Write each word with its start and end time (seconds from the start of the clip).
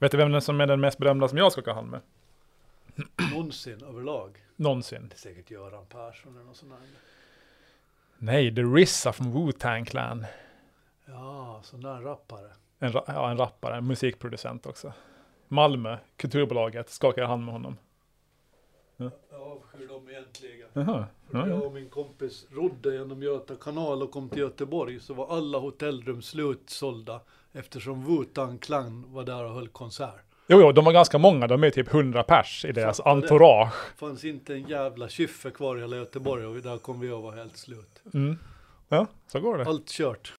Vet 0.00 0.12
du 0.12 0.18
vem 0.18 0.40
som 0.40 0.60
är 0.60 0.66
den 0.66 0.80
mest 0.80 0.98
berömda 0.98 1.28
som 1.28 1.38
jag 1.38 1.52
skakar 1.52 1.74
hand 1.74 1.90
med? 1.90 2.00
Någonsin 3.32 3.84
överlag. 3.84 4.44
Någonsin. 4.56 5.08
Det 5.08 5.14
är 5.14 5.18
säkert 5.18 5.50
Göran 5.50 5.86
Persson 5.86 6.34
eller 6.36 6.44
något 6.44 6.56
sånt 6.56 6.72
där. 6.72 6.78
Nej, 8.18 8.54
The 8.54 8.62
RZA 8.62 9.12
från 9.12 9.32
Wu-Tang 9.32 9.84
Clan. 9.84 10.24
Ja, 11.06 11.60
sån 11.64 11.80
där 11.80 12.00
rappare. 12.00 12.50
En, 12.78 12.92
ra- 12.92 13.04
ja, 13.06 13.30
en 13.30 13.36
rappare, 13.36 13.76
en 13.76 13.86
musikproducent 13.86 14.66
också. 14.66 14.92
Malmö, 15.48 15.96
Kulturbolaget, 16.16 16.90
skakar 16.90 17.24
hand 17.24 17.44
med 17.44 17.52
honom. 17.54 17.76
Jag 19.30 19.40
avskyr 19.40 19.88
dem 19.88 20.08
egentligen. 20.08 20.68
Jaha. 20.72 21.06
Ja, 21.32 21.38
jag 21.38 21.48
ja. 21.48 21.54
och 21.54 21.72
min 21.72 21.88
kompis 21.88 22.46
rodde 22.50 22.94
genom 22.94 23.22
Göta 23.22 23.54
kanal 23.54 24.02
och 24.02 24.10
kom 24.10 24.28
till 24.28 24.38
Göteborg 24.38 25.00
så 25.00 25.14
var 25.14 25.36
alla 25.36 25.58
hotellrum 25.58 26.22
slutsålda 26.22 27.20
eftersom 27.52 28.04
Wu-Tang 28.06 28.58
Clan 28.58 29.04
var 29.08 29.24
där 29.24 29.44
och 29.44 29.50
höll 29.54 29.68
konsert. 29.68 30.24
Jo, 30.46 30.60
jo, 30.60 30.72
de 30.72 30.84
var 30.84 30.92
ganska 30.92 31.18
många. 31.18 31.46
De 31.46 31.64
är 31.64 31.70
typ 31.70 31.94
100 31.94 32.22
pers 32.22 32.64
i 32.64 32.72
deras 32.72 32.96
Fattar 32.96 33.10
det. 33.10 33.16
entourage. 33.22 33.74
fanns 33.96 34.24
inte 34.24 34.54
en 34.54 34.68
jävla 34.68 35.08
kyffe 35.08 35.50
kvar 35.50 35.76
i 35.76 35.80
hela 35.80 35.96
Göteborg 35.96 36.46
och 36.46 36.56
där 36.56 36.78
kom 36.78 37.00
vi 37.00 37.10
och 37.10 37.22
var 37.22 37.32
helt 37.32 37.56
slut. 37.56 38.02
Mm. 38.14 38.38
Ja, 38.88 39.06
så 39.26 39.40
går 39.40 39.58
det. 39.58 39.64
Allt 39.64 39.88
kört. 39.88 40.32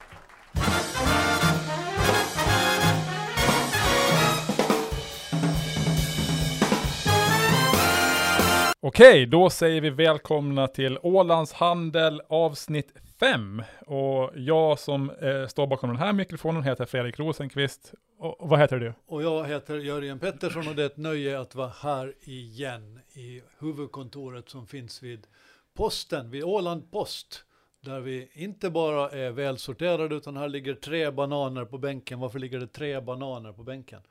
Okej, 8.84 9.26
då 9.26 9.50
säger 9.50 9.82
vi 9.82 9.90
välkomna 9.90 10.68
till 10.68 10.98
Ålands 11.02 11.54
Handel 11.54 12.22
avsnitt 12.28 12.94
5. 13.20 13.64
Och 13.88 14.32
jag 14.36 14.80
som 14.80 15.10
eh, 15.10 15.48
står 15.48 15.68
bakom 15.68 15.90
den 15.90 16.00
här 16.00 16.14
mikrofonen 16.14 16.64
heter 16.64 16.86
Fredrik 16.86 17.20
Rosenqvist. 17.20 17.94
Och, 18.18 18.42
och 18.42 18.50
vad 18.50 18.60
heter 18.60 18.80
du? 18.80 18.94
Och 19.08 19.24
jag 19.24 19.48
heter 19.48 19.78
Jörgen 19.78 20.20
Pettersson 20.20 20.68
och 20.68 20.76
det 20.76 20.82
är 20.82 20.86
ett 20.86 20.98
nöje 20.98 21.40
att 21.40 21.56
vara 21.56 21.74
här 21.82 22.14
igen 22.22 23.00
i 23.14 23.42
huvudkontoret 23.60 24.50
som 24.50 24.68
finns 24.68 25.04
vid 25.04 25.28
posten, 25.74 26.32
vid 26.32 26.44
Åland 26.44 26.92
Post. 26.92 27.44
Där 27.82 28.00
vi 28.00 28.30
inte 28.34 28.70
bara 28.70 29.10
är 29.10 29.32
välsorterade 29.32 30.16
utan 30.16 30.38
här 30.38 30.50
ligger 30.50 30.74
tre 30.74 31.12
bananer 31.12 31.66
på 31.66 31.78
bänken. 31.78 32.20
Varför 32.20 32.40
ligger 32.40 32.60
det 32.60 32.68
tre 32.68 33.02
bananer 33.02 33.52
på 33.52 33.64
bänken? 33.64 34.02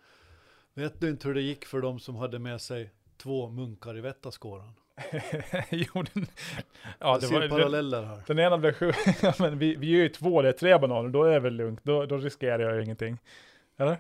Vet 0.74 1.00
du 1.00 1.10
inte 1.10 1.28
hur 1.28 1.34
det 1.34 1.42
gick 1.42 1.64
för 1.64 1.80
de 1.80 2.00
som 2.00 2.16
hade 2.16 2.38
med 2.38 2.60
sig 2.60 2.90
två 3.22 3.48
munkar 3.48 3.96
i 3.96 4.00
Vettaskåran? 4.00 4.72
jo, 5.70 6.02
den, 6.14 6.26
ja, 6.84 6.94
Jag 6.98 7.20
det 7.20 7.26
var, 7.40 7.48
paralleller 7.48 8.02
här. 8.02 8.18
den 8.26 8.38
ena 8.38 8.58
blev 8.58 8.72
sju. 8.72 8.92
ja, 9.22 9.32
men 9.38 9.58
vi, 9.58 9.74
vi 9.76 9.86
är 9.94 10.02
ju 10.02 10.08
två, 10.08 10.42
det 10.42 10.48
är 10.48 10.52
tre 10.52 10.78
bananer. 10.78 11.08
Då 11.08 11.24
är 11.24 11.30
det 11.32 11.40
väl 11.40 11.54
lugnt. 11.54 11.80
Då, 11.82 12.06
då 12.06 12.16
riskerar 12.16 12.58
jag 12.58 12.76
ju 12.76 12.82
ingenting. 12.84 13.18
Eller? 13.78 13.96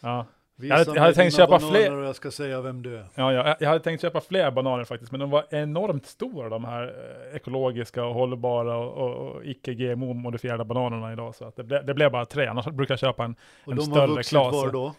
Ja. 0.00 0.26
Visa 0.56 0.74
hade- 0.74 0.94
jag 0.94 1.00
hade 1.02 1.14
tänkt 1.14 1.36
köpa 1.36 1.58
fler. 1.60 1.92
och 1.98 2.04
jag 2.04 2.16
ska 2.16 2.30
säga 2.30 2.60
vem 2.60 2.82
du 2.82 2.96
är. 2.96 3.06
Ja, 3.14 3.32
ja, 3.32 3.56
jag 3.60 3.68
hade 3.68 3.80
tänkt 3.80 4.00
köpa 4.00 4.20
fler 4.20 4.50
bananer 4.50 4.84
faktiskt, 4.84 5.12
men 5.12 5.20
de 5.20 5.30
var 5.30 5.44
enormt 5.50 6.06
stora, 6.06 6.48
de 6.48 6.64
här 6.64 6.82
eh, 7.30 7.36
ekologiska 7.36 8.04
och 8.04 8.14
hållbara 8.14 8.76
och, 8.76 8.92
och, 8.92 9.28
och 9.36 9.44
icke-GMO-modifierade 9.44 10.64
bananerna 10.64 11.12
idag. 11.12 11.34
Så 11.34 11.44
att 11.44 11.56
det, 11.56 11.64
ble, 11.64 11.82
det 11.82 11.94
blev 11.94 12.10
bara 12.12 12.24
tre, 12.26 12.46
annars 12.46 12.66
brukar 12.66 12.92
jag 12.92 12.98
köpa 12.98 13.24
en, 13.24 13.36
Och 13.64 13.72
En 13.72 13.78
de 13.78 13.82
större 13.84 14.00
har 14.00 14.08
vuxit 14.08 14.28
klase. 14.30 14.56
var 14.56 14.72
då? 14.72 14.94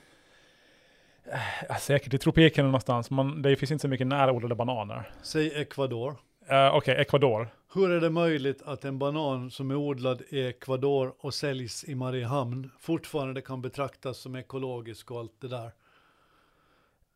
Ja, 1.70 1.76
säkert 1.76 2.14
i 2.14 2.18
tropikerna 2.18 2.68
någonstans, 2.68 3.12
men 3.12 3.42
det 3.42 3.56
finns 3.56 3.72
inte 3.72 3.82
så 3.82 3.88
mycket 3.88 4.08
närodlade 4.08 4.56
bananer. 4.56 5.10
Säg 5.22 5.62
Ecuador. 5.62 6.18
Uh, 6.52 6.76
Okej, 6.76 6.96
Ecuador. 6.96 7.50
Hur 7.74 7.92
är 7.92 8.02
det 8.02 8.10
möjligt 8.10 8.62
att 8.62 8.86
en 8.86 9.00
banan 9.00 9.52
som 9.52 9.72
är 9.72 9.76
odlad 9.76 10.22
i 10.30 10.48
Ecuador 10.48 11.14
och 11.20 11.34
säljs 11.34 11.84
i 11.84 11.96
Mariehamn 11.96 12.72
fortfarande 12.80 13.42
kan 13.42 13.62
betraktas 13.62 14.18
som 14.18 14.36
ekologisk 14.36 15.12
och 15.12 15.20
allt 15.20 15.42
det 15.42 15.48
där? 15.48 15.72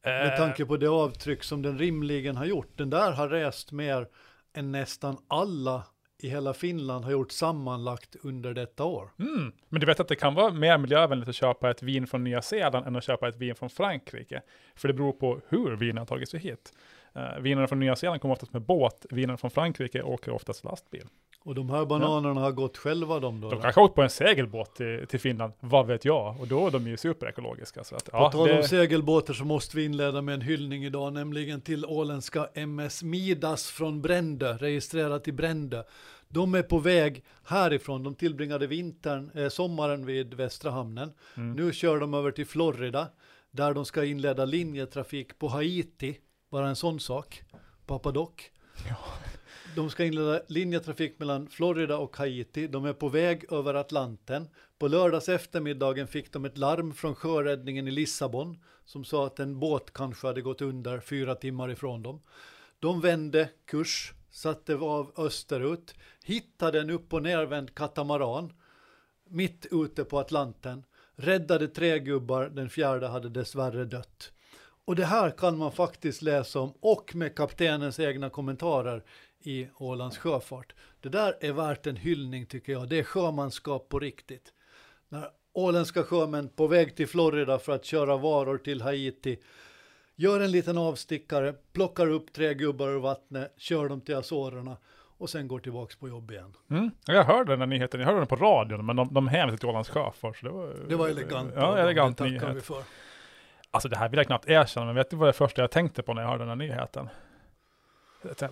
Med 0.04 0.34
Eh, 0.34 0.38
tanke 0.38 0.66
på 0.66 0.78
det 0.78 0.88
avtryck 0.88 1.44
som 1.44 1.62
den 1.62 1.78
rimligen 1.78 2.38
har 2.38 2.46
gjort. 2.46 2.78
Den 2.78 2.90
där 2.90 3.12
har 3.12 3.30
rest 3.30 3.72
mer 3.72 4.08
än 4.54 4.72
nästan 4.72 5.18
alla 5.28 5.84
i 6.20 6.30
hela 6.30 6.54
Finland 6.54 7.06
har 7.06 7.12
gjort 7.12 7.32
sammanlagt 7.32 8.16
under 8.24 8.54
detta 8.54 8.84
år. 8.84 9.10
Mm. 9.20 9.52
Men 9.70 9.80
du 9.80 9.86
vet 9.86 10.00
att 10.00 10.08
det 10.08 10.16
kan 10.16 10.34
vara 10.34 10.54
mer 10.54 10.78
miljövänligt 10.78 11.30
att 11.30 11.36
köpa 11.36 11.70
ett 11.70 11.84
vin 11.84 12.08
från 12.08 12.24
Nya 12.24 12.42
Zeeland 12.42 12.88
än 12.88 12.96
att 12.96 13.04
köpa 13.04 13.28
ett 13.28 13.36
vin 13.36 13.56
från 13.56 13.70
Frankrike. 13.70 14.42
För 14.76 14.88
det 14.88 14.94
beror 14.94 15.12
på 15.12 15.42
hur 15.48 15.76
vinen 15.76 15.98
har 15.98 16.06
tagit 16.06 16.30
sig 16.30 16.40
hit. 16.40 16.74
Uh, 17.16 17.40
vinerna 17.40 17.68
från 17.68 17.80
Nya 17.80 17.96
Zeeland 17.96 18.22
kommer 18.22 18.34
oftast 18.34 18.54
med 18.54 18.62
båt, 18.62 19.06
vinerna 19.10 19.38
från 19.38 19.52
Frankrike 19.52 20.02
åker 20.02 20.32
oftast 20.32 20.64
lastbil. 20.64 21.08
Och 21.44 21.56
de 21.56 21.70
här 21.70 21.86
bananerna 21.86 22.42
har 22.42 22.52
gått 22.52 22.78
själva 22.78 23.20
de 23.20 23.42
då? 23.42 23.50
De 23.50 23.62
kanske 23.62 23.82
har 23.82 23.86
åkt 23.86 23.96
på 23.96 24.02
en 24.02 24.10
segelbåt 24.10 24.76
till, 24.76 25.08
till 25.08 25.20
Finland, 25.20 25.54
vad 25.60 25.88
vet 25.88 26.06
jag? 26.06 26.42
Och 26.42 26.48
då 26.48 26.68
är 26.68 26.72
de 26.72 26.88
ju 26.88 26.98
superekologiska. 26.98 27.84
Så 27.84 27.96
att, 27.96 28.06
På 28.06 28.18
ja, 28.18 28.32
tal 28.32 28.50
om 28.50 28.56
det, 28.56 28.68
segelbåtar 28.68 29.34
så 29.34 29.46
måste 29.46 29.78
vi 29.78 29.86
inleda 29.86 30.22
med 30.22 30.34
en 30.34 30.42
hyllning 30.42 30.86
idag, 30.86 31.14
nämligen 31.14 31.62
till 31.62 31.86
åländska 31.86 32.50
MS 32.54 33.04
Midas 33.04 33.72
från 33.72 34.02
Brände, 34.02 34.54
registrerat 34.54 35.28
i 35.28 35.32
Brände. 35.32 35.86
De 36.28 36.56
är 36.56 36.64
på 36.64 36.80
väg 36.80 37.24
härifrån, 37.46 38.04
de 38.04 38.16
tillbringade 38.16 38.68
vintern, 38.68 39.32
eh, 39.36 39.50
sommaren 39.50 40.06
vid 40.06 40.34
Västra 40.34 40.72
hamnen. 40.72 41.12
Mm. 41.38 41.54
Nu 41.54 41.74
kör 41.74 42.00
de 42.00 42.14
över 42.14 42.32
till 42.32 42.46
Florida, 42.46 43.08
där 43.52 43.74
de 43.74 43.86
ska 43.86 44.06
inleda 44.06 44.46
linjetrafik 44.46 45.40
på 45.40 45.48
Haiti, 45.48 46.18
bara 46.52 46.68
en 46.68 46.76
sån 46.76 47.00
sak, 47.00 47.44
Papa 47.86 48.12
Doc. 48.12 48.30
Ja. 48.90 48.98
De 49.80 49.90
ska 49.90 50.06
inleda 50.06 50.42
linjetrafik 50.48 51.20
mellan 51.20 51.48
Florida 51.48 51.98
och 51.98 52.18
Haiti. 52.18 52.68
De 52.68 52.86
är 52.86 52.94
på 52.94 53.10
väg 53.10 53.54
över 53.54 53.74
Atlanten. 53.74 54.48
På 54.80 54.88
lördags 54.88 55.30
eftermiddagen 55.30 56.08
fick 56.08 56.34
de 56.34 56.46
ett 56.46 56.58
larm 56.58 56.94
från 56.94 57.16
sjöräddningen 57.16 57.88
i 57.88 57.92
Lissabon 57.92 58.64
som 58.86 59.06
sa 59.06 59.26
att 59.26 59.40
en 59.40 59.60
båt 59.60 59.94
kanske 59.94 60.28
hade 60.28 60.42
gått 60.42 60.62
under 60.62 61.00
fyra 61.00 61.36
timmar 61.36 61.72
ifrån 61.72 62.04
dem. 62.04 62.22
De 62.80 63.02
vände 63.02 63.50
kurs, 63.66 64.14
satte 64.32 64.76
av 64.76 65.12
österut, 65.18 65.94
hittade 66.24 66.80
en 66.80 66.90
upp 66.90 67.14
och 67.14 67.24
nervänd 67.24 67.76
katamaran 67.76 68.54
mitt 69.30 69.68
ute 69.72 70.04
på 70.04 70.20
Atlanten, 70.20 70.84
räddade 71.16 71.68
tre 71.68 72.00
gubbar, 72.00 72.50
den 72.50 72.70
fjärde 72.70 73.08
hade 73.08 73.30
dessvärre 73.30 73.86
dött. 73.86 74.32
Och 74.86 74.96
det 74.96 75.06
här 75.06 75.32
kan 75.32 75.58
man 75.58 75.72
faktiskt 75.72 76.22
läsa 76.22 76.60
om 76.60 76.74
och 76.80 77.16
med 77.16 77.36
kaptenens 77.36 78.00
egna 78.00 78.30
kommentarer 78.30 79.04
i 79.44 79.68
Ålands 79.78 80.18
sjöfart. 80.18 80.74
Det 81.02 81.10
där 81.10 81.36
är 81.42 81.52
värt 81.52 81.88
en 81.88 81.96
hyllning 81.96 82.46
tycker 82.46 82.74
jag. 82.74 82.90
Det 82.90 83.00
är 83.00 83.04
sjömanskap 83.04 83.90
på 83.90 84.00
riktigt. 84.00 84.54
När 85.10 85.30
åländska 85.54 86.04
sjömän 86.04 86.50
på 86.50 86.68
väg 86.68 86.96
till 86.96 87.08
Florida 87.08 87.60
för 87.60 87.72
att 87.72 87.86
köra 87.86 88.18
varor 88.18 88.58
till 88.58 88.82
Haiti 88.82 89.40
gör 90.16 90.40
en 90.40 90.52
liten 90.52 90.78
avstickare, 90.78 91.54
plockar 91.74 92.08
upp 92.10 92.34
tre 92.34 92.54
gubbar 92.54 92.88
ur 92.88 93.00
vattnet, 93.00 93.54
kör 93.58 93.90
dem 93.90 94.02
till 94.02 94.16
Azorerna 94.16 94.78
och 95.18 95.30
sen 95.30 95.48
går 95.48 95.60
tillbaks 95.60 95.96
på 95.96 96.10
jobb 96.10 96.32
igen. 96.32 96.54
mm, 96.70 96.92
jag 97.06 97.24
hörde 97.24 97.52
den 97.54 97.60
här 97.60 97.68
nyheten, 97.68 98.00
jag 98.00 98.08
hörde 98.08 98.20
den 98.20 98.28
på 98.28 98.36
radion, 98.36 98.86
men 98.86 98.96
de, 98.96 99.14
de 99.14 99.28
hänvisade 99.28 99.58
till 99.58 99.70
Ålands 99.70 99.90
sjöfart. 99.90 100.44
Det 100.44 100.50
var, 100.50 100.76
Det 100.90 100.96
var 100.96 101.10
elegant. 101.10 101.54
Ja, 101.56 101.78
elegant 101.78 102.18
det 102.18 102.24
tackar 102.24 102.48
vi 102.48 102.52
nyhet. 102.54 102.66
för. 102.66 102.84
Alltså 103.72 103.90
det 103.90 103.98
här 103.98 104.10
vill 104.10 104.18
jag 104.18 104.28
knappt 104.28 104.50
erkänna, 104.50 104.86
men 104.86 104.96
vet 104.96 105.10
du 105.10 105.16
vad 105.16 105.30
det 105.30 105.34
första 105.34 105.62
jag 105.62 105.72
tänkte 105.72 106.04
på 106.04 106.14
när 106.14 106.22
jag 106.22 106.30
hörde 106.30 106.42
den 106.42 106.50
här 106.50 106.56
nyheten? 106.56 107.10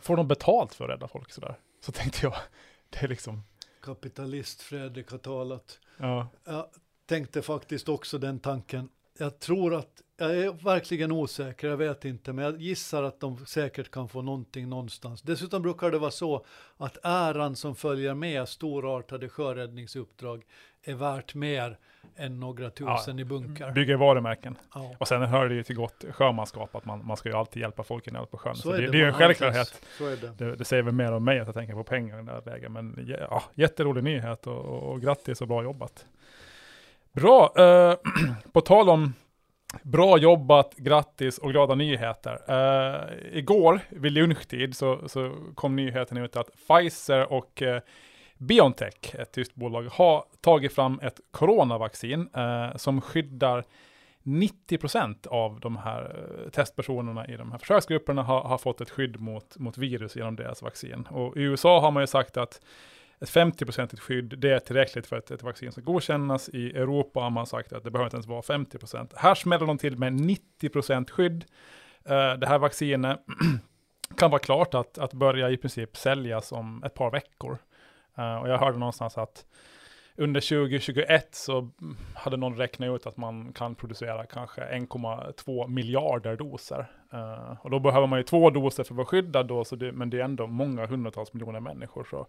Får 0.02 0.18
de 0.18 0.28
betalt 0.28 0.74
för 0.74 0.86
att 0.86 0.90
rädda 0.92 1.08
folk 1.08 1.32
sådär? 1.32 1.60
Så 1.82 1.92
tänkte 1.92 2.20
jag, 2.26 2.34
det 2.90 3.04
är 3.04 3.08
liksom, 3.08 3.44
Kapitalist 3.82 4.62
Fredrik 4.62 5.12
har 5.12 5.18
talat. 5.18 5.80
ja. 5.98 6.28
Jag 6.44 6.66
tänkte 7.06 7.42
faktiskt 7.42 7.90
också 7.90 8.18
den 8.18 8.40
tanken. 8.40 8.90
Jag 9.20 9.40
tror 9.40 9.76
att, 9.76 10.02
jag 10.18 10.38
är 10.38 10.52
verkligen 10.52 11.12
osäker, 11.12 11.68
jag 11.68 11.78
vet 11.78 12.06
inte, 12.06 12.34
men 12.34 12.46
jag 12.46 12.62
gissar 12.62 13.04
att 13.04 13.20
de 13.20 13.46
säkert 13.46 13.92
kan 13.92 14.10
få 14.10 14.22
någonting 14.22 14.70
någonstans. 14.70 15.22
Dessutom 15.22 15.62
brukar 15.62 15.92
det 15.92 15.98
vara 15.98 16.12
så 16.12 16.46
att 16.78 16.98
äran 17.04 17.56
som 17.56 17.76
följer 17.76 18.14
med 18.14 18.50
storartade 18.50 19.30
sjöräddningsuppdrag 19.30 20.46
är 20.84 20.94
värt 20.94 21.36
mer 21.36 21.80
än 22.16 22.40
några 22.40 22.70
tusen 22.70 23.20
i 23.20 23.26
bunkar. 23.26 23.72
Bygger 23.72 23.96
varumärken. 23.96 24.58
Ja. 24.74 24.96
Och 24.98 25.08
sen 25.08 25.22
hör 25.22 25.50
det 25.50 25.56
ju 25.56 25.64
till 25.64 25.76
gott 25.76 26.06
sjömanskap 26.12 26.76
att 26.76 26.86
man, 26.86 27.06
man 27.06 27.18
ska 27.18 27.30
ju 27.30 27.36
alltid 27.36 27.62
hjälpa 27.62 27.84
folk 27.84 28.08
i 28.08 28.12
nöd 28.12 28.32
på 28.32 28.38
sjön. 28.38 28.56
Så, 28.56 28.72
det, 28.72 28.78
är 28.78 28.82
det 28.92 28.98
är 28.98 29.02
ju 29.02 29.08
en 29.08 29.14
självklarhet. 29.14 29.82
Så 29.98 30.04
det. 30.04 30.46
Det, 30.46 30.56
det 30.56 30.66
säger 30.66 30.84
väl 30.84 30.94
mer 30.94 31.12
om 31.12 31.24
mig 31.24 31.40
att 31.40 31.48
jag 31.48 31.56
tänker 31.56 31.74
på 31.74 31.84
pengar 31.84 32.14
i 32.14 32.18
den 32.18 32.26
där 32.26 32.42
läget. 32.46 32.72
Men 32.72 33.16
ja, 33.30 33.44
jätterolig 33.56 34.04
nyhet 34.04 34.48
och, 34.48 34.66
och, 34.66 34.92
och 34.92 35.02
grattis 35.02 35.42
och 35.42 35.48
bra 35.48 35.64
jobbat. 35.64 36.06
Bra, 37.12 37.54
eh, 37.58 37.96
på 38.52 38.62
tal 38.62 38.90
om 38.90 39.14
bra 39.84 40.18
jobbat, 40.18 40.76
grattis 40.76 41.38
och 41.38 41.52
glada 41.52 41.76
nyheter. 41.76 42.40
Eh, 42.48 43.38
igår 43.38 43.80
vid 43.90 44.12
lunchtid 44.12 44.76
så, 44.76 45.08
så 45.08 45.36
kom 45.56 45.76
nyheten 45.76 46.18
ut 46.18 46.36
att 46.36 46.50
Pfizer 46.68 47.34
och 47.34 47.62
eh, 47.62 47.82
Biontech, 48.38 49.16
ett 49.16 49.32
tyskt 49.32 49.56
bolag, 49.56 49.84
har 49.84 50.26
tagit 50.42 50.74
fram 50.74 51.00
ett 51.00 51.20
coronavaccin 51.32 52.30
eh, 52.34 52.76
som 52.76 53.02
skyddar 53.02 53.66
90% 54.24 55.28
av 55.28 55.60
de 55.60 55.78
här 55.78 56.16
eh, 56.46 56.50
testpersonerna 56.50 57.28
i 57.28 57.38
de 57.38 57.52
här 57.52 57.60
försöksgrupperna 57.60 58.24
har, 58.24 58.42
har 58.42 58.58
fått 58.58 58.82
ett 58.82 58.90
skydd 58.90 59.20
mot, 59.20 59.58
mot 59.58 59.78
virus 59.78 60.16
genom 60.16 60.36
deras 60.36 60.62
vaccin. 60.62 61.08
Och 61.10 61.38
i 61.38 61.42
USA 61.42 61.80
har 61.80 61.92
man 61.92 62.04
ju 62.04 62.08
sagt 62.08 62.38
att 62.38 62.62
ett 63.20 63.30
50-procentigt 63.30 64.00
skydd, 64.00 64.34
det 64.38 64.52
är 64.52 64.60
tillräckligt 64.60 65.08
för 65.08 65.16
att 65.16 65.32
ett 65.32 65.44
vaccin 65.44 65.72
ska 65.72 65.82
godkännas. 65.82 66.50
I 66.50 66.78
Europa 66.78 67.20
har 67.20 67.30
man 67.30 67.46
sagt 67.46 67.74
att 67.74 67.84
det 67.84 67.92
behöver 67.92 68.06
inte 68.06 68.16
ens 68.16 68.28
vara 68.28 68.42
50%. 68.42 69.12
Här 69.16 69.36
smäller 69.36 69.66
de 69.66 69.78
till 69.78 69.98
med 69.98 70.14
90% 70.14 71.12
skydd. 71.12 71.46
Eh, 72.06 72.34
det 72.34 72.48
här 72.48 72.60
vaccinet 72.60 73.20
kan 74.18 74.32
vara 74.32 74.40
klart 74.40 74.74
att, 74.74 74.98
att 74.98 75.14
börja 75.14 75.50
i 75.50 75.58
princip 75.58 75.98
säljas 75.98 76.52
om 76.52 76.84
ett 76.84 76.94
par 76.94 77.12
veckor. 77.12 77.58
Uh, 78.20 78.36
och 78.36 78.50
jag 78.50 78.58
hörde 78.58 78.78
någonstans 78.78 79.18
att 79.18 79.46
under 80.16 80.42
2021 80.42 81.36
så 81.36 81.70
hade 82.14 82.38
någon 82.38 82.58
räknat 82.58 82.96
ut 82.96 83.08
att 83.08 83.18
man 83.18 83.54
kan 83.54 83.76
producera 83.76 84.26
kanske 84.26 84.62
1,2 84.62 85.68
miljarder 85.68 86.36
doser. 86.36 86.92
Uh, 87.14 87.56
och 87.62 87.70
då 87.70 87.80
behöver 87.80 88.08
man 88.08 88.20
ju 88.20 88.24
två 88.24 88.50
doser 88.50 88.84
för 88.84 88.94
att 88.94 88.98
vara 88.98 89.08
skyddad 89.08 89.48
då, 89.48 89.64
så 89.64 89.76
det, 89.76 89.92
men 89.92 90.10
det 90.10 90.20
är 90.20 90.24
ändå 90.24 90.48
många 90.48 90.86
hundratals 90.86 91.34
miljoner 91.34 91.60
människor. 91.60 92.08
Så. 92.10 92.28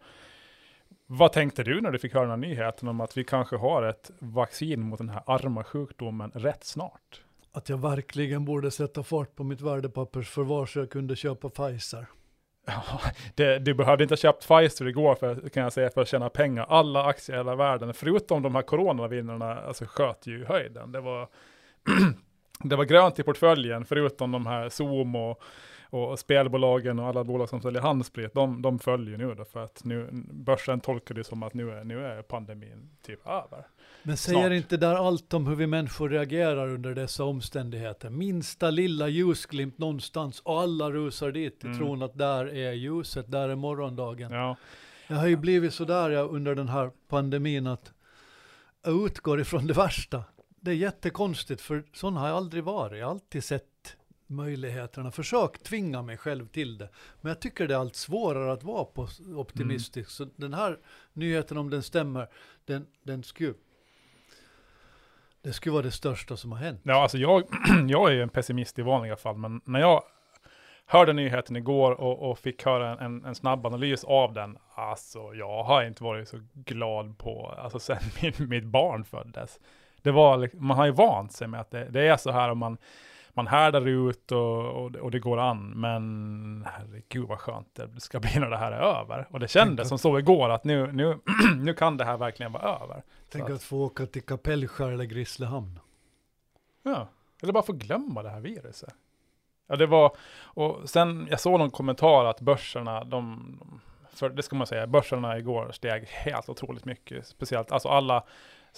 Vad 1.06 1.32
tänkte 1.32 1.62
du 1.62 1.80
när 1.80 1.90
du 1.90 1.98
fick 1.98 2.14
höra 2.14 2.22
den 2.22 2.30
här 2.30 2.48
nyheten 2.48 2.88
om 2.88 3.00
att 3.00 3.16
vi 3.16 3.24
kanske 3.24 3.56
har 3.56 3.82
ett 3.82 4.10
vaccin 4.18 4.80
mot 4.80 4.98
den 4.98 5.08
här 5.08 5.22
arma 5.26 5.64
sjukdomen 5.64 6.30
rätt 6.34 6.64
snart? 6.64 7.22
Att 7.52 7.68
jag 7.68 7.78
verkligen 7.78 8.44
borde 8.44 8.70
sätta 8.70 9.02
fart 9.02 9.36
på 9.36 9.44
mitt 9.44 9.60
värdepappersförvar 9.60 10.66
så 10.66 10.78
jag 10.78 10.90
kunde 10.90 11.16
köpa 11.16 11.48
Pfizer. 11.48 12.06
Det, 13.34 13.58
du 13.58 13.74
behövde 13.74 14.04
inte 14.04 14.12
ha 14.12 14.16
köpt 14.16 14.48
Pfizer 14.48 14.88
igår 14.88 15.14
för, 15.14 15.48
kan 15.48 15.62
jag 15.62 15.72
säga, 15.72 15.90
för 15.90 16.02
att 16.02 16.08
tjäna 16.08 16.28
pengar. 16.28 16.66
Alla 16.68 17.04
aktier 17.04 17.36
i 17.36 17.38
hela 17.38 17.56
världen, 17.56 17.94
förutom 17.94 18.42
de 18.42 18.54
här 18.54 18.62
coronavinnarna, 18.62 19.60
alltså 19.60 19.84
sköt 19.88 20.26
ju 20.26 20.44
höjden. 20.44 20.92
Det 20.92 21.00
var, 21.00 21.28
det 22.62 22.76
var 22.76 22.84
grönt 22.84 23.18
i 23.18 23.22
portföljen, 23.22 23.84
förutom 23.84 24.32
de 24.32 24.46
här 24.46 24.68
Zoom 24.68 25.16
och, 25.16 25.42
och 25.90 26.18
spelbolagen 26.18 26.98
och 26.98 27.06
alla 27.06 27.24
bolag 27.24 27.48
som 27.48 27.62
säljer 27.62 27.82
handsprit. 27.82 28.34
De, 28.34 28.62
de 28.62 28.78
följer 28.78 29.18
nu 29.18 29.34
då, 29.34 29.44
för 29.44 29.64
att 29.64 29.84
nu, 29.84 30.08
börsen 30.32 30.80
tolkar 30.80 31.14
det 31.14 31.24
som 31.24 31.42
att 31.42 31.54
nu 31.54 31.70
är, 31.70 31.84
nu 31.84 32.06
är 32.06 32.22
pandemin 32.22 32.90
typ 33.02 33.26
över. 33.26 33.66
Men 34.02 34.16
säger 34.16 34.40
Snart. 34.40 34.52
inte 34.52 34.76
där 34.76 34.94
allt 34.94 35.34
om 35.34 35.46
hur 35.46 35.54
vi 35.54 35.66
människor 35.66 36.08
reagerar 36.08 36.68
under 36.68 36.94
dessa 36.94 37.24
omständigheter? 37.24 38.10
Minsta 38.10 38.70
lilla 38.70 39.08
ljusglimt 39.08 39.78
någonstans 39.78 40.40
och 40.40 40.60
alla 40.60 40.90
rusar 40.90 41.32
dit 41.32 41.64
i 41.64 41.66
mm. 41.66 41.78
tron 41.78 42.02
att 42.02 42.18
där 42.18 42.54
är 42.54 42.72
ljuset, 42.72 43.30
där 43.30 43.48
är 43.48 43.56
morgondagen. 43.56 44.32
Ja. 44.32 44.56
Jag 45.06 45.16
har 45.16 45.26
ju 45.26 45.36
blivit 45.36 45.74
sådär 45.74 46.10
ja, 46.10 46.20
under 46.20 46.54
den 46.54 46.68
här 46.68 46.90
pandemin 47.08 47.66
att 47.66 47.92
jag 48.84 49.06
utgår 49.06 49.40
ifrån 49.40 49.66
det 49.66 49.74
värsta. 49.74 50.24
Det 50.60 50.70
är 50.70 50.74
jättekonstigt 50.74 51.60
för 51.60 51.84
sån 51.92 52.16
har 52.16 52.28
jag 52.28 52.36
aldrig 52.36 52.64
varit. 52.64 52.98
Jag 52.98 53.06
har 53.06 53.10
alltid 53.10 53.44
sett 53.44 53.64
möjligheterna, 54.28 55.10
försökt 55.10 55.64
tvinga 55.64 56.02
mig 56.02 56.16
själv 56.16 56.46
till 56.46 56.78
det. 56.78 56.88
Men 57.20 57.30
jag 57.30 57.40
tycker 57.40 57.68
det 57.68 57.74
är 57.74 57.78
allt 57.78 57.96
svårare 57.96 58.52
att 58.52 58.62
vara 58.62 58.86
optimistisk. 59.36 60.20
Mm. 60.20 60.30
Så 60.30 60.40
den 60.40 60.54
här 60.54 60.78
nyheten, 61.12 61.56
om 61.56 61.70
den 61.70 61.82
stämmer, 61.82 62.28
den, 62.64 62.86
den 63.02 63.22
skulle 63.22 63.54
det 65.42 65.52
skulle 65.52 65.72
vara 65.72 65.82
det 65.82 65.90
största 65.90 66.36
som 66.36 66.52
har 66.52 66.58
hänt. 66.58 66.80
Ja, 66.82 67.02
alltså 67.02 67.18
jag, 67.18 67.42
jag 67.88 68.10
är 68.10 68.14
ju 68.14 68.22
en 68.22 68.28
pessimist 68.28 68.78
i 68.78 68.82
vanliga 68.82 69.16
fall, 69.16 69.36
men 69.36 69.60
när 69.64 69.80
jag 69.80 70.02
hörde 70.86 71.12
nyheten 71.12 71.56
igår 71.56 72.00
och, 72.00 72.30
och 72.30 72.38
fick 72.38 72.64
höra 72.64 72.98
en, 72.98 73.24
en, 73.24 73.34
snabb 73.34 73.66
analys 73.66 74.04
av 74.04 74.32
den, 74.32 74.58
alltså 74.74 75.34
jag 75.34 75.62
har 75.62 75.82
inte 75.82 76.04
varit 76.04 76.28
så 76.28 76.40
glad 76.54 77.18
på, 77.18 77.54
alltså 77.58 77.78
sen 77.80 77.98
min, 78.22 78.48
mitt 78.48 78.64
barn 78.64 79.04
föddes. 79.04 79.60
Det 80.02 80.10
var, 80.10 80.50
man 80.54 80.76
har 80.76 80.86
ju 80.86 80.92
vant 80.92 81.32
sig 81.32 81.48
med 81.48 81.60
att 81.60 81.70
det, 81.70 81.84
det 81.84 82.06
är 82.06 82.16
så 82.16 82.30
här 82.30 82.50
om 82.50 82.58
man 82.58 82.78
man 83.38 83.46
härdar 83.46 83.88
ut 83.88 84.32
och, 84.32 84.64
och, 84.64 84.96
och, 84.96 85.10
det 85.10 85.18
går 85.18 85.38
an, 85.38 85.72
men 85.76 86.66
herregud 86.72 87.28
vad 87.28 87.38
skönt 87.38 87.74
det 87.74 88.00
ska 88.00 88.20
bli 88.20 88.40
när 88.40 88.50
det 88.50 88.56
här 88.56 88.72
är 88.72 89.00
över. 89.00 89.26
Och 89.30 89.40
det 89.40 89.48
kändes 89.48 89.88
som 89.88 89.98
så 89.98 90.18
igår, 90.18 90.50
att 90.50 90.64
nu, 90.64 90.92
nu, 90.92 91.18
nu 91.56 91.74
kan 91.74 91.96
det 91.96 92.04
här 92.04 92.16
verkligen 92.16 92.52
vara 92.52 92.78
över. 92.82 93.02
Tänk 93.30 93.44
att, 93.44 93.50
att 93.50 93.62
få 93.62 93.84
åka 93.84 94.06
till 94.06 94.22
Kapellskär 94.22 94.90
eller 94.90 95.04
Grisslehamn. 95.04 95.80
Ja, 96.82 97.08
eller 97.42 97.52
bara 97.52 97.62
få 97.62 97.72
glömma 97.72 98.22
det 98.22 98.30
här 98.30 98.40
viruset. 98.40 98.94
Ja, 99.66 99.76
det 99.76 99.86
var, 99.86 100.16
och 100.40 100.90
sen, 100.90 101.26
jag 101.30 101.40
såg 101.40 101.58
någon 101.58 101.70
kommentar 101.70 102.24
att 102.24 102.40
börserna, 102.40 103.04
de, 103.04 103.58
för 104.10 104.28
det 104.28 104.42
ska 104.42 104.56
man 104.56 104.66
säga, 104.66 104.86
börserna 104.86 105.38
igår 105.38 105.70
steg 105.72 106.04
helt 106.06 106.48
otroligt 106.48 106.84
mycket. 106.84 107.26
Speciellt, 107.26 107.72
alltså 107.72 107.88
alla 107.88 108.24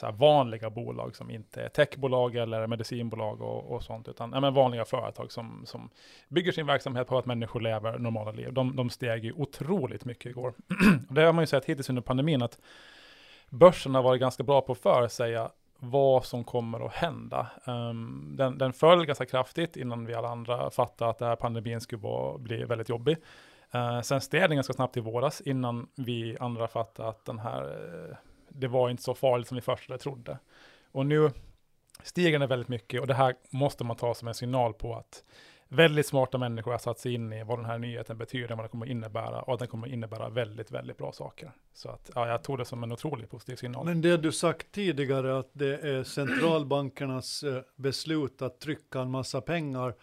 så 0.01 0.11
vanliga 0.11 0.71
bolag 0.71 1.17
som 1.17 1.31
inte 1.31 1.63
är 1.63 1.69
techbolag 1.69 2.37
eller 2.37 2.67
medicinbolag 2.67 3.41
och, 3.41 3.73
och 3.73 3.83
sånt, 3.83 4.09
utan 4.09 4.33
ja, 4.33 4.41
men 4.41 4.55
vanliga 4.55 4.85
företag 4.85 5.33
som, 5.33 5.63
som 5.67 5.91
bygger 6.29 6.53
sin 6.53 6.67
verksamhet 6.67 7.09
på 7.09 7.19
att 7.19 7.27
människor 7.27 7.61
lever 7.61 7.99
normala 7.99 8.33
liv. 8.33 8.53
De, 8.53 8.77
de 8.77 8.91
steg 8.91 9.25
ju 9.25 9.33
otroligt 9.33 10.05
mycket 10.05 10.31
igår. 10.31 10.55
det 11.11 11.23
har 11.23 11.33
man 11.33 11.43
ju 11.43 11.47
sett 11.47 11.65
hittills 11.65 11.89
under 11.89 12.03
pandemin, 12.03 12.43
att 12.43 12.59
börsen 13.51 13.95
har 13.95 14.03
varit 14.03 14.21
ganska 14.21 14.43
bra 14.43 14.61
på 14.61 14.73
att 14.73 14.79
förutsäga 14.79 15.51
vad 15.79 16.25
som 16.25 16.45
kommer 16.45 16.87
att 16.87 16.93
hända. 16.93 17.47
Um, 17.65 18.35
den, 18.37 18.59
den 18.59 18.73
föll 18.73 19.07
ganska 19.07 19.27
kraftigt 19.27 19.77
innan 19.77 20.07
vi 20.07 20.15
alla 20.15 20.29
andra 20.29 20.71
fattade 20.71 21.11
att 21.11 21.19
det 21.19 21.27
här 21.27 21.37
pandemin 21.37 21.81
skulle 21.81 22.03
vara, 22.03 22.39
bli 22.39 22.65
väldigt 22.65 22.89
jobbig. 22.89 23.17
Uh, 23.75 24.01
sen 24.01 24.21
steg 24.21 24.43
den 24.43 24.55
ganska 24.55 24.73
snabbt 24.73 24.97
i 24.97 25.01
våras 25.01 25.41
innan 25.41 25.89
vi 25.95 26.37
andra 26.41 26.69
fattade 26.69 27.09
att 27.09 27.25
den 27.25 27.39
här 27.39 27.63
uh, 27.63 28.17
det 28.51 28.69
var 28.69 28.91
inte 28.91 29.03
så 29.03 29.15
farligt 29.15 29.49
som 29.49 29.55
vi 29.55 29.61
först 29.61 30.01
trodde. 30.01 30.39
Och 30.93 31.07
nu 31.07 31.31
stiger 32.03 32.39
den 32.39 32.49
väldigt 32.49 32.69
mycket 32.69 33.01
och 33.01 33.07
det 33.07 33.15
här 33.15 33.35
måste 33.51 33.85
man 33.85 33.97
ta 33.97 34.15
som 34.15 34.29
en 34.29 34.35
signal 34.35 34.75
på 34.75 34.95
att 34.95 35.25
väldigt 35.73 36.07
smarta 36.07 36.39
människor 36.39 36.71
har 36.71 36.79
satt 36.79 36.99
sig 36.99 37.15
in 37.15 37.33
i 37.33 37.45
vad 37.45 37.59
den 37.59 37.65
här 37.65 37.79
nyheten 37.79 38.19
betyder, 38.19 38.49
vad 38.49 38.59
den 38.59 38.69
kommer 38.69 38.87
att 38.87 38.91
innebära 38.91 39.43
och 39.43 39.53
att 39.53 39.59
den 39.59 39.69
kommer 39.69 39.87
att 39.87 39.93
innebära 39.93 40.29
väldigt, 40.29 40.71
väldigt 40.71 40.99
bra 40.99 41.13
saker. 41.13 41.53
Så 41.73 41.89
att 41.89 42.11
ja, 42.15 42.29
jag 42.29 42.43
tog 42.43 42.59
det 42.59 42.65
som 42.65 42.83
en 42.83 42.93
otroligt 42.93 43.31
positiv 43.31 43.57
signal. 43.57 43.85
Men 43.85 44.01
det 44.01 44.17
du 44.17 44.33
sagt 44.33 44.73
tidigare 44.73 45.39
att 45.39 45.51
det 45.53 45.75
är 45.75 46.05
centralbankernas 46.05 47.43
eh, 47.43 47.63
beslut 47.77 48.43
att 48.43 48.61
trycka 48.61 49.01
en 49.01 49.11
massa 49.11 49.41
pengar 49.41 49.95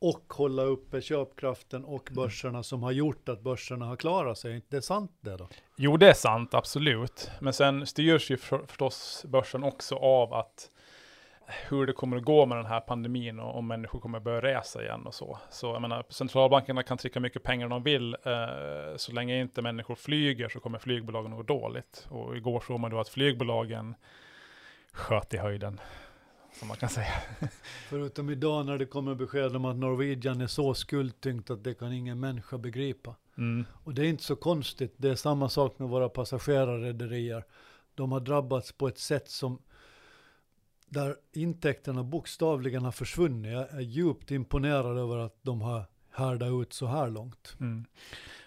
och 0.00 0.32
hålla 0.32 0.62
uppe 0.62 1.00
köpkraften 1.00 1.84
och 1.84 2.10
mm. 2.10 2.22
börserna 2.22 2.62
som 2.62 2.82
har 2.82 2.92
gjort 2.92 3.28
att 3.28 3.40
börserna 3.40 3.86
har 3.86 3.96
klarat 3.96 4.38
sig. 4.38 4.50
Är 4.50 4.56
inte 4.56 4.76
det 4.76 4.82
sant 4.82 5.12
det 5.20 5.36
då? 5.36 5.48
Jo, 5.76 5.96
det 5.96 6.08
är 6.08 6.14
sant, 6.14 6.54
absolut. 6.54 7.30
Men 7.40 7.52
sen 7.52 7.86
styrs 7.86 8.30
ju 8.30 8.36
för, 8.36 8.66
förstås 8.66 9.24
börsen 9.28 9.64
också 9.64 9.94
av 9.96 10.34
att 10.34 10.70
hur 11.68 11.86
det 11.86 11.92
kommer 11.92 12.16
att 12.16 12.24
gå 12.24 12.46
med 12.46 12.58
den 12.58 12.66
här 12.66 12.80
pandemin 12.80 13.40
och 13.40 13.58
om 13.58 13.66
människor 13.66 14.00
kommer 14.00 14.18
att 14.18 14.24
börja 14.24 14.42
resa 14.42 14.82
igen 14.82 15.06
och 15.06 15.14
så. 15.14 15.38
Så 15.50 15.66
jag 15.66 15.82
menar, 15.82 16.04
centralbankerna 16.08 16.82
kan 16.82 16.98
trycka 16.98 17.20
mycket 17.20 17.42
pengar 17.42 17.68
de 17.68 17.82
vill. 17.82 18.14
Eh, 18.14 18.96
så 18.96 19.12
länge 19.12 19.40
inte 19.40 19.62
människor 19.62 19.94
flyger 19.94 20.48
så 20.48 20.60
kommer 20.60 20.78
flygbolagen 20.78 21.32
att 21.32 21.36
gå 21.36 21.42
dåligt. 21.42 22.06
Och 22.10 22.36
igår 22.36 22.60
såg 22.66 22.80
man 22.80 22.90
då 22.90 23.00
att 23.00 23.08
flygbolagen 23.08 23.94
sköt 24.92 25.34
i 25.34 25.36
höjden 25.36 25.80
som 26.60 26.68
man 26.68 26.76
kan 26.76 26.88
säga. 26.88 27.12
Förutom 27.88 28.30
idag 28.30 28.66
när 28.66 28.78
det 28.78 28.86
kommer 28.86 29.14
besked 29.14 29.56
om 29.56 29.64
att 29.64 29.76
Norwegian 29.76 30.40
är 30.40 30.46
så 30.46 30.74
skuldtyngt 30.74 31.50
att 31.50 31.64
det 31.64 31.74
kan 31.74 31.92
ingen 31.92 32.20
människa 32.20 32.58
begripa. 32.58 33.14
Mm. 33.38 33.66
Och 33.84 33.94
det 33.94 34.02
är 34.02 34.06
inte 34.06 34.22
så 34.22 34.36
konstigt, 34.36 34.94
det 34.96 35.10
är 35.10 35.14
samma 35.14 35.48
sak 35.48 35.78
med 35.78 35.88
våra 35.88 36.08
passagerarrederier. 36.08 37.44
De 37.94 38.12
har 38.12 38.20
drabbats 38.20 38.72
på 38.72 38.88
ett 38.88 38.98
sätt 38.98 39.30
som 39.30 39.58
där 40.86 41.16
intäkterna 41.32 42.04
bokstavligen 42.04 42.84
har 42.84 42.92
försvunnit. 42.92 43.52
Jag 43.52 43.70
är 43.70 43.80
djupt 43.80 44.30
imponerad 44.30 44.98
över 44.98 45.18
att 45.18 45.38
de 45.42 45.60
har 45.60 45.84
härdat 46.10 46.62
ut 46.62 46.72
så 46.72 46.86
här 46.86 47.10
långt. 47.10 47.56
Mm. 47.60 47.84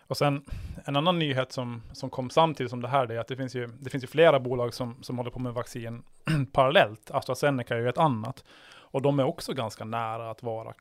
Och 0.08 0.18
sen 0.18 0.44
en 0.86 0.96
annan 0.96 1.20
nyhet 1.20 1.52
som, 1.52 1.82
som 1.92 2.10
kom 2.10 2.30
samtidigt 2.30 2.70
som 2.70 2.82
det 2.82 2.88
här, 2.88 3.08
det 3.08 3.16
är 3.16 3.20
att 3.20 3.28
det 3.28 3.36
finns 3.36 3.56
ju, 3.56 3.70
det 3.80 3.90
finns 3.90 4.04
ju 4.04 4.08
flera 4.08 4.40
bolag 4.40 4.74
som, 4.74 5.04
som 5.04 5.18
håller 5.18 5.32
på 5.32 5.40
med 5.40 5.54
vaccin 5.54 6.04
parallellt. 6.52 7.12
AstraZeneca 7.12 7.76
är 7.76 7.80
ju 7.80 7.90
ett 7.90 7.98
annat. 7.98 8.44
Och 8.94 9.02
de 9.02 9.20
är 9.20 9.24
också 9.24 9.54
ganska 9.54 9.86
nära 9.86 10.30
att 10.30 10.44
vara 10.44 10.74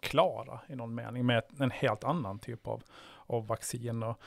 klara 0.00 0.60
i 0.68 0.76
någon 0.76 0.94
mening 0.94 1.26
med 1.26 1.42
en 1.58 1.70
helt 1.70 2.04
annan 2.04 2.38
typ 2.38 2.66
av, 2.66 2.82
av 3.26 3.46
vaccin. 3.46 4.02
Och 4.02 4.20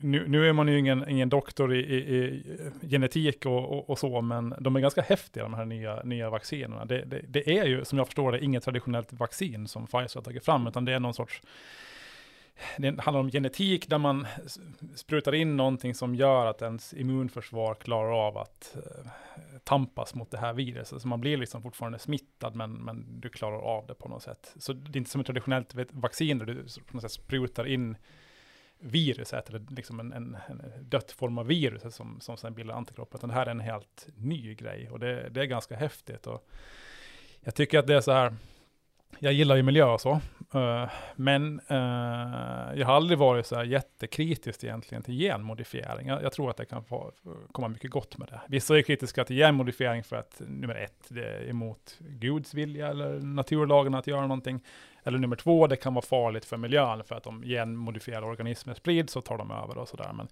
nu, 0.00 0.24
nu 0.28 0.48
är 0.48 0.52
man 0.52 0.68
ju 0.68 0.78
ingen, 0.78 1.08
ingen 1.08 1.28
doktor 1.28 1.74
i, 1.74 1.78
i, 1.78 1.96
i 1.96 2.42
genetik 2.88 3.46
och, 3.46 3.72
och, 3.72 3.90
och, 3.90 3.98
så, 3.98 4.20
men 4.20 4.54
de 4.58 4.76
är 4.76 4.80
ganska 4.80 5.02
häftiga 5.02 5.42
de 5.42 5.54
här 5.54 5.64
nya, 5.64 6.02
nya 6.02 6.30
vaccinerna. 6.30 6.84
Det, 6.84 7.04
det, 7.04 7.20
det, 7.28 7.58
är 7.58 7.64
ju, 7.64 7.84
som 7.84 7.98
jag 7.98 8.06
förstår 8.06 8.32
det, 8.32 8.44
inget 8.44 8.64
traditionellt 8.64 9.12
vaccin 9.12 9.68
som 9.68 9.86
Pfizer 9.86 10.20
har 10.20 10.22
tagit 10.22 10.44
fram, 10.44 10.66
utan 10.66 10.84
det 10.84 10.92
är 10.92 11.00
någon 11.00 11.14
sorts 11.14 11.42
det 12.78 13.00
handlar 13.00 13.20
om 13.20 13.30
genetik 13.30 13.88
där 13.88 13.98
man 13.98 14.26
sprutar 14.94 15.34
in 15.34 15.56
någonting 15.56 15.94
som 15.94 16.14
gör 16.14 16.46
att 16.46 16.62
ens 16.62 16.94
immunförsvar 16.94 17.74
klarar 17.74 18.26
av 18.26 18.38
att 18.38 18.76
eh, 18.76 19.10
tampas 19.64 20.14
mot 20.14 20.30
det 20.30 20.38
här 20.38 20.52
viruset. 20.52 21.02
Så 21.02 21.08
man 21.08 21.20
blir 21.20 21.36
liksom 21.36 21.62
fortfarande 21.62 21.98
smittad, 21.98 22.54
men, 22.54 22.72
men 22.72 23.20
du 23.20 23.28
klarar 23.28 23.58
av 23.58 23.86
det 23.86 23.94
på 23.94 24.08
något 24.08 24.22
sätt. 24.22 24.54
Så 24.56 24.72
det 24.72 24.96
är 24.96 24.98
inte 24.98 25.10
som 25.10 25.20
ett 25.20 25.26
traditionellt 25.26 25.74
vaccin 25.90 26.38
där 26.38 26.46
du 26.46 26.54
på 26.54 26.96
något 26.96 27.02
sätt 27.02 27.12
sprutar 27.12 27.66
in 27.66 27.96
viruset, 28.78 29.48
eller 29.48 29.66
liksom 29.68 30.00
en, 30.00 30.12
en, 30.12 30.36
en 30.48 30.62
dött 30.80 31.12
form 31.12 31.38
av 31.38 31.46
viruset 31.46 31.94
som, 31.94 32.20
som 32.20 32.36
sen 32.36 32.54
bildar 32.54 32.74
antikroppar. 32.74 33.18
Utan 33.18 33.28
det 33.28 33.34
här 33.34 33.46
är 33.46 33.50
en 33.50 33.60
helt 33.60 34.08
ny 34.16 34.54
grej 34.54 34.90
och 34.90 34.98
det, 34.98 35.28
det 35.28 35.40
är 35.40 35.44
ganska 35.44 35.76
häftigt. 35.76 36.26
Och 36.26 36.48
jag 37.40 37.54
tycker 37.54 37.78
att 37.78 37.86
det 37.86 37.94
är 37.94 38.00
så 38.00 38.12
här, 38.12 38.36
jag 39.18 39.32
gillar 39.32 39.56
ju 39.56 39.62
miljö 39.62 39.84
och 39.84 40.00
så. 40.00 40.20
Uh, 40.54 40.90
men 41.16 41.60
uh, 41.70 42.78
jag 42.78 42.86
har 42.86 42.94
aldrig 42.94 43.18
varit 43.18 43.46
så 43.46 43.56
här 43.56 43.64
jättekritisk 43.64 44.64
egentligen 44.64 45.02
till 45.02 45.14
genmodifiering. 45.14 46.08
Jag, 46.08 46.22
jag 46.22 46.32
tror 46.32 46.50
att 46.50 46.56
det 46.56 46.64
kan 46.64 46.84
få, 46.84 47.12
komma 47.52 47.68
mycket 47.68 47.90
gott 47.90 48.18
med 48.18 48.28
det. 48.28 48.40
Vissa 48.48 48.78
är 48.78 48.82
kritiska 48.82 49.24
till 49.24 49.36
genmodifiering 49.36 50.04
för 50.04 50.16
att 50.16 50.42
nummer 50.46 50.74
ett, 50.74 51.04
det 51.08 51.24
är 51.24 51.48
emot 51.48 51.98
Guds 51.98 52.54
vilja 52.54 52.88
eller 52.88 53.20
naturlagen 53.20 53.94
att 53.94 54.06
göra 54.06 54.20
någonting. 54.20 54.60
Eller 55.04 55.18
nummer 55.18 55.36
två, 55.36 55.66
det 55.66 55.76
kan 55.76 55.94
vara 55.94 56.04
farligt 56.04 56.44
för 56.44 56.56
miljön 56.56 57.04
för 57.04 57.14
att 57.14 57.26
om 57.26 57.42
genmodifierade 57.42 58.26
organismer 58.26 58.74
sprids 58.74 59.12
så 59.12 59.20
tar 59.20 59.38
de 59.38 59.50
över 59.50 59.78
och 59.78 59.88
sådär. 59.88 60.12
Men 60.12 60.28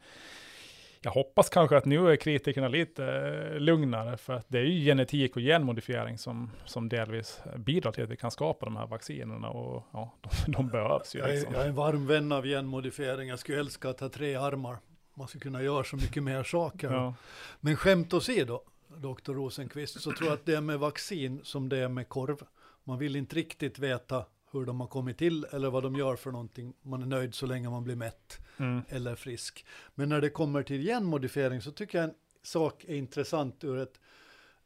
jag 1.05 1.13
hoppas 1.13 1.49
kanske 1.49 1.77
att 1.77 1.85
nu 1.85 2.11
är 2.11 2.17
kritikerna 2.17 2.69
lite 2.69 3.05
eh, 3.05 3.61
lugnare, 3.61 4.17
för 4.17 4.33
att 4.33 4.47
det 4.49 4.59
är 4.59 4.63
ju 4.63 4.85
genetik 4.85 5.37
och 5.37 5.43
genmodifiering 5.43 6.19
som, 6.19 6.51
som 6.65 6.89
delvis 6.89 7.41
bidrar 7.57 7.93
till 7.93 8.05
att 8.05 8.11
vi 8.11 8.17
kan 8.17 8.31
skapa 8.31 8.67
de 8.67 8.77
här 8.77 8.87
vaccinerna 8.87 9.49
och 9.49 9.85
ja, 9.93 10.15
de, 10.21 10.53
de 10.53 10.69
behövs 10.69 11.15
ju. 11.15 11.19
Jag 11.19 11.29
är, 11.29 11.33
liksom. 11.33 11.55
jag 11.55 11.63
är 11.63 11.69
en 11.69 11.75
varm 11.75 12.07
vän 12.07 12.33
av 12.33 12.45
genmodifiering, 12.45 13.29
jag 13.29 13.39
skulle 13.39 13.59
älska 13.59 13.91
att 13.91 14.01
ha 14.01 14.09
tre 14.09 14.35
armar. 14.35 14.77
Man 15.15 15.29
skulle 15.29 15.43
kunna 15.43 15.63
göra 15.63 15.85
så 15.85 15.97
mycket 15.97 16.23
mer 16.23 16.43
saker. 16.43 16.91
Ja. 16.91 17.15
Men 17.61 17.77
skämt 17.77 18.15
åsido, 18.15 18.61
doktor 18.97 19.35
Rosenqvist, 19.35 20.01
så 20.01 20.13
tror 20.13 20.29
jag 20.29 20.35
att 20.35 20.47
det 20.47 20.55
är 20.55 20.61
med 20.61 20.79
vaccin 20.79 21.41
som 21.45 21.69
det 21.69 21.79
är 21.79 21.89
med 21.89 22.09
korv. 22.09 22.37
Man 22.85 22.99
vill 22.99 23.17
inte 23.17 23.37
riktigt 23.37 23.79
veta 23.79 24.25
hur 24.53 24.67
de 24.67 24.81
har 24.81 24.87
kommit 24.87 25.19
till 25.19 25.45
eller 25.51 25.71
vad 25.71 25.83
de 25.83 25.95
gör 25.97 26.17
för 26.17 26.31
någonting. 26.33 26.75
Man 26.83 27.03
är 27.03 27.07
nöjd 27.07 27.35
så 27.35 27.47
länge 27.47 27.71
man 27.71 27.85
blir 27.85 27.97
mätt 27.97 28.39
Mm. 28.57 28.83
eller 28.89 29.15
frisk. 29.15 29.67
Men 29.95 30.09
när 30.09 30.21
det 30.21 30.31
kommer 30.31 30.63
till 30.63 30.83
genmodifiering 30.83 31.63
så 31.63 31.71
tycker 31.73 31.99
jag 31.99 32.05
en 32.09 32.15
sak 32.43 32.85
är 32.89 32.95
intressant 32.95 33.65
ur 33.65 33.79
ett 33.79 34.01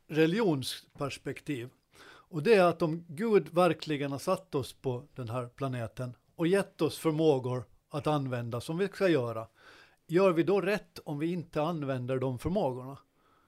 religionsperspektiv. 0.07 1.69
Och 2.29 2.43
det 2.43 2.55
är 2.55 2.65
att 2.65 2.83
om 2.83 3.05
Gud 3.09 3.49
verkligen 3.49 4.13
har 4.13 4.19
satt 4.19 4.55
oss 4.55 4.73
på 4.73 5.05
den 5.15 5.29
här 5.29 5.47
planeten 5.49 6.15
och 6.37 6.47
gett 6.47 6.83
oss 6.83 6.99
förmågor 6.99 7.65
att 7.91 8.07
använda 8.07 8.61
som 8.61 8.79
vi 8.79 8.89
ska 8.89 9.09
göra, 9.09 9.47
gör 10.07 10.33
vi 10.33 10.43
då 10.43 10.61
rätt 10.61 10.99
om 11.05 11.19
vi 11.19 11.33
inte 11.33 11.63
använder 11.63 12.19
de 12.19 12.39
förmågorna? 12.39 12.99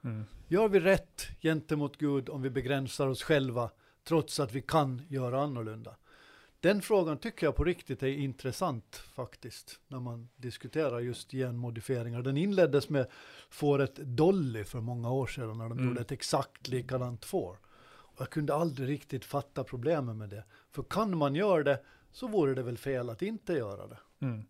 Mm. 0.05 0.25
Gör 0.49 0.69
vi 0.69 0.81
rätt 0.81 1.29
gentemot 1.41 1.97
Gud 1.97 2.29
om 2.29 2.43
vi 2.43 2.51
begränsar 2.51 3.07
oss 3.07 3.23
själva 3.23 3.71
trots 4.05 4.41
att 4.41 4.53
vi 4.53 4.63
kan 4.63 5.03
göra 5.09 5.43
annorlunda? 5.43 5.97
Den 6.61 6.83
frågan 6.83 7.19
tycker 7.19 7.47
jag 7.47 7.57
på 7.57 7.65
riktigt 7.65 8.03
är 8.03 8.07
intressant 8.07 8.97
faktiskt 8.97 9.81
när 9.89 10.01
man 10.01 10.29
diskuterar 10.37 11.01
just 11.01 11.31
genmodifieringar. 11.31 12.23
Den 12.23 12.37
inleddes 12.37 12.89
med 12.89 13.07
fåret 13.51 13.97
Dolly 13.97 14.65
för 14.65 14.81
många 14.81 15.11
år 15.11 15.27
sedan 15.27 15.59
när 15.59 15.69
de 15.69 15.73
Mm. 15.73 15.89
gjorde 15.89 16.01
ett 16.01 16.13
exakt 16.13 16.69
likadant 16.69 17.25
får. 17.25 17.59
Och 17.87 18.21
jag 18.21 18.31
kunde 18.31 18.55
aldrig 18.55 18.89
riktigt 18.89 19.25
fatta 19.25 19.65
problemen 19.65 20.19
med 20.19 20.29
det. 20.29 20.45
För 20.73 20.83
kan 20.83 21.17
man 21.19 21.35
göra 21.35 21.63
det 21.63 21.81
så 22.13 22.27
vore 22.27 22.55
det 22.55 22.63
väl 22.63 22.79
fel 22.79 23.11
att 23.11 23.23
inte 23.23 23.53
göra 23.53 23.87
det. 23.87 23.99
Mm. 24.21 24.45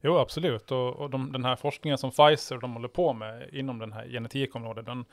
Jo, 0.00 0.18
absolut. 0.18 0.70
Och, 0.70 0.96
och 0.96 1.10
de, 1.10 1.32
den 1.32 1.44
här 1.44 1.56
forskningen 1.56 1.98
som 1.98 2.10
Pfizer 2.10 2.58
de 2.58 2.72
håller 2.72 2.88
på 2.88 3.12
med 3.12 3.48
inom 3.54 3.78
den 3.78 3.92
här 3.92 4.08
genetikområdet, 4.08 4.86
den, 4.86 5.04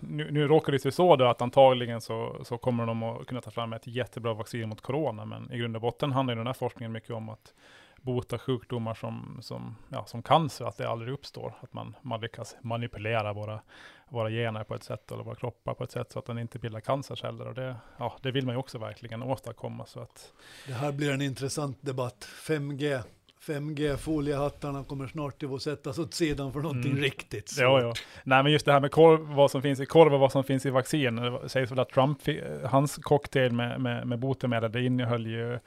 nu, 0.00 0.30
nu 0.30 0.48
råkar 0.48 0.72
det 0.72 0.78
sig 0.78 0.92
så 0.92 1.16
då 1.16 1.24
att 1.24 1.42
antagligen 1.42 2.00
så, 2.00 2.40
så 2.44 2.58
kommer 2.58 2.86
de 2.86 3.02
att 3.02 3.26
kunna 3.26 3.40
ta 3.40 3.50
fram 3.50 3.72
ett 3.72 3.86
jättebra 3.86 4.34
vaccin 4.34 4.68
mot 4.68 4.80
corona, 4.80 5.24
men 5.24 5.52
i 5.52 5.58
grund 5.58 5.76
och 5.76 5.82
botten 5.82 6.12
handlar 6.12 6.34
ju 6.34 6.38
den 6.38 6.46
här 6.46 6.54
forskningen 6.54 6.92
mycket 6.92 7.10
om 7.10 7.28
att 7.28 7.54
bota 8.02 8.38
sjukdomar 8.38 8.94
som, 8.94 9.38
som, 9.42 9.76
ja, 9.88 10.04
som 10.04 10.22
cancer, 10.22 10.64
att 10.64 10.76
det 10.76 10.88
aldrig 10.88 11.14
uppstår. 11.14 11.54
Att 11.60 11.72
man, 11.72 11.96
man 12.02 12.20
lyckas 12.20 12.56
manipulera 12.60 13.32
våra, 13.32 13.60
våra 14.08 14.30
gener 14.30 14.64
på 14.64 14.74
ett 14.74 14.82
sätt, 14.82 15.12
eller 15.12 15.24
våra 15.24 15.34
kroppar 15.34 15.74
på 15.74 15.84
ett 15.84 15.90
sätt, 15.90 16.12
så 16.12 16.18
att 16.18 16.26
den 16.26 16.38
inte 16.38 16.58
bildar 16.58 16.80
cancerceller. 16.80 17.46
Och 17.46 17.54
det, 17.54 17.76
ja, 17.96 18.16
det 18.22 18.30
vill 18.30 18.46
man 18.46 18.54
ju 18.54 18.58
också 18.58 18.78
verkligen 18.78 19.22
åstadkomma. 19.22 19.86
Så 19.86 20.00
att, 20.00 20.32
Det 20.66 20.72
här 20.72 20.92
blir 20.92 21.12
en 21.12 21.22
intressant 21.22 21.78
debatt. 21.80 22.28
5G. 22.48 23.02
5G-foliehattarna 23.46 24.84
kommer 24.84 25.06
snart 25.06 25.42
att 25.42 25.62
sättas 25.62 25.98
åt 25.98 26.14
sidan 26.14 26.52
för 26.52 26.60
någonting 26.60 26.90
Mm. 26.90 27.02
riktigt 27.02 27.48
svårt. 27.48 27.62
Ja, 27.62 27.80
ja. 27.80 27.92
Nej, 28.24 28.42
men 28.42 28.52
just 28.52 28.66
det 28.66 28.72
här 28.72 28.80
med 28.80 28.90
korv, 28.90 29.20
vad 29.20 29.50
som 29.50 29.62
finns 29.62 29.80
i 29.80 29.86
korv 29.86 30.14
och 30.14 30.20
vad 30.20 30.32
som 30.32 30.44
finns 30.44 30.66
i 30.66 30.70
vaccin. 30.70 31.16
Det 31.16 31.48
sägs 31.48 31.70
väl 31.70 31.78
att 31.78 31.90
Trump, 31.90 32.18
hans 32.64 32.96
cocktail 32.96 33.52
med, 33.52 33.80
med, 33.80 34.06
med 34.06 34.18
botemedel, 34.18 34.72
det 34.72 34.82
innehöll 34.84 35.26
ju 35.26 35.58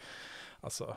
alltså, 0.62 0.96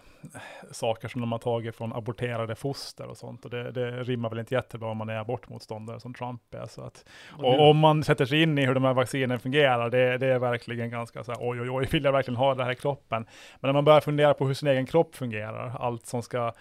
saker 0.70 1.08
som 1.08 1.20
de 1.20 1.32
har 1.32 1.38
tagit 1.38 1.76
från 1.76 1.92
aborterade 1.92 2.54
foster 2.54 3.06
och 3.06 3.16
sånt. 3.16 3.44
Och 3.44 3.50
det, 3.50 3.70
det 3.72 4.02
rimmar 4.02 4.30
väl 4.30 4.38
inte 4.38 4.54
jättebra 4.54 4.90
om 4.90 4.96
man 4.96 5.08
är 5.08 5.16
abortmotståndare 5.16 6.00
som 6.00 6.14
Trump 6.14 6.54
är. 6.54 6.66
Så 6.66 6.82
att, 6.82 7.04
Och 7.30 7.70
om 7.70 7.78
man 7.78 8.04
sätter 8.04 8.26
sig 8.26 8.42
in 8.42 8.58
i 8.58 8.66
hur 8.66 8.74
de 8.74 8.84
här 8.84 8.94
vaccinen 8.94 9.38
fungerar, 9.38 9.90
det, 9.90 10.18
det 10.18 10.26
är 10.26 10.38
verkligen 10.38 10.90
ganska 10.90 11.24
så 11.24 11.32
här, 11.32 11.38
oj, 11.40 11.60
oj, 11.60 11.70
oj, 11.70 11.88
vill 11.90 12.04
jag 12.04 12.12
verkligen 12.12 12.36
ha 12.36 12.54
det 12.54 12.64
här 12.64 12.72
i 12.72 12.76
kroppen? 12.76 13.26
Men 13.60 13.68
när 13.68 13.72
man 13.72 13.84
börjar 13.84 14.00
fundera 14.00 14.34
på 14.34 14.46
hur 14.46 14.54
sin 14.54 14.68
egen 14.68 14.86
kropp 14.86 15.16
fungerar, 15.16 15.76
allt 15.80 16.06
som 16.06 16.22
ska 16.22 16.52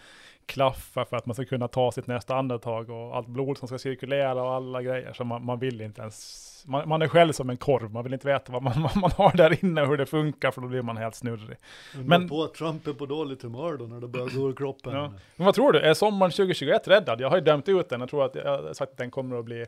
klaffa 0.45 1.05
för 1.05 1.17
att 1.17 1.25
man 1.25 1.35
ska 1.35 1.45
kunna 1.45 1.67
ta 1.67 1.91
sitt 1.91 2.07
nästa 2.07 2.35
andetag 2.35 2.89
och 2.89 3.15
allt 3.15 3.27
blod 3.27 3.57
som 3.57 3.67
ska 3.67 3.77
cirkulera 3.77 4.43
och 4.43 4.51
alla 4.53 4.81
grejer. 4.81 5.13
Så 5.13 5.23
man, 5.23 5.45
man 5.45 5.59
vill 5.59 5.81
inte 5.81 6.01
ens, 6.01 6.63
man, 6.67 6.89
man 6.89 7.01
är 7.01 7.07
själv 7.07 7.31
som 7.33 7.49
en 7.49 7.57
korv, 7.57 7.91
man 7.91 8.03
vill 8.03 8.13
inte 8.13 8.27
veta 8.27 8.51
vad 8.51 8.63
man, 8.63 8.81
man 8.95 9.11
har 9.11 9.37
där 9.37 9.65
inne 9.65 9.81
och 9.81 9.87
hur 9.87 9.97
det 9.97 10.05
funkar 10.05 10.51
för 10.51 10.61
då 10.61 10.67
blir 10.67 10.81
man 10.81 10.97
helt 10.97 11.15
snurrig. 11.15 11.57
Undrar 11.95 12.19
Men- 12.19 12.29
på 12.29 12.43
att 12.43 12.53
Trump 12.53 12.87
är 12.87 12.93
på 12.93 13.05
dåligt 13.05 13.41
humör 13.41 13.77
då 13.77 13.85
när 13.85 14.01
det 14.01 14.07
börjar 14.07 14.27
gå 14.37 14.49
ur 14.49 14.53
kroppen. 14.53 14.93
Ja. 14.93 15.13
Men 15.35 15.45
vad 15.45 15.55
tror 15.55 15.71
du, 15.71 15.79
är 15.79 15.93
sommaren 15.93 16.31
2021 16.31 16.87
räddad? 16.87 17.21
Jag 17.21 17.29
har 17.29 17.37
ju 17.37 17.43
dömt 17.43 17.69
ut 17.69 17.89
den, 17.89 17.99
jag 17.99 18.09
tror 18.09 18.25
att 18.25 18.35
jag 18.35 18.57
har 18.63 18.73
sagt 18.73 18.91
att 18.91 18.97
den 18.97 19.11
kommer 19.11 19.39
att 19.39 19.45
bli 19.45 19.65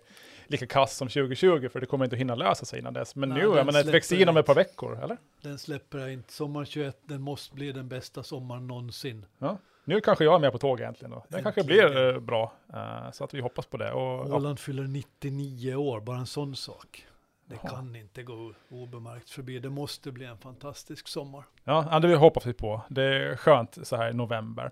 lika 0.47 0.67
kass 0.67 0.97
som 0.97 1.07
2020 1.07 1.69
för 1.69 1.79
det 1.79 1.85
kommer 1.85 2.05
inte 2.05 2.15
att 2.15 2.19
hinna 2.19 2.35
lösa 2.35 2.65
sig 2.65 2.79
innan 2.79 2.93
dess. 2.93 3.15
Men 3.15 3.29
Nej, 3.29 3.37
nu, 3.37 3.43
jag 3.43 3.65
menar 3.65 3.79
ett 3.79 3.93
vaccin 3.93 4.29
om 4.29 4.37
ett 4.37 4.45
par 4.45 4.55
veckor, 4.55 5.03
eller? 5.03 5.17
Den 5.41 5.57
släpper 5.57 5.97
jag 5.97 6.13
inte. 6.13 6.33
Sommar 6.33 6.65
21, 6.65 6.97
den 7.03 7.21
måste 7.21 7.55
bli 7.55 7.71
den 7.71 7.87
bästa 7.87 8.23
sommaren 8.23 8.67
någonsin. 8.67 9.25
Ja. 9.37 9.57
Nu 9.85 10.01
kanske 10.01 10.23
jag 10.23 10.35
är 10.35 10.39
med 10.39 10.51
på 10.51 10.57
tåg 10.57 10.79
egentligen 10.79 11.11
då. 11.11 11.25
Den 11.29 11.43
kanske 11.43 11.63
blir 11.63 12.13
eh, 12.13 12.19
bra, 12.19 12.53
eh, 12.73 13.11
så 13.11 13.23
att 13.23 13.33
vi 13.33 13.41
hoppas 13.41 13.65
på 13.65 13.77
det. 13.77 13.91
Och, 13.91 14.29
ja. 14.29 14.35
Åland 14.35 14.59
fyller 14.59 14.83
99 14.83 15.75
år, 15.75 16.01
bara 16.01 16.17
en 16.17 16.25
sån 16.25 16.55
sak. 16.55 17.05
Det 17.45 17.55
Jaha. 17.63 17.71
kan 17.71 17.95
inte 17.95 18.23
gå 18.23 18.53
obemärkt 18.69 19.29
förbi. 19.29 19.59
Det 19.59 19.69
måste 19.69 20.11
bli 20.11 20.25
en 20.25 20.37
fantastisk 20.37 21.07
sommar. 21.07 21.43
Ja, 21.63 21.87
ja, 21.91 21.99
det 21.99 22.15
hoppas 22.15 22.45
vi 22.45 22.53
på. 22.53 22.81
Det 22.89 23.03
är 23.03 23.35
skönt 23.35 23.77
så 23.83 23.95
här 23.95 24.09
i 24.09 24.13
november. 24.13 24.71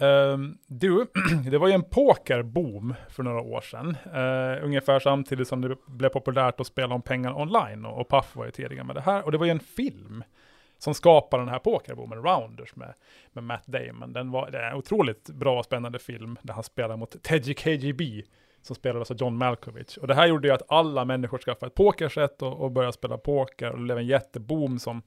Ehm, 0.00 0.58
du, 0.66 1.06
det 1.50 1.58
var 1.58 1.68
ju 1.68 1.74
en 1.74 1.82
pokerboom 1.82 2.94
för 3.10 3.22
några 3.22 3.40
år 3.40 3.60
sedan. 3.60 3.96
Eh, 4.04 4.64
ungefär 4.64 5.00
samtidigt 5.00 5.48
som 5.48 5.60
det 5.60 5.76
blev 5.86 6.08
populärt 6.08 6.60
att 6.60 6.66
spela 6.66 6.94
om 6.94 7.02
pengar 7.02 7.40
online. 7.40 7.86
Och, 7.86 8.00
och 8.00 8.08
Puff 8.08 8.36
var 8.36 8.44
ju 8.44 8.50
tidigare 8.50 8.84
med 8.84 8.96
det 8.96 9.02
här. 9.02 9.24
Och 9.24 9.32
det 9.32 9.38
var 9.38 9.46
ju 9.46 9.50
en 9.52 9.60
film 9.60 10.24
som 10.86 10.94
skapade 10.94 11.42
den 11.42 11.48
här 11.48 11.58
pokerboomen, 11.58 12.22
Rounders, 12.22 12.76
med, 12.76 12.94
med 13.32 13.44
Matt 13.44 13.66
Damon. 13.66 14.12
Den 14.12 14.30
var, 14.30 14.50
det 14.50 14.58
är 14.58 14.70
en 14.70 14.76
otroligt 14.76 15.30
bra 15.30 15.58
och 15.58 15.64
spännande 15.64 15.98
film 15.98 16.38
där 16.42 16.54
han 16.54 16.62
spelar 16.62 16.96
mot 16.96 17.22
Teddy 17.22 17.54
KGB 17.54 18.22
som 18.62 18.76
spelades 18.76 19.10
av 19.10 19.16
John 19.16 19.36
Malkovich. 19.36 19.98
Och 19.98 20.06
det 20.06 20.14
här 20.14 20.26
gjorde 20.26 20.48
ju 20.48 20.54
att 20.54 20.62
alla 20.68 21.04
människor 21.04 21.38
skaffade 21.38 21.66
ett 21.66 21.74
pokerset 21.74 22.42
och, 22.42 22.60
och 22.60 22.70
började 22.70 22.92
spela 22.92 23.18
poker. 23.18 23.70
Och 23.70 23.78
det 23.78 23.84
blev 23.84 23.98
en 23.98 24.06
jätteboom 24.06 24.78
som 24.78 25.02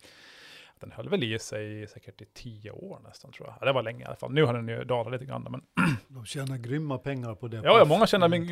den 0.80 0.92
höll 0.92 1.10
väl 1.10 1.24
i 1.24 1.40
sig 1.40 1.88
säkert 1.88 2.22
i 2.22 2.26
tio 2.26 2.72
år 2.72 3.00
nästan 3.04 3.32
tror 3.32 3.48
jag. 3.48 3.58
Ja, 3.62 3.66
det 3.66 3.74
var 3.74 3.84
länge 3.84 4.04
i 4.04 4.06
alla 4.06 4.16
fall. 4.16 4.32
Nu 4.32 4.44
har 4.44 4.54
den 4.54 4.68
ju 4.68 4.84
dalat 4.84 5.12
lite 5.14 5.26
grann. 5.26 5.48
Men 5.50 5.62
De 6.08 6.26
tjänar 6.26 6.58
grymma 6.58 6.98
pengar 6.98 7.36
på 7.36 7.48
det. 7.48 7.58
ja, 7.58 7.80
ja, 7.80 7.86
många 7.86 8.08
känner, 8.08 8.28
men 8.28 8.48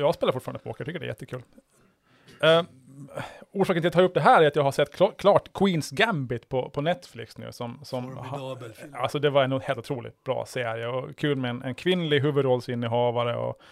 jag 0.00 0.14
spelar 0.14 0.32
fortfarande 0.32 0.58
poker, 0.58 0.80
jag 0.80 0.86
tycker 0.86 1.00
det 1.00 1.06
är 1.06 1.08
jättekul. 1.08 1.42
Uh, 2.44 2.62
orsaken 3.52 3.82
till 3.82 3.88
att 3.88 3.94
jag 3.94 4.00
tar 4.00 4.02
upp 4.02 4.14
det 4.14 4.20
här 4.20 4.42
är 4.42 4.46
att 4.46 4.56
jag 4.56 4.62
har 4.62 4.72
sett 4.72 4.96
kla- 4.96 5.16
klart 5.16 5.52
Queens 5.52 5.90
Gambit 5.90 6.48
på, 6.48 6.70
på 6.70 6.80
Netflix 6.80 7.38
nu. 7.38 7.52
Som, 7.52 7.80
som 7.82 8.16
ha, 8.16 8.58
alltså 8.92 9.18
det 9.18 9.30
var 9.30 9.44
en 9.44 9.60
helt 9.60 9.78
otroligt 9.78 10.24
bra 10.24 10.44
serie 10.46 10.86
och 10.86 11.16
kul 11.16 11.36
med 11.36 11.50
en, 11.50 11.62
en 11.62 11.74
kvinnlig 11.74 12.20
huvudrollsinnehavare. 12.20 13.36
Och, 13.36 13.62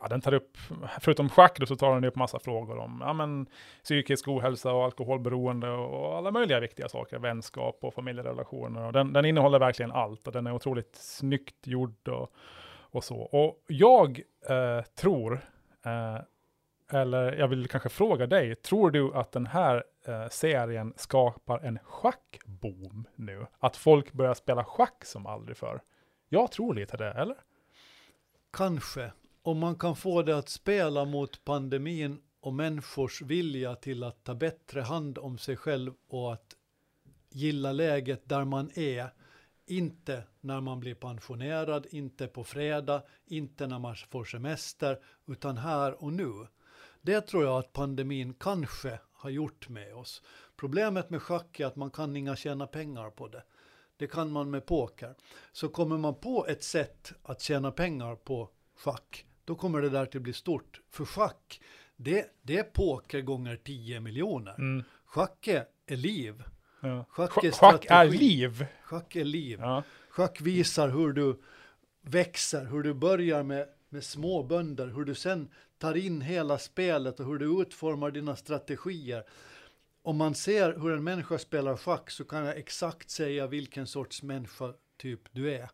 ja, 0.00 0.08
den 0.08 0.20
tar 0.20 0.34
upp, 0.34 0.56
förutom 1.00 1.28
schack 1.28 1.58
då, 1.58 1.66
så 1.66 1.76
tar 1.76 1.94
den 1.94 2.04
upp 2.04 2.16
massa 2.16 2.38
frågor 2.38 2.78
om 2.78 3.02
ja, 3.06 3.12
men, 3.12 3.46
psykisk 3.84 4.28
ohälsa 4.28 4.72
och 4.72 4.84
alkoholberoende 4.84 5.70
och 5.70 6.16
alla 6.16 6.30
möjliga 6.30 6.60
viktiga 6.60 6.88
saker, 6.88 7.18
vänskap 7.18 7.78
och 7.80 7.94
familjerelationer. 7.94 8.86
Och 8.86 8.92
den, 8.92 9.12
den 9.12 9.24
innehåller 9.24 9.58
verkligen 9.58 9.92
allt 9.92 10.26
och 10.26 10.32
den 10.32 10.46
är 10.46 10.52
otroligt 10.52 10.96
snyggt 10.96 11.66
gjord 11.66 12.08
och, 12.08 12.32
och 12.92 13.04
så. 13.04 13.16
Och 13.16 13.64
jag 13.66 14.20
eh, 14.48 14.84
tror, 14.94 15.40
eh, 15.84 16.22
eller 16.90 17.32
jag 17.32 17.48
vill 17.48 17.68
kanske 17.68 17.88
fråga 17.88 18.26
dig, 18.26 18.54
tror 18.54 18.90
du 18.90 19.14
att 19.14 19.32
den 19.32 19.46
här 19.46 19.84
eh, 20.04 20.28
serien 20.28 20.92
skapar 20.96 21.58
en 21.58 21.78
schackboom 21.78 23.04
nu? 23.14 23.46
Att 23.58 23.76
folk 23.76 24.12
börjar 24.12 24.34
spela 24.34 24.64
schack 24.64 25.04
som 25.04 25.26
aldrig 25.26 25.56
förr? 25.56 25.80
Jag 26.28 26.52
tror 26.52 26.74
lite 26.74 26.96
det, 26.96 27.12
eller? 27.12 27.36
Kanske. 28.52 29.12
Om 29.42 29.58
man 29.58 29.74
kan 29.74 29.96
få 29.96 30.22
det 30.22 30.38
att 30.38 30.48
spela 30.48 31.04
mot 31.04 31.44
pandemin 31.44 32.20
och 32.40 32.54
människors 32.54 33.22
vilja 33.22 33.74
till 33.74 34.04
att 34.04 34.24
ta 34.24 34.34
bättre 34.34 34.80
hand 34.80 35.18
om 35.18 35.38
sig 35.38 35.56
själv 35.56 35.92
och 36.08 36.32
att 36.32 36.56
gilla 37.30 37.72
läget 37.72 38.28
där 38.28 38.44
man 38.44 38.70
är. 38.74 39.12
Inte 39.66 40.22
när 40.40 40.60
man 40.60 40.80
blir 40.80 40.94
pensionerad, 40.94 41.86
inte 41.90 42.26
på 42.26 42.44
fredag, 42.44 43.02
inte 43.26 43.66
när 43.66 43.78
man 43.78 43.96
får 43.96 44.24
semester, 44.24 44.98
utan 45.26 45.56
här 45.56 46.04
och 46.04 46.12
nu. 46.12 46.46
Det 47.02 47.20
tror 47.20 47.44
jag 47.44 47.58
att 47.58 47.72
pandemin 47.72 48.34
kanske 48.34 48.98
har 49.12 49.30
gjort 49.30 49.68
med 49.68 49.94
oss. 49.94 50.22
Problemet 50.56 51.10
med 51.10 51.22
schack 51.22 51.60
är 51.60 51.66
att 51.66 51.76
man 51.76 51.90
kan 51.90 52.16
inga 52.16 52.36
tjäna 52.36 52.66
pengar 52.66 53.10
på 53.10 53.28
det. 53.28 53.42
det 53.96 54.06
kan 54.06 54.30
man 54.32 54.50
med 54.50 54.66
poker. 54.66 55.14
Så 55.52 55.68
kommer 55.68 55.98
man 55.98 56.14
på 56.14 56.46
ett 56.46 56.62
sätt 56.64 57.12
att 57.22 57.40
tjäna 57.40 57.70
pengar 57.72 58.16
på 58.16 58.50
schack, 58.76 59.26
då 59.44 59.54
kommer 59.54 59.82
det 59.82 59.88
där 59.88 60.06
till 60.06 60.20
bli 60.20 60.32
stort. 60.32 60.80
För 60.90 61.04
schack, 61.04 61.60
det, 61.96 62.26
det 62.42 62.58
är 62.58 62.62
poker 62.62 63.20
gånger 63.20 63.56
10 63.56 64.00
miljoner. 64.00 64.54
Mm. 64.58 64.84
Schack 65.04 65.48
är, 65.48 65.64
är 65.86 65.96
liv. 65.96 66.42
Ja. 66.80 67.04
Schack 67.08 67.44
är 67.44 67.50
Sch- 67.50 67.52
Schack 67.52 67.86
är 67.88 68.08
liv. 68.08 68.66
Schack 68.82 69.16
är 69.16 69.24
liv. 69.24 69.58
Ja. 69.60 69.82
Schack 70.10 70.40
visar 70.40 70.88
hur 70.88 71.12
du 71.12 71.40
växer, 72.00 72.64
hur 72.64 72.82
du 72.82 72.94
börjar 72.94 73.42
med, 73.42 73.68
med 73.88 74.04
små 74.04 74.42
bönder, 74.42 74.86
hur 74.86 75.04
du 75.04 75.14
sen 75.14 75.48
tar 75.80 75.96
in 75.96 76.20
hela 76.20 76.58
spelet 76.58 77.20
och 77.20 77.26
hur 77.26 77.38
du 77.38 77.62
utformar 77.62 78.10
dina 78.10 78.36
strategier. 78.36 79.24
Om 80.02 80.16
man 80.16 80.34
ser 80.34 80.78
hur 80.78 80.92
en 80.92 81.04
människa 81.04 81.38
spelar 81.38 81.76
schack 81.76 82.10
så 82.10 82.24
kan 82.24 82.44
jag 82.44 82.56
exakt 82.56 83.10
säga 83.10 83.46
vilken 83.46 83.86
sorts 83.86 84.22
människa 84.22 84.74
typ 84.96 85.20
du 85.32 85.54
är. 85.54 85.70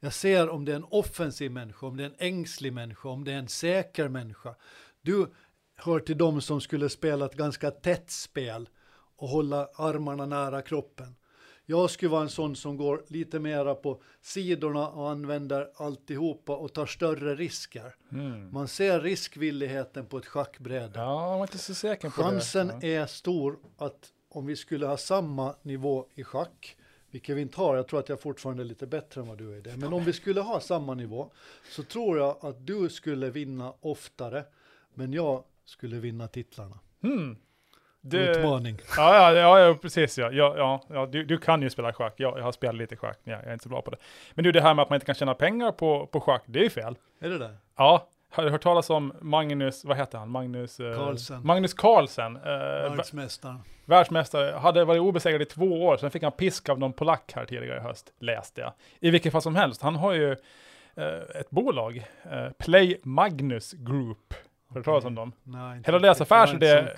Jag 0.00 0.12
ser 0.12 0.48
om 0.48 0.64
det 0.64 0.72
är 0.72 0.76
en 0.76 0.86
offensiv 0.90 1.50
människa, 1.50 1.86
om 1.86 1.96
det 1.96 2.02
är 2.02 2.06
en 2.06 2.16
ängslig 2.18 2.72
människa, 2.72 3.08
om 3.08 3.24
det 3.24 3.32
är 3.32 3.38
en 3.38 3.48
säker 3.48 4.08
människa. 4.08 4.54
Du 5.02 5.32
hör 5.76 6.00
till 6.00 6.18
dem 6.18 6.40
som 6.40 6.60
skulle 6.60 6.88
spela 6.88 7.26
ett 7.26 7.36
ganska 7.36 7.70
tätt 7.70 8.10
spel 8.10 8.68
och 9.16 9.28
hålla 9.28 9.68
armarna 9.74 10.26
nära 10.26 10.62
kroppen. 10.62 11.16
Jag 11.66 11.90
skulle 11.90 12.10
vara 12.10 12.22
en 12.22 12.28
sån 12.28 12.56
som 12.56 12.76
går 12.76 13.04
lite 13.08 13.38
mera 13.38 13.74
på 13.74 14.02
sidorna 14.20 14.88
och 14.88 15.10
använder 15.10 15.70
alltihopa 15.76 16.56
och 16.56 16.72
tar 16.72 16.86
större 16.86 17.34
risker. 17.34 17.94
Mm. 18.12 18.52
Man 18.52 18.68
ser 18.68 19.00
riskvilligheten 19.00 20.06
på 20.06 20.18
ett 20.18 20.26
schackbräde. 20.26 20.92
Ja, 20.94 21.30
jag 21.30 21.38
var 21.38 21.42
inte 21.42 21.58
så 21.58 21.74
säker 21.74 22.10
på 22.10 22.22
Chansen 22.22 22.66
det. 22.66 22.86
Ja. 22.86 23.02
är 23.02 23.06
stor 23.06 23.58
att 23.76 24.12
om 24.28 24.46
vi 24.46 24.56
skulle 24.56 24.86
ha 24.86 24.96
samma 24.96 25.54
nivå 25.62 26.06
i 26.14 26.24
schack, 26.24 26.76
vilket 27.10 27.36
vi 27.36 27.40
inte 27.40 27.60
har, 27.60 27.76
jag 27.76 27.88
tror 27.88 28.00
att 28.00 28.08
jag 28.08 28.20
fortfarande 28.20 28.62
är 28.62 28.64
lite 28.64 28.86
bättre 28.86 29.20
än 29.20 29.28
vad 29.28 29.38
du 29.38 29.52
är 29.52 29.56
i 29.56 29.60
det, 29.60 29.76
men 29.76 29.92
om 29.92 30.04
vi 30.04 30.12
skulle 30.12 30.40
ha 30.40 30.60
samma 30.60 30.94
nivå 30.94 31.30
så 31.70 31.82
tror 31.82 32.18
jag 32.18 32.36
att 32.40 32.66
du 32.66 32.88
skulle 32.88 33.30
vinna 33.30 33.74
oftare, 33.80 34.44
men 34.94 35.12
jag 35.12 35.44
skulle 35.64 35.96
vinna 35.98 36.28
titlarna. 36.28 36.78
Mm. 37.02 37.36
Det, 38.06 38.30
Utmaning. 38.30 38.78
ja, 38.96 39.32
ja, 39.32 39.60
ja, 39.60 39.74
precis 39.82 40.18
ja. 40.18 40.30
ja, 40.32 40.80
ja, 40.88 41.06
du, 41.06 41.24
du 41.24 41.38
kan 41.38 41.62
ju 41.62 41.70
spela 41.70 41.92
schack. 41.92 42.14
Jag, 42.16 42.38
jag 42.38 42.42
har 42.44 42.52
spelat 42.52 42.74
lite 42.74 42.96
schack, 42.96 43.18
men 43.24 43.34
jag 43.34 43.44
är 43.44 43.52
inte 43.52 43.62
så 43.62 43.68
bra 43.68 43.82
på 43.82 43.90
det. 43.90 43.96
Men 44.34 44.44
du, 44.44 44.52
det 44.52 44.60
här 44.60 44.74
med 44.74 44.82
att 44.82 44.90
man 44.90 44.96
inte 44.96 45.06
kan 45.06 45.14
tjäna 45.14 45.34
pengar 45.34 45.72
på, 45.72 46.06
på 46.06 46.20
schack, 46.20 46.42
det 46.46 46.58
är 46.58 46.62
ju 46.64 46.70
fel. 46.70 46.96
Är 47.20 47.28
det 47.28 47.38
det? 47.38 47.50
Ja, 47.76 48.08
har 48.30 48.44
du 48.44 48.50
hört 48.50 48.62
talas 48.62 48.90
om 48.90 49.12
Magnus, 49.20 49.84
vad 49.84 49.96
heter 49.96 50.18
han? 50.18 50.28
Magnus 50.30 50.80
eh, 50.80 50.96
Carlsen. 50.96 51.40
Magnus 51.46 51.74
Carlsen, 51.74 52.36
eh, 52.36 52.40
vä- 52.40 52.96
Världsmästaren. 52.96 53.58
världsmästare, 53.84 54.52
hade 54.58 54.84
varit 54.84 55.00
obesegrad 55.00 55.42
i 55.42 55.44
två 55.44 55.84
år, 55.86 55.96
sen 55.96 56.10
fick 56.10 56.22
han 56.22 56.32
pisk 56.32 56.68
av 56.68 56.78
någon 56.78 56.92
polack 56.92 57.32
här 57.34 57.44
tidigare 57.44 57.76
i 57.76 57.80
höst, 57.80 58.12
läste 58.18 58.60
jag. 58.60 58.72
I 59.00 59.10
vilket 59.10 59.32
fall 59.32 59.42
som 59.42 59.56
helst, 59.56 59.82
han 59.82 59.96
har 59.96 60.12
ju 60.12 60.32
eh, 60.96 61.38
ett 61.40 61.50
bolag, 61.50 62.04
eh, 62.32 62.48
Play 62.58 63.00
Magnus 63.02 63.72
Group. 63.72 64.34
Har 64.74 64.80
du 64.80 64.84
talas 64.84 65.04
om 65.04 65.14
dem? 65.14 65.32
Nej, 65.42 65.82
Hela 65.86 65.98
deras 65.98 66.20
affärsidé, 66.20 66.88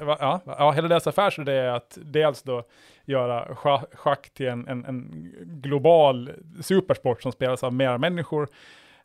ja, 0.00 0.40
ja, 0.46 0.70
hela 0.70 0.88
deras 0.88 1.06
affärsidé 1.06 1.52
är 1.52 1.68
att 1.72 1.98
dels 2.02 2.42
då 2.42 2.62
göra 3.04 3.44
scha- 3.54 3.96
schack 3.96 4.30
till 4.34 4.46
en, 4.46 4.68
en, 4.68 4.84
en 4.84 5.32
global 5.62 6.30
supersport 6.62 7.22
som 7.22 7.32
spelas 7.32 7.64
av 7.64 7.72
mera 7.72 7.98
människor. 7.98 8.48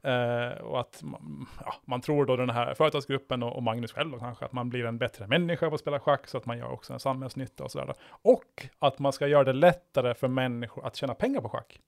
Eh, 0.01 0.61
och 0.61 0.79
att 0.79 0.99
man, 1.03 1.45
ja, 1.65 1.73
man 1.85 2.01
tror 2.01 2.25
då 2.25 2.35
den 2.35 2.49
här 2.49 2.73
företagsgruppen 2.73 3.43
och, 3.43 3.55
och 3.55 3.63
Magnus 3.63 3.91
själv 3.93 4.11
då 4.11 4.19
kanske 4.19 4.45
att 4.45 4.51
man 4.53 4.69
blir 4.69 4.85
en 4.85 4.97
bättre 4.97 5.27
människa 5.27 5.65
av 5.67 5.73
att 5.73 5.79
spela 5.79 5.99
schack 5.99 6.27
så 6.27 6.37
att 6.37 6.45
man 6.45 6.57
gör 6.57 6.71
också 6.71 6.93
en 6.93 6.99
samhällsnytta 6.99 7.63
och 7.63 7.71
sådär. 7.71 7.93
Och 8.21 8.67
att 8.79 8.99
man 8.99 9.13
ska 9.13 9.27
göra 9.27 9.43
det 9.43 9.53
lättare 9.53 10.13
för 10.13 10.27
människor 10.27 10.85
att 10.85 10.95
tjäna 10.95 11.13
pengar 11.13 11.41
på 11.41 11.49
schack. 11.49 11.79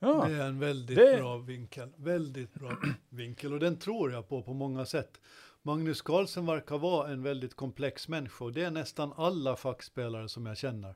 Ja, 0.00 0.24
Det 0.28 0.34
är 0.34 0.46
en 0.46 0.58
väldigt 0.60 0.96
Det- 0.96 1.16
bra 1.20 1.36
vinkel. 1.36 1.92
Väldigt 1.96 2.54
bra 2.54 2.70
vinkel 3.08 3.52
och 3.52 3.60
den 3.60 3.78
tror 3.78 4.12
jag 4.12 4.28
på 4.28 4.42
på 4.42 4.52
många 4.54 4.84
sätt. 4.84 5.10
Magnus 5.64 6.02
Carlsen 6.02 6.46
verkar 6.46 6.78
vara 6.78 7.08
en 7.08 7.22
väldigt 7.22 7.54
komplex 7.54 8.08
människa 8.08 8.44
och 8.44 8.52
det 8.52 8.62
är 8.62 8.70
nästan 8.70 9.12
alla 9.16 9.56
schackspelare 9.56 10.28
som 10.28 10.46
jag 10.46 10.56
känner. 10.56 10.94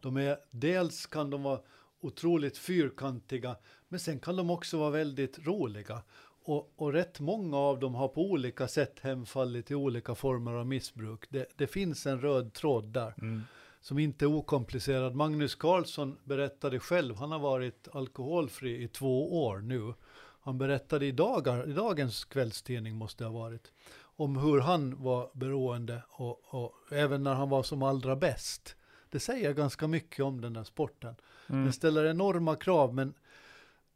De 0.00 0.16
är, 0.16 0.38
dels 0.50 1.06
kan 1.06 1.30
de 1.30 1.42
vara 1.42 1.60
otroligt 2.00 2.58
fyrkantiga, 2.58 3.56
men 3.88 4.00
sen 4.00 4.20
kan 4.20 4.36
de 4.36 4.50
också 4.50 4.78
vara 4.78 4.90
väldigt 4.90 5.46
roliga. 5.46 6.02
Och, 6.44 6.72
och 6.76 6.92
rätt 6.92 7.20
många 7.20 7.56
av 7.56 7.80
dem 7.80 7.94
har 7.94 8.08
på 8.08 8.30
olika 8.30 8.68
sätt 8.68 9.00
hemfallit 9.00 9.66
till 9.66 9.76
olika 9.76 10.14
former 10.14 10.52
av 10.52 10.66
missbruk. 10.66 11.24
Det, 11.28 11.46
det 11.56 11.66
finns 11.66 12.06
en 12.06 12.20
röd 12.20 12.52
tråd 12.52 12.84
där 12.84 13.14
mm. 13.18 13.42
som 13.80 13.98
inte 13.98 14.24
är 14.24 14.26
okomplicerad. 14.26 15.14
Magnus 15.14 15.54
Carlsson 15.54 16.18
berättade 16.24 16.80
själv, 16.80 17.16
han 17.16 17.32
har 17.32 17.38
varit 17.38 17.88
alkoholfri 17.92 18.82
i 18.82 18.88
två 18.88 19.44
år 19.44 19.58
nu. 19.58 19.94
Han 20.40 20.58
berättade 20.58 21.06
i, 21.06 21.12
dagar, 21.12 21.68
i 21.68 21.72
dagens 21.72 22.24
kvällstidning 22.24 22.96
måste 22.96 23.24
det 23.24 23.28
ha 23.28 23.38
varit, 23.38 23.72
om 24.18 24.36
hur 24.36 24.60
han 24.60 25.02
var 25.02 25.30
beroende 25.34 26.02
och, 26.08 26.54
och 26.54 26.92
även 26.92 27.22
när 27.22 27.34
han 27.34 27.48
var 27.48 27.62
som 27.62 27.82
allra 27.82 28.16
bäst. 28.16 28.76
Det 29.10 29.20
säger 29.20 29.52
ganska 29.52 29.88
mycket 29.88 30.24
om 30.24 30.40
den 30.40 30.52
där 30.52 30.64
sporten. 30.64 31.14
Mm. 31.48 31.64
Den 31.64 31.72
ställer 31.72 32.04
enorma 32.04 32.56
krav, 32.56 32.94
men, 32.94 33.14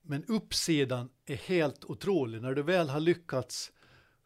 men 0.02 0.24
uppsidan 0.24 1.08
är 1.26 1.36
helt 1.36 1.84
otrolig. 1.84 2.42
När 2.42 2.54
du 2.54 2.62
väl 2.62 2.88
har 2.88 3.00
lyckats 3.00 3.72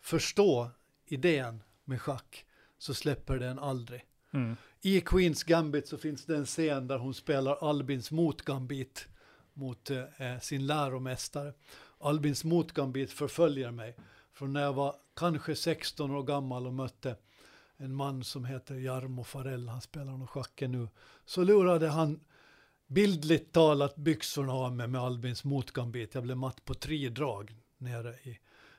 förstå 0.00 0.70
idén 1.06 1.62
med 1.84 2.02
schack 2.02 2.44
så 2.78 2.94
släpper 2.94 3.38
den 3.38 3.58
aldrig. 3.58 4.04
Mm. 4.30 4.56
I 4.80 5.00
Queens 5.00 5.44
Gambit 5.44 5.88
så 5.88 5.98
finns 5.98 6.24
det 6.24 6.36
en 6.36 6.46
scen 6.46 6.86
där 6.86 6.98
hon 6.98 7.14
spelar 7.14 7.68
Albins 7.70 8.10
motgambit 8.10 9.08
mot 9.52 9.90
eh, 9.90 10.38
sin 10.42 10.66
läromästare. 10.66 11.52
Albins 11.98 12.44
motgambit 12.44 13.12
förföljer 13.12 13.70
mig 13.70 13.96
från 14.36 14.52
när 14.52 14.62
jag 14.62 14.72
var 14.72 14.94
kanske 15.14 15.56
16 15.56 16.10
år 16.10 16.22
gammal 16.22 16.66
och 16.66 16.72
mötte 16.72 17.16
en 17.76 17.94
man 17.94 18.24
som 18.24 18.44
heter 18.44 18.74
Jarmo 18.74 19.24
Farell, 19.24 19.68
han 19.68 19.80
spelar 19.80 20.12
nog 20.12 20.28
schacken 20.30 20.72
nu. 20.72 20.88
Så 21.24 21.44
lurade 21.44 21.88
han 21.88 22.20
bildligt 22.86 23.52
talat 23.52 23.96
byxorna 23.96 24.52
av 24.52 24.72
mig 24.76 24.88
med 24.88 25.00
Albins 25.00 25.44
motgambit. 25.44 26.14
Jag 26.14 26.22
blev 26.22 26.36
matt 26.36 26.64
på 26.64 26.74
tre 26.74 27.08
drag 27.08 27.54
nere 27.78 28.10
i 28.10 28.38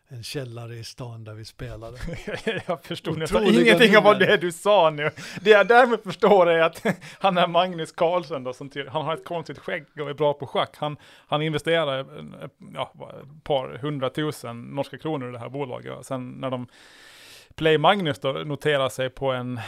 en 0.10 0.24
källare 0.24 0.76
i 0.76 0.84
stan 0.84 1.24
där 1.24 1.34
vi 1.34 1.46
spelade. 1.46 1.98
jag 2.68 2.84
förstod 2.84 3.18
nästan 3.18 3.46
ingenting 3.46 3.98
av 3.98 4.04
vad 4.04 4.20
det 4.20 4.38
du 4.38 4.52
sa 4.52 4.90
nu. 4.90 5.12
Det 5.42 5.50
jag 5.50 5.68
därmed 5.68 6.00
förstår 6.04 6.50
är 6.50 6.60
att 6.60 6.86
han 7.20 7.38
är 7.38 7.48
Magnus 7.48 7.92
Carlsen 7.92 8.44
då, 8.44 8.54
som 8.54 8.70
ty- 8.70 8.88
han 8.88 9.06
har 9.06 9.14
ett 9.14 9.26
konstigt 9.26 9.60
skägg 9.60 9.86
och 10.02 10.10
är 10.10 10.14
bra 10.14 10.34
på 10.34 10.48
schack. 10.48 10.78
Han, 10.78 10.98
han 11.28 11.42
investerar 11.42 12.06
ja, 12.74 12.94
ett 13.22 13.44
par 13.44 13.78
hundratusen 13.78 14.62
norska 14.62 14.98
kronor 14.98 15.30
i 15.30 15.32
det 15.32 15.40
här 15.40 15.50
bolaget. 15.50 15.98
Och 15.98 16.06
sen 16.06 16.30
när 16.30 16.50
de 16.50 16.68
Play 17.56 17.78
Magnus 17.78 18.20
då 18.20 18.32
noterar 18.32 18.90
sig 18.90 19.10
på 19.10 19.32
en, 19.32 19.60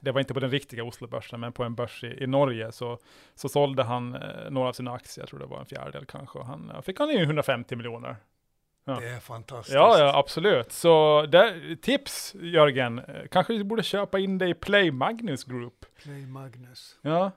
det 0.00 0.12
var 0.12 0.20
inte 0.20 0.34
på 0.34 0.40
den 0.40 0.50
riktiga 0.50 0.84
Oslobörsen, 0.84 1.40
men 1.40 1.52
på 1.52 1.64
en 1.64 1.74
börs 1.74 2.04
i, 2.04 2.22
i 2.22 2.26
Norge, 2.26 2.72
så, 2.72 2.98
så 3.34 3.48
sålde 3.48 3.82
han 3.82 4.14
eh, 4.14 4.50
några 4.50 4.68
av 4.68 4.72
sina 4.72 4.92
aktier, 4.92 5.22
jag 5.22 5.28
tror 5.28 5.40
det 5.40 5.46
var 5.46 5.60
en 5.60 5.66
fjärdedel 5.66 6.04
kanske, 6.04 6.38
och 6.38 6.46
han 6.46 6.82
fick 6.82 6.98
han 6.98 7.10
in 7.10 7.22
150 7.22 7.76
miljoner. 7.76 8.16
Ja. 8.88 9.00
Det 9.00 9.08
är 9.08 9.20
fantastiskt. 9.20 9.74
Ja, 9.74 9.98
ja, 9.98 10.18
absolut. 10.18 10.72
Så 10.72 11.26
där, 11.26 11.76
tips 11.82 12.34
Jörgen, 12.34 13.00
kanske 13.30 13.52
du 13.52 13.64
borde 13.64 13.82
köpa 13.82 14.18
in 14.18 14.38
dig 14.38 14.50
i 14.50 14.54
Play 14.54 14.90
Magnus 14.90 15.44
Group. 15.44 15.84
Play 16.02 16.26
Magnus. 16.26 16.98
Ja. 17.02 17.30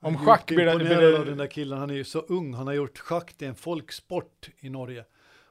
Om 0.00 0.12
Jag 0.14 0.22
är 0.22 0.26
schack 0.26 0.46
blir 0.46 0.64
det- 0.66 0.76
blir 0.76 0.88
det- 0.88 1.18
av 1.18 1.26
den 1.26 1.38
där 1.38 1.46
killen, 1.46 1.78
han 1.78 1.90
är 1.90 1.94
ju 1.94 2.04
så 2.04 2.18
ung, 2.20 2.54
han 2.54 2.66
har 2.66 2.74
gjort 2.74 2.98
schack 2.98 3.32
till 3.34 3.48
en 3.48 3.54
folksport 3.54 4.48
i 4.60 4.70
Norge. 4.70 5.04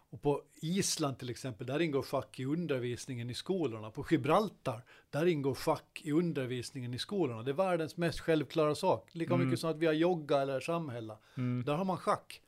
Och 0.09 0.21
på 0.21 0.41
Island 0.61 1.19
till 1.19 1.29
exempel, 1.29 1.67
där 1.67 1.81
ingår 1.81 2.01
schack 2.01 2.39
i 2.39 2.45
undervisningen 2.45 3.29
i 3.29 3.33
skolorna. 3.33 3.91
På 3.91 4.05
Gibraltar, 4.11 4.81
där 5.09 5.25
ingår 5.25 5.55
schack 5.55 6.01
i 6.03 6.11
undervisningen 6.11 6.93
i 6.93 6.99
skolorna. 6.99 7.43
Det 7.43 7.51
är 7.51 7.53
världens 7.53 7.97
mest 7.97 8.19
självklara 8.19 8.75
sak. 8.75 9.09
Lika 9.11 9.33
Mm. 9.33 9.45
mycket 9.47 9.59
som 9.59 9.69
att 9.69 9.77
vi 9.77 9.85
har 9.85 9.93
jogga 9.93 10.37
eller 10.41 10.59
samhälla. 10.59 11.17
Mm. 11.37 11.63
Där 11.65 11.73
har 11.75 11.85
man 11.85 11.97
schack. 11.97 12.41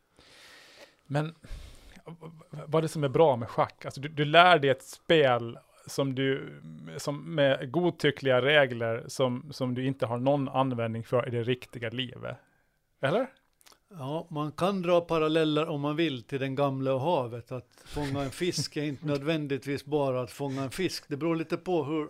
Men 1.06 1.36
vad 2.66 2.76
är 2.76 2.82
det 2.82 2.88
som 2.88 3.04
är 3.04 3.10
bra 3.10 3.36
med 3.36 3.50
schack? 3.50 3.86
Alltså 3.86 4.02
du, 4.02 4.08
du 4.08 4.26
lär 4.26 4.60
dig 4.60 4.70
ett 4.70 4.84
spel 4.84 5.58
som 5.86 6.16
du, 6.16 6.62
som 6.98 7.36
med 7.36 7.72
godtyckliga 7.72 8.42
regler 8.42 9.04
som, 9.08 9.50
som 9.52 9.76
du 9.76 9.86
inte 9.86 10.06
har 10.06 10.18
någon 10.18 10.50
användning 10.50 11.04
för 11.04 11.28
i 11.28 11.32
det 11.32 11.44
riktiga 11.44 11.90
livet. 11.90 12.38
Eller? 13.02 13.28
Ja, 13.98 14.28
man 14.30 14.52
kan 14.52 14.82
dra 14.82 15.02
paralleller 15.02 15.68
om 15.68 15.82
man 15.82 15.96
vill 15.96 16.24
till 16.24 16.40
den 16.40 16.56
gamla 16.56 16.94
och 16.94 17.02
havet. 17.02 17.52
Att 17.52 17.84
fånga 17.86 18.24
en 18.24 18.30
fisk 18.30 18.78
är 18.78 18.84
inte 18.84 19.06
nödvändigtvis 19.08 19.86
bara 19.86 20.22
att 20.22 20.32
fånga 20.32 20.64
en 20.64 20.72
fisk. 20.72 21.04
Det 21.08 21.18
beror 21.18 21.36
lite 21.36 21.58
på 21.58 21.84
hur, 21.84 22.10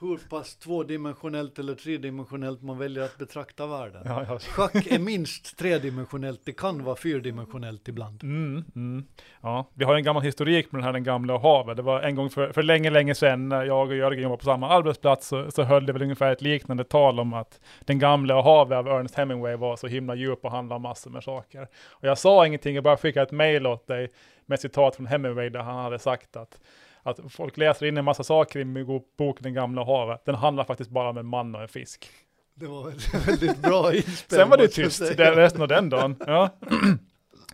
hur 0.00 0.16
pass 0.30 0.56
tvådimensionellt 0.56 1.58
eller 1.58 1.74
tredimensionellt 1.74 2.62
man 2.62 2.78
väljer 2.78 3.04
att 3.04 3.18
betrakta 3.18 3.66
världen. 3.66 4.02
Ja, 4.04 4.24
ja. 4.28 4.38
Schack 4.38 4.86
är 4.86 4.98
minst 4.98 5.58
tredimensionellt, 5.58 6.40
det 6.44 6.52
kan 6.52 6.84
vara 6.84 6.96
fyrdimensionellt 6.96 7.88
ibland. 7.88 8.22
Mm, 8.22 8.64
mm. 8.74 9.04
Ja, 9.40 9.70
vi 9.74 9.84
har 9.84 9.94
en 9.94 10.04
gammal 10.04 10.22
historik 10.22 10.72
med 10.72 10.78
den 10.78 10.84
här 10.84 10.92
Den 10.92 11.04
gamla 11.04 11.38
havet. 11.38 11.76
Det 11.76 11.82
var 11.82 12.00
en 12.00 12.14
gång 12.14 12.30
för, 12.30 12.52
för 12.52 12.62
länge, 12.62 12.90
länge 12.90 13.14
sedan 13.14 13.48
när 13.48 13.64
jag 13.64 13.88
och 13.88 13.96
Jörgen 13.96 14.22
jobbade 14.22 14.38
på 14.38 14.44
samma 14.44 14.68
arbetsplats 14.68 15.28
så, 15.28 15.50
så 15.50 15.62
höll 15.62 15.86
det 15.86 15.92
väl 15.92 16.02
ungefär 16.02 16.32
ett 16.32 16.42
liknande 16.42 16.84
tal 16.84 17.20
om 17.20 17.34
att 17.34 17.60
Den 17.84 17.98
gamla 17.98 18.42
havet 18.42 18.76
av 18.76 18.88
Ernest 18.88 19.14
Hemingway 19.14 19.56
var 19.56 19.76
så 19.76 19.86
himla 19.86 20.14
djup 20.14 20.44
och 20.44 20.50
handlade 20.50 20.76
om 20.76 20.82
massor 20.82 21.10
med 21.10 21.24
saker. 21.24 21.68
Och 21.88 22.04
jag 22.04 22.18
sa 22.18 22.46
ingenting, 22.46 22.74
jag 22.74 22.84
bara 22.84 22.96
skickade 22.96 23.26
ett 23.26 23.32
mail 23.32 23.66
åt 23.66 23.86
dig 23.86 24.08
med 24.46 24.60
citat 24.60 24.96
från 24.96 25.06
Hemingway 25.06 25.48
där 25.48 25.60
han 25.60 25.84
hade 25.84 25.98
sagt 25.98 26.36
att 26.36 26.60
att 27.02 27.20
folk 27.28 27.56
läser 27.56 27.86
in 27.86 27.96
en 27.96 28.04
massa 28.04 28.24
saker 28.24 28.60
i 28.60 28.64
min 28.64 28.86
bok 29.18 29.38
Den 29.40 29.54
gamla 29.54 29.84
havet. 29.84 30.24
Den 30.24 30.34
handlar 30.34 30.64
faktiskt 30.64 30.90
bara 30.90 31.10
om 31.10 31.16
en 31.18 31.26
man 31.26 31.54
och 31.54 31.62
en 31.62 31.68
fisk. 31.68 32.08
Det 32.54 32.66
var 32.66 32.92
väldigt 33.26 33.62
bra 33.62 33.94
inspel. 33.94 34.38
Sen 34.38 34.50
var 34.50 34.56
det 34.56 34.68
tyst 34.68 35.16
den, 35.16 35.34
resten 35.34 35.62
av 35.62 35.68
den 35.68 35.88
dagen. 35.88 36.16
Ja. 36.26 36.50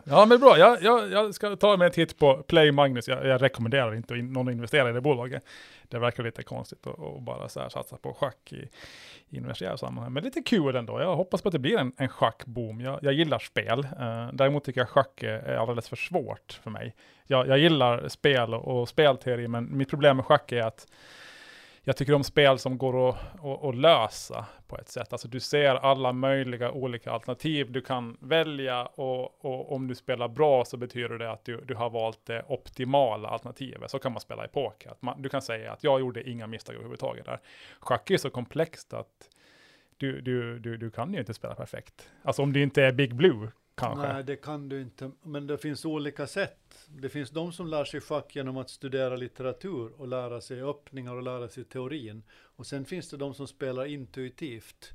Ja 0.08 0.26
men 0.26 0.40
bra, 0.40 0.58
jag, 0.58 0.82
jag, 0.82 1.10
jag 1.10 1.34
ska 1.34 1.56
ta 1.56 1.76
mig 1.76 1.86
en 1.86 1.92
titt 1.92 2.18
på 2.18 2.42
Play 2.42 2.72
Magnus. 2.72 3.08
Jag, 3.08 3.26
jag 3.26 3.42
rekommenderar 3.42 3.94
inte 3.94 4.14
någon 4.14 4.48
att 4.48 4.52
investera 4.52 4.90
i 4.90 4.92
det 4.92 5.00
bolaget. 5.00 5.42
Det 5.88 5.98
verkar 5.98 6.22
lite 6.22 6.42
konstigt 6.42 6.86
att 6.86 7.22
bara 7.22 7.48
så 7.48 7.60
här 7.60 7.68
satsa 7.68 7.96
på 7.96 8.14
schack 8.14 8.52
i, 8.52 8.68
i 9.28 9.38
universitära 9.38 9.76
sammanhang. 9.76 10.12
Men 10.12 10.24
lite 10.24 10.42
kul 10.42 10.76
ändå. 10.76 11.00
Jag 11.00 11.16
hoppas 11.16 11.42
på 11.42 11.48
att 11.48 11.52
det 11.52 11.58
blir 11.58 11.78
en, 11.78 11.92
en 11.96 12.08
schackboom. 12.08 12.80
Jag, 12.80 12.98
jag 13.02 13.12
gillar 13.12 13.38
spel. 13.38 13.78
Uh, 13.78 14.28
däremot 14.32 14.64
tycker 14.64 14.80
jag 14.80 14.88
schack 14.88 15.22
är 15.22 15.56
alldeles 15.56 15.88
för 15.88 15.96
svårt 15.96 16.60
för 16.62 16.70
mig. 16.70 16.94
Jag, 17.26 17.48
jag 17.48 17.58
gillar 17.58 18.08
spel 18.08 18.54
och, 18.54 18.80
och 18.80 18.88
spelteori, 18.88 19.48
men 19.48 19.76
mitt 19.76 19.90
problem 19.90 20.16
med 20.16 20.26
schack 20.26 20.52
är 20.52 20.62
att 20.62 20.86
jag 21.88 21.96
tycker 21.96 22.14
om 22.14 22.24
spel 22.24 22.58
som 22.58 22.78
går 22.78 23.08
att, 23.08 23.16
att, 23.44 23.64
att, 23.64 23.74
lösa 23.74 24.46
på 24.66 24.78
ett 24.78 24.88
sätt. 24.88 25.12
Alltså 25.12 25.28
du 25.28 25.40
ser 25.40 25.74
alla 25.74 26.12
möjliga 26.12 26.70
olika 26.70 27.10
alternativ 27.10 27.72
du 27.72 27.80
kan 27.80 28.16
välja 28.20 28.86
och, 28.86 29.44
och, 29.44 29.72
om 29.72 29.88
du 29.88 29.94
spelar 29.94 30.28
bra 30.28 30.64
så 30.64 30.76
betyder 30.76 31.18
det 31.18 31.30
att 31.30 31.44
du, 31.44 31.60
du 31.60 31.74
har 31.74 31.90
valt 31.90 32.26
det 32.26 32.44
optimala 32.48 33.28
alternativet. 33.28 33.90
Så 33.90 33.98
kan 33.98 34.12
man 34.12 34.20
spela 34.20 34.44
i 34.44 34.48
poker. 34.48 34.90
Att 34.90 35.02
man, 35.02 35.22
du 35.22 35.28
kan 35.28 35.42
säga 35.42 35.72
att 35.72 35.84
jag 35.84 36.00
gjorde 36.00 36.30
inga 36.30 36.46
misstag 36.46 36.74
överhuvudtaget 36.74 37.24
där. 37.24 37.40
Schack 37.80 38.10
är 38.10 38.18
så 38.18 38.30
komplext 38.30 38.92
att 38.92 39.28
du, 39.96 40.20
du, 40.20 40.58
du, 40.58 40.76
du 40.76 40.90
kan 40.90 41.12
ju 41.12 41.20
inte 41.20 41.34
spela 41.34 41.54
perfekt. 41.54 42.10
Alltså 42.22 42.42
om 42.42 42.52
du 42.52 42.62
inte 42.62 42.82
är 42.82 42.92
Big 42.92 43.14
Blue 43.14 43.48
Kanske. 43.76 44.12
Nej, 44.12 44.24
det 44.24 44.36
kan 44.36 44.68
du 44.68 44.80
inte. 44.80 45.10
Men 45.22 45.46
det 45.46 45.58
finns 45.58 45.84
olika 45.84 46.26
sätt. 46.26 46.88
Det 46.88 47.08
finns 47.08 47.30
de 47.30 47.52
som 47.52 47.66
lär 47.66 47.84
sig 47.84 48.00
schack 48.00 48.36
genom 48.36 48.56
att 48.56 48.70
studera 48.70 49.16
litteratur 49.16 49.92
och 50.00 50.08
lära 50.08 50.40
sig 50.40 50.62
öppningar 50.62 51.14
och 51.14 51.22
lära 51.22 51.48
sig 51.48 51.64
teorin. 51.64 52.22
Och 52.32 52.66
sen 52.66 52.84
finns 52.84 53.10
det 53.10 53.16
de 53.16 53.34
som 53.34 53.46
spelar 53.46 53.86
intuitivt. 53.86 54.92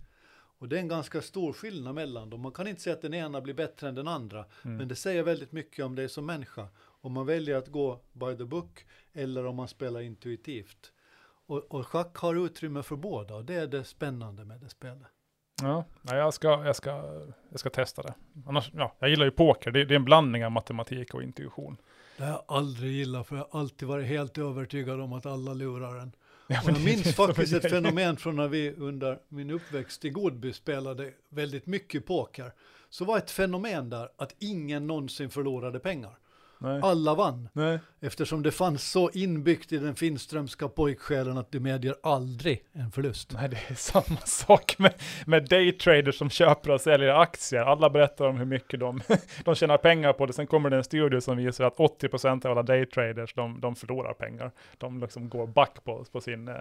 Och 0.62 0.68
det 0.68 0.76
är 0.76 0.80
en 0.80 0.88
ganska 0.88 1.22
stor 1.22 1.54
skillnad 1.54 1.96
mellan 1.96 2.30
dem. 2.30 2.42
Man 2.42 2.52
kan 2.52 2.68
inte 2.68 2.82
säga 2.82 2.96
att 2.96 3.02
den 3.02 3.14
ena 3.14 3.42
blir 3.42 3.54
bättre 3.54 3.90
än 3.90 3.96
den 3.96 4.08
andra. 4.08 4.46
Mm. 4.66 4.78
Men 4.78 4.88
det 4.88 4.96
säger 4.96 5.24
väldigt 5.24 5.52
mycket 5.52 5.86
om 5.86 5.96
dig 5.96 6.10
som 6.10 6.26
människa. 6.26 6.68
Om 6.78 7.14
man 7.14 7.26
väljer 7.26 7.56
att 7.56 7.68
gå 7.68 8.02
by 8.14 8.38
the 8.38 8.46
book 8.46 8.86
eller 9.14 9.46
om 9.46 9.56
man 9.56 9.68
spelar 9.68 10.02
intuitivt. 10.02 10.92
Och, 11.46 11.58
och 11.58 11.88
schack 11.88 12.18
har 12.18 12.46
utrymme 12.46 12.84
för 12.84 12.96
båda 12.96 13.36
och 13.36 13.46
det 13.46 13.56
är 13.56 13.68
det 13.68 13.84
spännande 13.84 14.46
med 14.46 14.60
det 14.60 14.70
spelet. 14.70 15.08
Ja, 15.62 15.86
jag 16.04 16.34
ska, 16.34 16.66
jag 16.66 16.76
ska, 16.76 16.90
jag 17.50 17.60
ska 17.60 17.70
testa 17.70 18.02
det. 18.02 18.14
Annars, 18.48 18.72
ja, 18.76 18.96
jag 19.00 19.10
gillar 19.10 19.26
ju 19.26 19.32
poker, 19.32 19.72
det, 19.72 19.86
det 19.86 19.94
är 19.94 19.96
en 19.96 20.06
blandning 20.06 20.46
av 20.46 20.52
matematik 20.52 21.14
och 21.14 21.24
intuition. 21.24 21.78
Det 22.18 22.24
har 22.24 22.32
jag 22.32 22.44
aldrig 22.48 22.92
gillat, 22.92 23.28
för 23.28 23.36
jag 23.36 23.48
har 23.52 23.60
alltid 23.60 23.88
varit 23.88 24.08
helt 24.08 24.38
övertygad 24.38 25.02
om 25.02 25.14
att 25.14 25.26
alla 25.26 25.54
lurar 25.54 26.00
en. 26.00 26.12
Ja, 26.48 26.62
jag 26.66 26.84
minns 26.84 27.16
faktiskt 27.16 27.54
ett 27.54 27.70
fenomen 27.70 28.18
från 28.18 28.36
när 28.36 28.48
vi 28.48 28.74
under 28.74 29.20
min 29.28 29.52
uppväxt 29.52 30.06
i 30.06 30.10
Godby 30.10 30.54
spelade 30.54 31.12
väldigt 31.30 31.66
mycket 31.66 32.06
poker. 32.06 32.52
Så 32.90 33.06
var 33.06 33.18
ett 33.18 33.32
fenomen 33.32 33.90
där 33.90 34.10
att 34.18 34.36
ingen 34.40 34.88
någonsin 34.88 35.30
förlorade 35.30 35.80
pengar. 35.80 36.18
Nej. 36.64 36.80
Alla 36.84 37.16
vann. 37.16 37.50
Nej. 37.54 37.80
Eftersom 38.00 38.44
det 38.44 38.52
fanns 38.52 38.92
så 38.92 39.10
inbyggt 39.14 39.72
i 39.72 39.78
den 39.78 39.96
finströmska 39.96 40.68
pojksjälen 40.68 41.38
att 41.38 41.52
du 41.52 41.60
medger 41.60 41.96
aldrig 42.04 42.64
en 42.74 42.92
förlust. 42.92 43.32
Nej, 43.34 43.50
det 43.50 43.58
är 43.68 43.76
samma 43.76 44.20
sak 44.20 44.76
med, 44.80 44.94
med 45.26 45.50
daytraders 45.50 46.18
som 46.18 46.30
köper 46.30 46.72
och 46.72 46.82
säljer 46.82 47.22
aktier. 47.22 47.62
Alla 47.62 47.90
berättar 47.90 48.26
om 48.26 48.38
hur 48.38 48.46
mycket 48.46 48.80
de, 48.80 49.02
de 49.44 49.56
tjänar 49.56 49.78
pengar 49.78 50.14
på 50.14 50.26
det. 50.26 50.34
Sen 50.34 50.48
kommer 50.48 50.70
det 50.70 50.78
en 50.78 50.84
studie 50.84 51.22
som 51.22 51.38
visar 51.38 51.66
att 51.66 51.78
80% 51.78 52.46
av 52.46 52.52
alla 52.52 52.64
daytraders, 52.64 53.34
de, 53.34 53.60
de 53.60 53.76
förlorar 53.76 54.14
pengar. 54.14 54.52
De 54.78 55.00
liksom 55.00 55.30
går 55.30 55.48
back 55.48 55.84
på, 55.84 56.06
på 56.12 56.22
sin, 56.22 56.48
eh, 56.48 56.56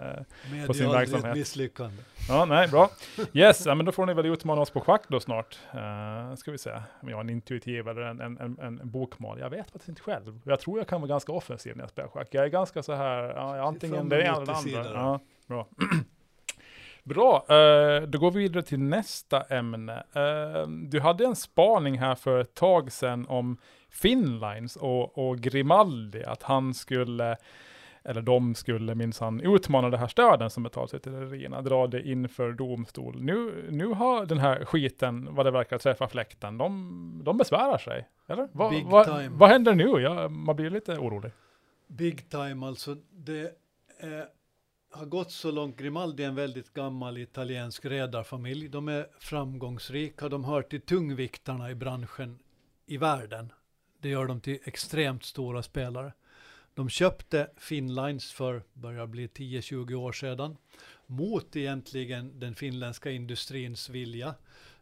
på 0.67 0.73
sin 0.73 0.91
verksamhet. 0.91 1.25
Ett 1.25 1.37
misslyckande. 1.37 2.03
Ja, 2.29 2.45
nej, 2.45 2.67
bra. 2.67 2.89
Yes, 3.33 3.65
ja, 3.65 3.75
men 3.75 3.85
då 3.85 3.91
får 3.91 4.05
ni 4.05 4.13
väl 4.13 4.25
utmana 4.25 4.61
oss 4.61 4.69
på 4.69 4.81
schack 4.81 5.03
då 5.07 5.19
snart. 5.19 5.59
Uh, 5.75 6.35
ska 6.35 6.51
vi 6.51 6.57
se 6.57 6.71
om 7.01 7.09
jag 7.09 7.17
har 7.17 7.23
en 7.23 7.29
intuitiv 7.29 7.87
eller 7.87 8.01
en, 8.01 8.21
en, 8.21 8.37
en, 8.37 8.59
en 8.59 8.79
bokmal. 8.83 9.39
Jag 9.39 9.49
vet 9.49 9.71
faktiskt 9.71 9.90
inte 9.91 10.01
själv. 10.01 10.41
Jag 10.45 10.59
tror 10.59 10.77
jag 10.77 10.87
kan 10.87 11.01
vara 11.01 11.09
ganska 11.09 11.31
offensiv 11.31 11.75
när 11.75 11.83
jag 11.83 11.89
spelar 11.89 12.09
schack. 12.09 12.27
Jag 12.31 12.45
är 12.45 12.49
ganska 12.49 12.83
så 12.83 12.93
här, 12.93 13.23
ja, 13.23 13.61
antingen 13.61 14.09
det 14.09 14.21
ena 14.21 14.35
eller 14.35 14.45
det 14.45 14.53
andra. 14.53 14.93
Ja, 14.93 15.19
bra. 15.47 15.67
Bra, 17.03 17.45
uh, 17.49 18.07
då 18.07 18.19
går 18.19 18.31
vi 18.31 18.39
vidare 18.39 18.63
till 18.63 18.79
nästa 18.79 19.41
ämne. 19.41 20.03
Uh, 20.15 20.67
du 20.67 20.99
hade 20.99 21.25
en 21.25 21.35
spaning 21.35 21.99
här 21.99 22.15
för 22.15 22.39
ett 22.39 22.53
tag 22.53 22.91
sedan 22.91 23.25
om 23.27 23.57
Finlines 23.89 24.75
och, 24.75 25.17
och 25.17 25.37
Grimaldi, 25.39 26.23
att 26.23 26.43
han 26.43 26.73
skulle 26.73 27.37
eller 28.03 28.21
de 28.21 28.55
skulle 28.55 28.95
minsann 28.95 29.41
utmana 29.41 29.89
det 29.89 29.97
här 29.97 30.07
stöden 30.07 30.49
som 30.49 30.63
betalas 30.63 30.93
ut 30.93 31.03
till 31.03 31.11
rederierna, 31.11 31.61
dra 31.61 31.87
det 31.87 32.07
inför 32.07 32.51
domstol. 32.51 33.21
Nu, 33.21 33.67
nu 33.71 33.85
har 33.85 34.25
den 34.25 34.37
här 34.37 34.65
skiten, 34.65 35.35
vad 35.35 35.45
det 35.45 35.51
verkar, 35.51 35.77
träffa 35.77 36.07
fläkten. 36.07 36.57
De, 36.57 37.21
de 37.23 37.37
besvärar 37.37 37.77
sig, 37.77 38.09
eller? 38.27 38.49
Va, 38.51 38.71
va, 38.85 39.29
vad 39.29 39.49
händer 39.49 39.75
nu? 39.75 40.01
Ja, 40.01 40.29
man 40.29 40.55
blir 40.55 40.69
lite 40.69 40.97
orolig. 40.97 41.31
Big 41.87 42.29
time, 42.29 42.65
alltså 42.65 42.97
det 43.11 43.41
eh, 43.99 44.23
har 44.91 45.05
gått 45.05 45.31
så 45.31 45.51
långt. 45.51 45.77
Grimaldi 45.77 46.23
är 46.23 46.27
en 46.27 46.35
väldigt 46.35 46.73
gammal 46.73 47.17
italiensk 47.17 47.85
redarfamilj. 47.85 48.69
De 48.69 48.87
är 48.87 49.07
framgångsrika, 49.19 50.29
de 50.29 50.43
hör 50.43 50.61
till 50.61 50.81
tungviktarna 50.81 51.71
i 51.71 51.75
branschen 51.75 52.39
i 52.85 52.97
världen. 52.97 53.51
Det 53.99 54.09
gör 54.09 54.25
dem 54.25 54.41
till 54.41 54.59
extremt 54.63 55.23
stora 55.23 55.63
spelare. 55.63 56.13
De 56.73 56.89
köpte 56.89 57.49
Finnlines 57.57 58.31
för, 58.31 58.63
börjar 58.73 59.07
bli 59.07 59.27
10-20 59.27 59.93
år 59.93 60.11
sedan, 60.11 60.57
mot 61.05 61.55
egentligen 61.55 62.39
den 62.39 62.55
finländska 62.55 63.11
industrins 63.11 63.89
vilja. 63.89 64.35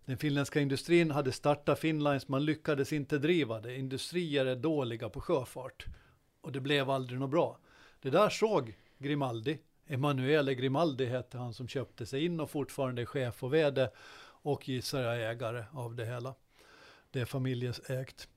Den 0.05 0.17
finländska 0.17 0.59
industrin 0.59 1.11
hade 1.11 1.31
startat 1.31 1.79
Finnlines, 1.79 2.27
man 2.27 2.45
lyckades 2.45 2.93
inte 2.93 3.17
driva 3.17 3.59
det. 3.59 3.75
Industrier 3.75 4.45
är 4.45 4.55
dåliga 4.55 5.09
på 5.09 5.21
sjöfart. 5.21 5.85
Och 6.41 6.51
det 6.51 6.59
blev 6.59 6.89
aldrig 6.89 7.19
något 7.19 7.29
bra. 7.29 7.59
Det 8.01 8.09
där 8.09 8.29
såg 8.29 8.77
Grimaldi. 8.97 9.59
Emanuele 9.87 10.55
Grimaldi 10.55 11.05
hette 11.05 11.37
han 11.37 11.53
som 11.53 11.67
köpte 11.67 12.05
sig 12.05 12.25
in 12.25 12.39
och 12.39 12.49
fortfarande 12.49 13.01
är 13.01 13.05
chef 13.05 13.43
och 13.43 13.53
vd 13.53 13.89
och 14.41 14.69
gissar 14.69 15.01
jag 15.01 15.31
ägare 15.31 15.63
av 15.71 15.95
det 15.95 16.05
hela. 16.05 16.35
Det 17.11 17.19
är 17.19 17.25
familjeägt. 17.25 18.27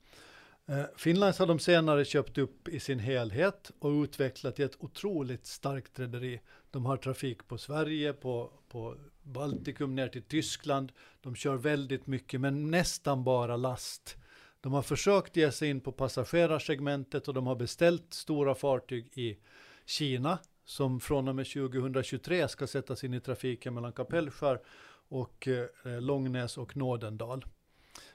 Eh, 0.73 0.85
Finlands 0.97 1.39
har 1.39 1.47
de 1.47 1.59
senare 1.59 2.05
köpt 2.05 2.39
upp 2.39 2.69
i 2.69 2.81
sin 2.81 2.99
helhet 2.99 3.71
och 3.79 3.91
utvecklat 3.91 4.57
till 4.57 4.65
ett 4.65 4.77
otroligt 4.79 5.47
starkt 5.47 5.99
rederi. 5.99 6.41
De 6.71 6.87
har 6.87 6.97
trafik 6.97 7.49
på 7.49 7.59
Sverige, 7.59 8.13
på, 8.13 8.51
på 8.69 8.97
Baltikum, 9.23 9.95
ner 9.95 10.09
till 10.09 10.23
Tyskland. 10.23 10.93
De 11.21 11.35
kör 11.35 11.57
väldigt 11.57 12.07
mycket, 12.07 12.41
men 12.41 12.71
nästan 12.71 13.25
bara 13.25 13.57
last. 13.57 14.17
De 14.61 14.73
har 14.73 14.83
försökt 14.83 15.37
ge 15.37 15.53
sig 15.53 15.71
in 15.71 15.81
på 15.81 15.93
passagerarsegmentet 15.93 17.29
och 17.29 17.35
de 17.35 17.47
har 17.47 17.57
beställt 17.57 18.15
stora 18.15 18.55
fartyg 18.55 19.11
i 19.15 19.39
Kina 19.87 20.39
som 20.65 21.01
från 21.01 21.29
och 21.29 21.35
med 21.35 21.47
2023 21.47 22.49
ska 22.49 22.67
sättas 22.67 23.05
in 23.05 23.15
i 23.15 23.21
trafiken 23.21 23.75
mellan 23.75 23.93
Kapellskär 23.93 24.61
och 25.09 25.49
eh, 25.49 26.01
Långnäs 26.01 26.59
och 26.59 26.77
Nådendal. 26.77 27.45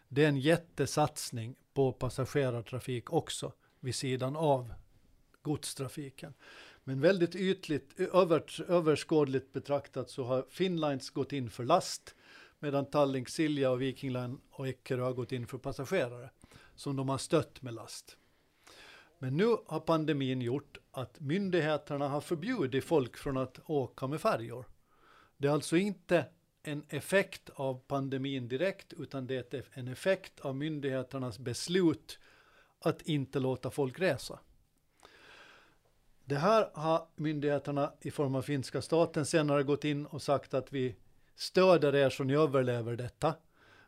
Det 0.07 0.23
är 0.23 0.27
en 0.27 0.39
jättesatsning 0.39 1.55
på 1.77 1.91
passagerartrafik 1.91 3.13
också 3.13 3.53
vid 3.79 3.95
sidan 3.95 4.35
av 4.35 4.73
godstrafiken. 5.41 6.33
Men 6.83 7.01
väldigt 7.01 7.35
ytligt, 7.35 7.99
övert, 7.99 8.59
överskådligt 8.59 9.53
betraktat 9.53 10.09
så 10.09 10.23
har 10.23 10.45
Finnlines 10.49 11.09
gått 11.09 11.33
in 11.33 11.49
för 11.49 11.63
last 11.63 12.15
medan 12.59 12.85
Tallink, 12.85 13.29
Silja 13.29 13.71
och 13.71 13.81
Viking 13.81 14.11
Line 14.11 14.41
och 14.51 14.67
Eckerö 14.67 15.01
har 15.01 15.13
gått 15.13 15.31
in 15.31 15.47
för 15.47 15.57
passagerare 15.57 16.29
som 16.75 16.95
de 16.95 17.09
har 17.09 17.17
stött 17.17 17.61
med 17.61 17.73
last. 17.73 18.17
Men 19.19 19.37
nu 19.37 19.57
har 19.65 19.79
pandemin 19.79 20.41
gjort 20.41 20.77
att 20.91 21.19
myndigheterna 21.19 22.07
har 22.07 22.21
förbjudit 22.21 22.83
folk 22.83 23.17
från 23.17 23.37
att 23.37 23.59
åka 23.65 24.07
med 24.07 24.21
färjor. 24.21 24.65
Det 25.37 25.47
är 25.47 25.51
alltså 25.51 25.77
inte 25.77 26.25
en 26.67 26.83
effekt 26.89 27.49
av 27.55 27.81
pandemin 27.87 28.47
direkt, 28.47 28.93
utan 28.93 29.27
det 29.27 29.53
är 29.53 29.63
en 29.73 29.87
effekt 29.87 30.39
av 30.39 30.55
myndigheternas 30.55 31.39
beslut 31.39 32.19
att 32.79 33.01
inte 33.01 33.39
låta 33.39 33.71
folk 33.71 33.99
resa. 33.99 34.39
Det 36.25 36.35
här 36.35 36.69
har 36.73 37.07
myndigheterna 37.15 37.93
i 38.01 38.11
form 38.11 38.35
av 38.35 38.41
finska 38.41 38.81
staten 38.81 39.25
senare 39.25 39.63
gått 39.63 39.83
in 39.83 40.05
och 40.05 40.21
sagt 40.21 40.53
att 40.53 40.73
vi 40.73 40.95
stöder 41.35 41.95
er 41.95 42.09
så 42.09 42.23
ni 42.23 42.35
överlever 42.35 42.95
detta. 42.95 43.35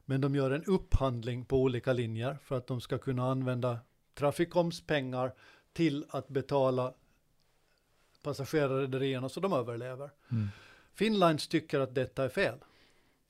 Men 0.06 0.22
de 0.22 0.36
gör 0.36 0.52
en 0.52 0.64
upphandling 0.66 1.46
på 1.46 1.62
olika 1.62 1.94
linjer 1.94 2.38
för 2.44 2.58
att 2.58 2.68
de 2.68 2.82
ska 2.82 2.98
kunna 2.98 3.32
använda 3.32 3.80
Traficoms 4.14 4.82
pengar 4.82 5.34
till 5.74 6.06
att 6.10 6.28
betala 6.28 6.94
passagerarrederierna 8.24 9.30
så 9.30 9.40
de 9.40 9.54
överlever. 9.54 10.10
Mm. 10.32 10.50
Finlines 11.00 11.48
tycker 11.48 11.80
att 11.80 11.96
detta 11.96 12.24
är 12.24 12.30
fel. 12.30 12.58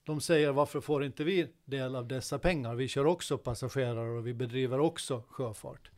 De 0.04 0.22
säger 0.22 0.52
varför 0.52 0.82
får 0.82 1.06
inte 1.06 1.24
vi 1.24 1.48
del 1.66 1.96
av 1.96 2.08
dessa 2.08 2.40
pengar? 2.40 2.76
Vi 2.76 2.88
kör 2.88 3.06
också 3.06 3.38
passagerare 3.38 4.10
och 4.10 4.28
vi 4.28 4.34
bedriver 4.34 4.80
också 4.80 5.24
sjöfart. 5.30 5.92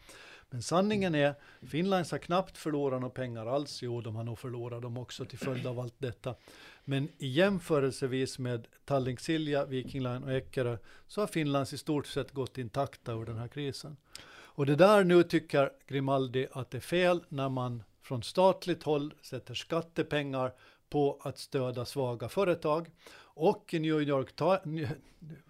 Men 0.49 0.62
sanningen 0.62 1.15
är, 1.15 1.36
Finlines 1.62 2.12
har 2.12 2.17
knappt 2.17 2.57
förlorat 2.57 3.01
några 3.01 3.13
pengar 3.13 3.45
alls. 3.45 3.81
Jo, 3.81 4.01
de 4.01 4.15
har 4.15 4.23
nog 4.23 4.39
förlorat 4.39 4.81
dem 4.81 4.97
också 4.97 5.25
till 5.25 5.39
följd 5.39 5.67
av 5.67 5.79
allt 5.79 5.95
detta. 5.97 6.36
Men 6.84 7.10
i 7.17 7.27
jämförelsevis 7.27 8.39
med 8.39 8.67
Tallink 8.86 9.19
Silja, 9.19 9.65
Viking 9.65 10.03
Line 10.03 10.23
och 10.23 10.31
Eckerö 10.31 10.77
så 11.07 11.21
har 11.21 11.27
Finlands 11.27 11.73
i 11.73 11.77
stort 11.77 12.07
sett 12.07 12.31
gått 12.31 12.57
intakta 12.57 13.13
ur 13.13 13.25
den 13.25 13.38
här 13.38 13.47
krisen. 13.47 13.97
Och 14.34 14.65
det 14.65 14.75
där 14.75 15.03
nu 15.03 15.23
tycker 15.23 15.71
Grimaldi 15.88 16.47
att 16.51 16.71
det 16.71 16.77
är 16.77 16.81
fel 16.81 17.23
när 17.29 17.49
man 17.49 17.84
från 18.01 18.23
statligt 18.23 18.84
håll 18.84 19.13
sätter 19.21 19.53
skattepengar 19.53 20.51
på 20.91 21.21
att 21.21 21.38
stödja 21.38 21.86
svaga 21.86 22.30
företag. 22.30 22.91
Och 23.34 23.73
i 23.73 23.80
New 23.80 24.01
York 24.01 24.41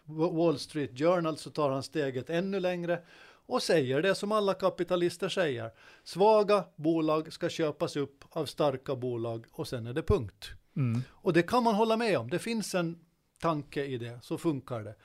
Wall 0.06 0.60
Street 0.60 1.00
Journal 1.00 1.38
så 1.38 1.50
tar 1.50 1.72
han 1.72 1.84
steget 1.84 2.30
ännu 2.30 2.60
längre 2.60 3.02
och 3.46 3.64
säger 3.64 4.02
det 4.02 4.16
som 4.16 4.32
alla 4.32 4.54
kapitalister 4.54 5.30
säger. 5.30 5.72
Svaga 6.04 6.66
bolag 6.76 7.34
ska 7.34 7.50
köpas 7.50 7.96
upp 7.96 8.24
av 8.30 8.46
starka 8.46 8.96
bolag 8.96 9.46
och 9.52 9.68
sen 9.68 9.88
är 9.88 9.94
det 9.94 10.04
punkt. 10.04 10.50
Mm. 10.76 11.02
Och 11.10 11.34
det 11.34 11.44
kan 11.44 11.64
man 11.64 11.76
hålla 11.76 11.98
med 11.98 12.18
om. 12.18 12.30
Det 12.30 12.40
finns 12.40 12.76
en 12.76 13.00
tanke 13.40 13.86
i 13.86 13.98
det, 13.98 14.20
så 14.22 14.38
funkar 14.38 14.84
det. 14.84 14.96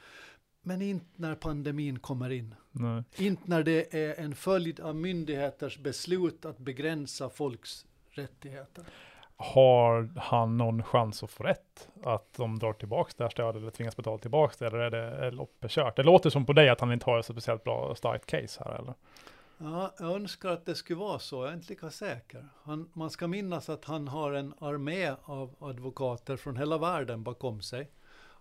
Men 0.63 0.83
inte 0.83 1.07
när 1.17 1.35
pandemin 1.35 1.99
kommer 1.99 2.31
in. 2.31 2.55
Nej. 2.71 3.03
Inte 3.17 3.43
när 3.45 3.63
det 3.63 3.95
är 3.95 4.21
en 4.21 4.35
följd 4.35 4.81
av 4.81 4.97
myndigheters 4.97 5.79
beslut 5.79 6.45
att 6.45 6.59
begränsa 6.59 7.31
folks 7.31 7.87
rättigheter. 8.11 8.85
Har 9.37 10.11
han 10.17 10.57
någon 10.57 10.83
chans 10.83 11.23
att 11.23 11.31
få 11.31 11.45
rätt? 11.45 11.89
Att 12.05 12.33
de 12.33 12.59
drar 12.59 12.73
tillbaka 12.73 13.13
det 13.17 13.25
här 13.25 13.31
stödet 13.31 13.63
eller 13.63 13.71
tvingas 13.71 13.97
betala 13.97 14.19
tillbaka 14.19 14.55
det? 14.59 14.67
Eller 14.67 14.79
är 14.79 14.91
det 14.91 15.31
loppet 15.31 15.71
kört? 15.71 15.97
Det 15.97 16.03
låter 16.03 16.31
som 16.31 16.47
på 16.47 16.53
dig 16.53 16.69
att 16.69 16.81
han 16.81 16.93
inte 16.93 17.07
har 17.07 17.19
ett 17.19 17.27
speciellt 17.27 17.65
bra 17.65 17.95
starkt 17.95 18.27
case 18.27 18.63
här 18.65 18.79
eller? 18.79 18.95
Ja, 19.59 19.95
jag 19.99 20.15
önskar 20.15 20.51
att 20.51 20.67
det 20.67 20.75
skulle 20.75 20.99
vara 20.99 21.19
så, 21.19 21.45
jag 21.45 21.53
är 21.53 21.57
inte 21.57 21.69
lika 21.69 21.91
säker. 21.91 22.49
Han, 22.63 22.91
man 22.93 23.11
ska 23.11 23.27
minnas 23.27 23.69
att 23.69 23.85
han 23.85 24.09
har 24.09 24.33
en 24.33 24.55
armé 24.59 25.15
av 25.25 25.55
advokater 25.59 26.37
från 26.37 26.57
hela 26.57 26.79
världen 26.79 27.23
bakom 27.23 27.63
sig. 27.63 27.91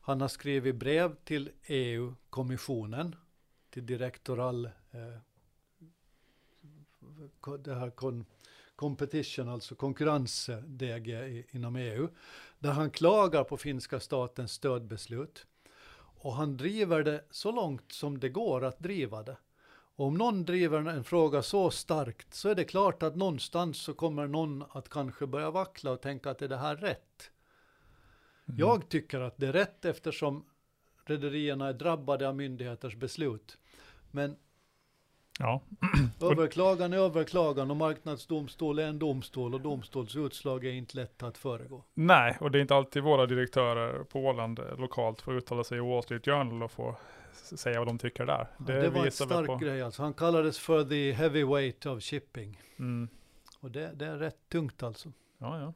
Han 0.02 0.22
har 0.22 0.28
skrivit 0.28 0.76
brev 0.76 1.16
till 1.24 1.52
EU-kommissionen, 1.66 3.16
till 3.70 3.86
direktoral, 3.86 4.66
eh, 4.66 5.18
det 7.60 7.76
här 7.76 7.90
kon, 7.90 8.26
competition, 8.76 9.50
alltså 9.50 9.76
konkurrens-DG 9.76 11.44
inom 11.52 11.76
EU, 11.76 12.10
där 12.60 12.72
han 12.72 12.92
klagar 12.92 13.44
på 13.44 13.58
finska 13.58 14.00
statens 14.00 14.52
stödbeslut. 14.52 15.46
Och 15.98 16.34
han 16.34 16.58
driver 16.58 17.04
det 17.04 17.26
så 17.30 17.52
långt 17.52 17.92
som 17.92 18.20
det 18.20 18.30
går 18.30 18.66
att 18.66 18.80
driva 18.80 19.24
det. 19.24 19.38
Och 19.98 20.06
om 20.06 20.14
någon 20.14 20.46
driver 20.46 20.90
en 20.90 21.04
fråga 21.04 21.42
så 21.42 21.72
starkt 21.72 22.34
så 22.34 22.50
är 22.50 22.56
det 22.56 22.64
klart 22.64 23.04
att 23.04 23.16
någonstans 23.16 23.78
så 23.78 23.94
kommer 23.94 24.28
någon 24.28 24.64
att 24.72 24.90
kanske 24.90 25.28
börja 25.28 25.52
vackla 25.52 25.92
och 25.92 26.02
tänka 26.02 26.30
att 26.30 26.42
är 26.42 26.48
det 26.48 26.58
här 26.58 26.76
rätt? 26.76 27.32
Mm. 28.48 28.60
Jag 28.60 28.90
tycker 28.90 29.20
att 29.20 29.38
det 29.38 29.48
är 29.48 29.54
rätt 29.54 29.86
eftersom 29.86 30.46
rederierna 31.06 31.68
är 31.68 31.74
drabbade 31.74 32.28
av 32.28 32.36
myndigheters 32.36 32.96
beslut. 32.96 33.58
Men 34.12 34.36
ja. 35.40 35.62
överklagan 36.22 36.94
är 36.94 36.98
överklagan 36.98 37.72
och 37.72 37.78
marknadsdomstol 37.78 38.80
är 38.80 38.88
en 38.88 39.00
domstol 39.00 39.54
och 39.54 39.62
domstolsutslag 39.62 40.66
är 40.66 40.72
inte 40.72 40.98
lätt 40.98 41.24
att 41.24 41.38
föregå. 41.38 41.84
Nej, 41.94 42.38
och 42.40 42.52
det 42.52 42.58
är 42.58 42.62
inte 42.62 42.76
alltid 42.76 43.04
våra 43.04 43.26
direktörer 43.26 44.04
på 44.04 44.20
Åland 44.20 44.60
lokalt 44.78 45.22
får 45.22 45.38
uttala 45.38 45.64
sig 45.64 45.78
i 45.78 45.82
Wall 45.82 46.04
Street 46.04 46.26
Journal 46.26 46.64
och 46.64 46.72
få 46.72 46.98
säga 47.36 47.80
vad 47.80 47.88
de 47.88 47.98
tycker 47.98 48.26
där. 48.26 48.48
Det, 48.58 48.74
ja, 48.74 48.82
det 48.82 48.90
var 48.90 49.06
en 49.06 49.12
stark 49.12 49.48
på... 49.48 49.56
grej 49.56 49.82
alltså. 49.82 50.04
Han 50.04 50.14
kallades 50.14 50.60
för 50.60 50.84
the 50.84 51.12
heavyweight 51.12 51.86
of 51.86 52.04
shipping. 52.04 52.62
Mm. 52.80 53.10
Och 53.60 53.72
det, 53.72 53.92
det, 53.94 54.06
är 54.06 54.18
rätt 54.18 54.50
tungt 54.50 54.84
alltså. 54.84 55.12
Ja, 55.38 55.60
ja. 55.60 55.74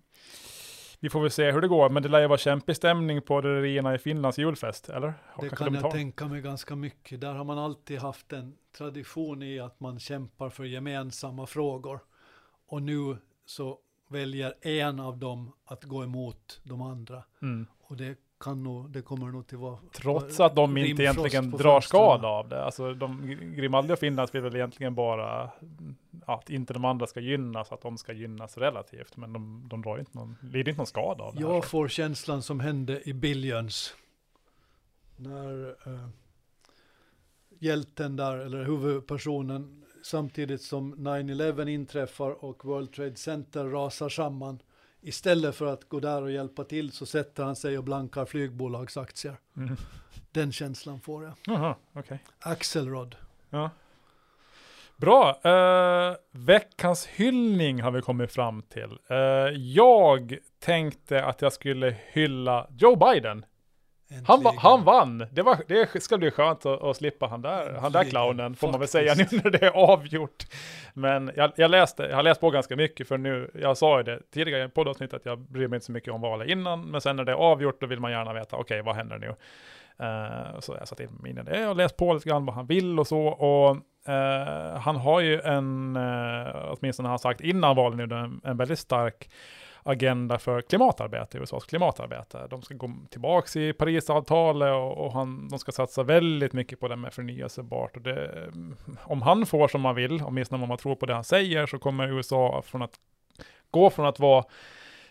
Vi 0.99 1.09
får 1.09 1.21
väl 1.21 1.31
se 1.31 1.51
hur 1.51 1.61
det 1.61 1.67
går, 1.67 1.89
men 1.89 2.03
det 2.03 2.09
lär 2.09 2.21
ju 2.21 2.27
vara 2.27 2.37
kämpig 2.37 2.75
stämning 2.75 3.21
på 3.21 3.41
rederierna 3.41 3.95
i 3.95 3.97
Finlands 3.97 4.37
julfest, 4.37 4.89
eller? 4.89 5.13
Har 5.25 5.43
det 5.43 5.55
kan 5.55 5.73
de 5.73 5.79
jag 5.79 5.91
tänka 5.91 6.27
mig 6.27 6.41
ganska 6.41 6.75
mycket. 6.75 7.21
Där 7.21 7.33
har 7.33 7.43
man 7.43 7.57
alltid 7.57 7.99
haft 7.99 8.33
en 8.33 8.57
tradition 8.79 9.43
i 9.43 9.59
att 9.59 9.79
man 9.79 9.99
kämpar 9.99 10.49
för 10.49 10.63
gemensamma 10.63 11.45
frågor. 11.45 11.99
Och 12.67 12.81
nu 12.81 13.17
så 13.45 13.79
väljer 14.07 14.53
en 14.61 14.99
av 14.99 15.17
dem 15.17 15.51
att 15.65 15.83
gå 15.83 16.03
emot 16.03 16.61
de 16.63 16.81
andra. 16.81 17.23
Mm. 17.41 17.67
Och 17.81 17.97
det 17.97 18.17
kan 18.39 18.63
nog, 18.63 18.89
det 18.89 19.01
kommer 19.01 19.27
nog 19.27 19.47
till 19.47 19.57
vara... 19.57 19.77
Trots 19.91 20.39
att 20.39 20.55
de 20.55 20.77
inte 20.77 21.03
egentligen 21.03 21.51
drar 21.51 21.81
skada 21.81 22.27
av 22.27 22.49
det. 22.49 22.63
Alltså 22.63 22.93
de, 22.93 23.27
Grimaldi 23.57 23.93
och 23.93 23.99
Finland 23.99 24.29
vill 24.33 24.41
väl 24.41 24.55
egentligen 24.55 24.95
bara 24.95 25.49
att 26.25 26.49
inte 26.49 26.73
de 26.73 26.85
andra 26.85 27.07
ska 27.07 27.19
gynnas, 27.19 27.71
att 27.71 27.81
de 27.81 27.97
ska 27.97 28.13
gynnas 28.13 28.57
relativt. 28.57 29.17
Men 29.17 29.33
de, 29.33 29.67
de 29.69 29.81
drar 29.81 29.97
inte 29.97 30.17
någon, 30.17 30.35
lider 30.41 30.69
inte 30.69 30.79
någon 30.79 30.87
skada 30.87 31.23
av 31.23 31.35
det 31.35 31.41
Jag 31.41 31.53
här, 31.53 31.61
får 31.61 31.87
känslan 31.87 32.41
som 32.41 32.59
hände 32.59 33.09
i 33.09 33.13
Billions. 33.13 33.95
När 35.17 35.69
uh, 35.87 36.07
hjälten 37.59 38.15
där, 38.15 38.37
eller 38.37 38.63
huvudpersonen, 38.63 39.83
samtidigt 40.03 40.61
som 40.61 40.95
9-11 40.95 41.69
inträffar 41.69 42.45
och 42.45 42.65
World 42.65 42.93
Trade 42.93 43.15
Center 43.15 43.65
rasar 43.65 44.09
samman 44.09 44.59
Istället 45.01 45.55
för 45.55 45.65
att 45.65 45.89
gå 45.89 45.99
där 45.99 46.21
och 46.21 46.31
hjälpa 46.31 46.63
till 46.63 46.91
så 46.91 47.05
sätter 47.05 47.43
han 47.43 47.55
sig 47.55 47.77
och 47.77 47.83
blankar 47.83 48.25
flygbolagsaktier. 48.25 49.35
Mm. 49.57 49.75
Den 50.31 50.51
känslan 50.51 51.01
får 51.01 51.23
jag. 51.23 51.33
Okej. 51.47 51.75
Okay. 51.93 52.17
Axelrod. 52.39 53.15
Ja. 53.49 53.69
Bra. 54.97 55.39
Uh, 55.45 56.15
veckans 56.31 57.07
hyllning 57.07 57.81
har 57.81 57.91
vi 57.91 58.01
kommit 58.01 58.31
fram 58.31 58.61
till. 58.61 58.97
Uh, 59.11 59.17
jag 59.57 60.37
tänkte 60.59 61.25
att 61.25 61.41
jag 61.41 61.53
skulle 61.53 61.95
hylla 62.11 62.67
Joe 62.77 62.95
Biden. 62.95 63.45
Han, 64.25 64.43
va, 64.43 64.53
han 64.57 64.83
vann! 64.83 65.25
Det, 65.31 65.41
var, 65.41 65.57
det 65.67 66.03
ska 66.03 66.17
bli 66.17 66.31
skönt 66.31 66.65
att, 66.65 66.81
att 66.81 66.97
slippa 66.97 67.27
han 67.27 67.41
där, 67.41 67.73
han 67.81 67.91
där 67.91 68.03
clownen, 68.03 68.55
får 68.55 68.71
man 68.71 68.79
väl 68.79 68.89
säga 68.89 69.13
nu 69.17 69.25
när 69.43 69.51
det 69.51 69.65
är 69.65 69.71
avgjort. 69.71 70.45
Men 70.93 71.31
jag, 71.35 71.51
jag, 71.55 71.71
läste, 71.71 72.03
jag 72.03 72.15
har 72.15 72.23
läst 72.23 72.41
på 72.41 72.49
ganska 72.49 72.75
mycket, 72.75 73.07
för 73.07 73.17
nu, 73.17 73.51
jag 73.53 73.77
sa 73.77 73.97
ju 73.97 74.03
det 74.03 74.19
tidigare 74.33 74.63
i 74.63 74.67
poddavsnittet, 74.67 75.13
att 75.13 75.25
jag 75.25 75.39
bryr 75.39 75.67
mig 75.67 75.77
inte 75.77 75.85
så 75.85 75.91
mycket 75.91 76.13
om 76.13 76.21
valet 76.21 76.47
innan, 76.47 76.81
men 76.81 77.01
sen 77.01 77.15
när 77.15 77.23
det 77.23 77.31
är 77.31 77.35
avgjort, 77.35 77.81
då 77.81 77.87
vill 77.87 77.99
man 77.99 78.11
gärna 78.11 78.33
veta, 78.33 78.55
okej, 78.55 78.63
okay, 78.63 78.81
vad 78.81 78.95
händer 78.95 79.17
nu? 79.17 79.35
Uh, 80.05 80.59
så 80.59 80.75
jag 80.79 80.87
satt 80.87 80.99
in 80.99 81.09
mig 81.21 81.31
in 81.31 81.37
i 81.37 81.43
det, 81.43 81.59
jag 81.59 81.77
läst 81.77 81.97
på 81.97 82.13
lite 82.13 82.29
grann 82.29 82.45
vad 82.45 82.55
han 82.55 82.65
vill 82.65 82.99
och 82.99 83.07
så, 83.07 83.27
och 83.27 83.75
uh, 84.09 84.79
han 84.79 84.95
har 84.95 85.19
ju 85.19 85.41
en, 85.41 85.97
uh, 85.97 86.73
åtminstone 86.79 87.07
har 87.07 87.11
han 87.11 87.19
sagt 87.19 87.41
innan 87.41 87.75
valet 87.75 87.97
nu, 88.09 88.15
en, 88.15 88.41
en 88.43 88.57
väldigt 88.57 88.79
stark 88.79 89.29
agenda 89.83 90.37
för 90.37 90.61
klimatarbete, 90.61 91.37
USAs 91.37 91.65
klimatarbete. 91.65 92.47
De 92.49 92.61
ska 92.61 92.73
gå 92.73 92.91
tillbaka 93.09 93.59
i 93.59 93.73
Parisavtalet 93.73 94.73
och, 94.73 95.05
och 95.05 95.13
han, 95.13 95.47
de 95.47 95.59
ska 95.59 95.71
satsa 95.71 96.03
väldigt 96.03 96.53
mycket 96.53 96.79
på 96.79 96.87
det 96.87 96.95
med 96.95 97.13
förnyelsebart. 97.13 97.95
Och 97.95 98.01
det, 98.01 98.27
mm, 98.27 98.75
om 99.03 99.21
han 99.21 99.45
får 99.45 99.67
som 99.67 99.85
han 99.85 99.95
vill, 99.95 100.21
åtminstone 100.23 100.63
om 100.63 100.69
man 100.69 100.77
tror 100.77 100.95
på 100.95 101.05
det 101.05 101.13
han 101.13 101.23
säger, 101.23 101.65
så 101.65 101.79
kommer 101.79 102.17
USA 102.17 102.61
från 102.65 102.81
att 102.81 102.99
gå 103.71 103.89
från 103.89 104.05
att 104.05 104.19
vara 104.19 104.45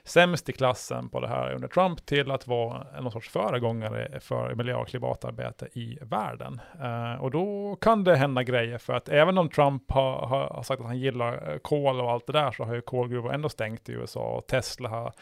sämst 0.08 0.48
i 0.48 0.52
klassen 0.52 1.08
på 1.08 1.20
det 1.20 1.28
här 1.28 1.54
under 1.54 1.68
Trump 1.68 2.06
till 2.06 2.30
att 2.30 2.46
vara 2.46 3.00
någon 3.00 3.12
sorts 3.12 3.28
föregångare 3.28 4.20
för 4.20 4.54
miljö 4.54 4.74
och 4.74 4.88
klimatarbete 4.88 5.68
i 5.72 5.98
världen. 6.00 6.60
Uh, 6.80 7.22
och 7.22 7.30
då 7.30 7.76
kan 7.80 8.04
det 8.04 8.16
hända 8.16 8.42
grejer, 8.42 8.78
för 8.78 8.92
att 8.92 9.08
även 9.08 9.38
om 9.38 9.48
Trump 9.48 9.90
har, 9.90 10.26
har, 10.26 10.62
sagt 10.62 10.80
att 10.80 10.86
han 10.86 10.98
gillar 10.98 11.52
eh, 11.52 11.58
kol 11.58 12.00
och 12.00 12.10
allt 12.10 12.26
det 12.26 12.32
där, 12.32 12.50
så 12.50 12.64
har 12.64 12.74
ju 12.74 12.80
kolgruvor 12.80 13.34
ändå 13.34 13.48
stängt 13.48 13.88
i 13.88 13.92
USA 13.92 14.20
och 14.20 14.46
Tesla 14.46 14.88
har 14.88 15.12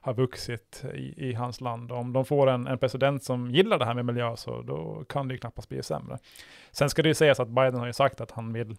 har 0.00 0.14
vuxit 0.14 0.84
i, 0.94 1.28
i, 1.28 1.32
hans 1.32 1.60
land. 1.60 1.92
Om 1.92 2.12
de 2.12 2.24
får 2.24 2.50
en, 2.50 2.66
en, 2.66 2.78
president 2.78 3.24
som 3.24 3.50
gillar 3.50 3.78
det 3.78 3.84
här 3.84 3.94
med 3.94 4.04
miljö 4.04 4.36
så 4.36 4.62
då 4.62 5.04
kan 5.08 5.28
det 5.28 5.34
ju 5.34 5.38
knappast 5.38 5.68
bli 5.68 5.82
sämre. 5.82 6.18
Sen 6.70 6.90
ska 6.90 7.02
det 7.02 7.08
ju 7.08 7.14
sägas 7.14 7.40
att 7.40 7.48
Biden 7.48 7.74
har 7.74 7.86
ju 7.86 7.92
sagt 7.92 8.20
att 8.20 8.30
han 8.30 8.52
vill 8.52 8.76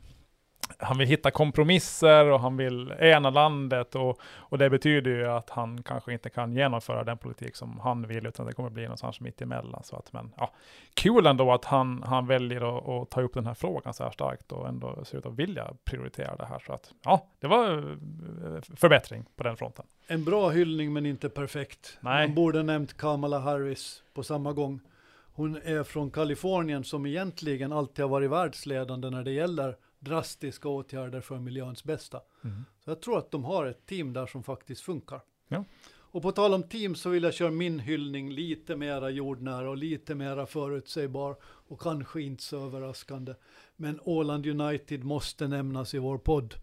han 0.79 0.97
vill 0.97 1.07
hitta 1.07 1.31
kompromisser 1.31 2.25
och 2.25 2.39
han 2.39 2.57
vill 2.57 2.91
ena 2.99 3.29
landet 3.29 3.95
och, 3.95 4.19
och 4.23 4.57
det 4.57 4.69
betyder 4.69 5.11
ju 5.11 5.27
att 5.27 5.49
han 5.49 5.83
kanske 5.83 6.13
inte 6.13 6.29
kan 6.29 6.53
genomföra 6.53 7.03
den 7.03 7.17
politik 7.17 7.55
som 7.55 7.79
han 7.79 8.07
vill 8.07 8.25
utan 8.25 8.45
det 8.45 8.53
kommer 8.53 8.69
bli 8.69 8.83
någonstans 8.83 9.19
mitt 9.19 9.41
emellan. 9.41 9.83
Så 9.83 9.95
att, 9.95 10.13
men 10.13 10.33
ja, 10.37 10.53
kul 10.93 11.25
ändå 11.25 11.53
att 11.53 11.65
han, 11.65 12.03
han 12.03 12.27
väljer 12.27 12.77
att, 12.77 12.89
att 12.89 13.09
ta 13.09 13.21
upp 13.21 13.33
den 13.33 13.45
här 13.45 13.53
frågan 13.53 13.93
så 13.93 14.03
här 14.03 14.11
starkt 14.11 14.51
och 14.51 14.67
ändå 14.67 15.05
ser 15.05 15.17
ut 15.17 15.25
att 15.25 15.39
vilja 15.39 15.73
prioritera 15.85 16.35
det 16.35 16.45
här. 16.45 16.59
Så 16.65 16.73
att 16.73 16.91
ja, 17.03 17.27
det 17.39 17.47
var 17.47 17.77
eh, 17.77 18.61
förbättring 18.75 19.25
på 19.35 19.43
den 19.43 19.57
fronten. 19.57 19.85
En 20.07 20.23
bra 20.23 20.49
hyllning 20.49 20.93
men 20.93 21.05
inte 21.05 21.29
perfekt. 21.29 21.97
Nej. 22.01 22.27
Man 22.27 22.35
borde 22.35 22.63
nämnt 22.63 22.97
Kamala 22.97 23.39
Harris 23.39 24.03
på 24.13 24.23
samma 24.23 24.53
gång. 24.53 24.79
Hon 25.33 25.55
är 25.55 25.83
från 25.83 26.11
Kalifornien 26.11 26.83
som 26.83 27.05
egentligen 27.05 27.73
alltid 27.73 28.05
har 28.05 28.09
varit 28.09 28.31
världsledande 28.31 29.09
när 29.09 29.23
det 29.23 29.31
gäller 29.31 29.75
drastiska 29.99 30.69
åtgärder 30.69 31.21
för 31.21 31.39
miljöns 31.39 31.83
bästa. 31.83 32.21
Mm. 32.43 32.65
Så 32.83 32.89
jag 32.91 33.01
tror 33.01 33.17
att 33.17 33.31
de 33.31 33.43
har 33.43 33.65
ett 33.65 33.85
team 33.85 34.13
där 34.13 34.25
som 34.25 34.43
faktiskt 34.43 34.81
funkar. 34.81 35.21
Ja. 35.47 35.63
Och 36.17 36.21
på 36.21 36.31
tal 36.31 36.53
om 36.53 36.63
team 36.63 36.95
så 36.95 37.09
vill 37.09 37.23
jag 37.23 37.33
köra 37.33 37.51
min 37.51 37.79
hyllning 37.79 38.31
lite 38.31 38.75
mera 38.75 39.09
jordnära 39.09 39.69
och 39.69 39.77
lite 39.77 40.15
mera 40.15 40.45
förutsägbar 40.45 41.35
och 41.43 41.81
kanske 41.81 42.21
inte 42.21 42.43
så 42.43 42.65
överraskande. 42.65 43.33
Men 43.75 43.99
Åland 44.03 44.45
United 44.45 45.03
måste 45.03 45.47
nämnas 45.47 45.93
i 45.93 45.97
vår 45.97 46.17
podd. 46.17 46.55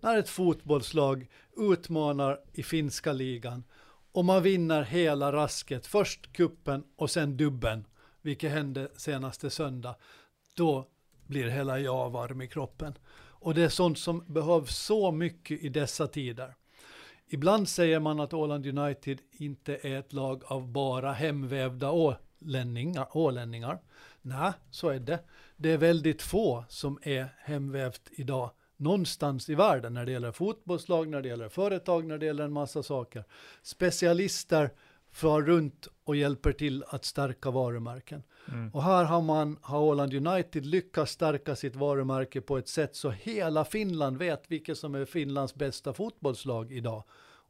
När 0.00 0.18
ett 0.18 0.28
fotbollslag 0.28 1.26
utmanar 1.56 2.40
i 2.52 2.62
finska 2.62 3.12
ligan 3.12 3.64
och 4.12 4.24
man 4.24 4.42
vinner 4.42 4.82
hela 4.82 5.32
rasket, 5.32 5.86
först 5.86 6.32
kuppen 6.32 6.84
och 6.96 7.10
sen 7.10 7.36
dubben, 7.36 7.84
vilket 8.22 8.50
hände 8.50 8.88
senaste 8.96 9.50
söndag, 9.50 9.94
då 10.54 10.88
blir 11.28 11.48
hela 11.48 11.78
jag 11.78 12.10
varm 12.10 12.42
i 12.42 12.48
kroppen. 12.48 12.94
Och 13.40 13.54
det 13.54 13.62
är 13.62 13.68
sånt 13.68 13.98
som 13.98 14.24
behövs 14.26 14.76
så 14.76 15.10
mycket 15.10 15.62
i 15.62 15.68
dessa 15.68 16.06
tider. 16.06 16.54
Ibland 17.26 17.68
säger 17.68 18.00
man 18.00 18.20
att 18.20 18.34
Åland 18.34 18.78
United 18.78 19.18
inte 19.32 19.78
är 19.82 19.98
ett 19.98 20.12
lag 20.12 20.42
av 20.46 20.68
bara 20.68 21.12
hemvävda 21.12 21.90
ålänningar. 21.90 23.16
ålänningar. 23.16 23.78
Nej, 24.22 24.52
så 24.70 24.88
är 24.88 25.00
det. 25.00 25.24
Det 25.56 25.72
är 25.72 25.78
väldigt 25.78 26.22
få 26.22 26.64
som 26.68 26.98
är 27.02 27.28
hemvävt 27.38 28.10
idag 28.10 28.50
någonstans 28.76 29.48
i 29.48 29.54
världen 29.54 29.94
när 29.94 30.04
det 30.04 30.12
gäller 30.12 30.32
fotbollslag, 30.32 31.08
när 31.08 31.22
det 31.22 31.28
gäller 31.28 31.48
företag, 31.48 32.06
när 32.06 32.18
det 32.18 32.26
gäller 32.26 32.44
en 32.44 32.52
massa 32.52 32.82
saker. 32.82 33.24
Specialister 33.62 34.70
far 35.12 35.42
runt 35.42 35.88
och 36.08 36.16
hjälper 36.16 36.52
till 36.52 36.84
att 36.88 37.04
stärka 37.04 37.50
varumärken. 37.50 38.22
Mm. 38.52 38.70
Och 38.70 38.82
här 38.82 39.04
har 39.04 39.20
man, 39.22 39.58
har 39.62 39.80
Åland 39.80 40.14
United 40.14 40.66
lyckats 40.66 41.12
stärka 41.12 41.56
sitt 41.56 41.76
varumärke 41.76 42.40
på 42.40 42.58
ett 42.58 42.68
sätt 42.68 42.96
så 42.96 43.10
hela 43.10 43.64
Finland 43.64 44.18
vet 44.18 44.50
vilket 44.50 44.78
som 44.78 44.94
är 44.94 45.04
Finlands 45.04 45.54
bästa 45.54 45.92
fotbollslag 45.92 46.72
idag. 46.72 47.02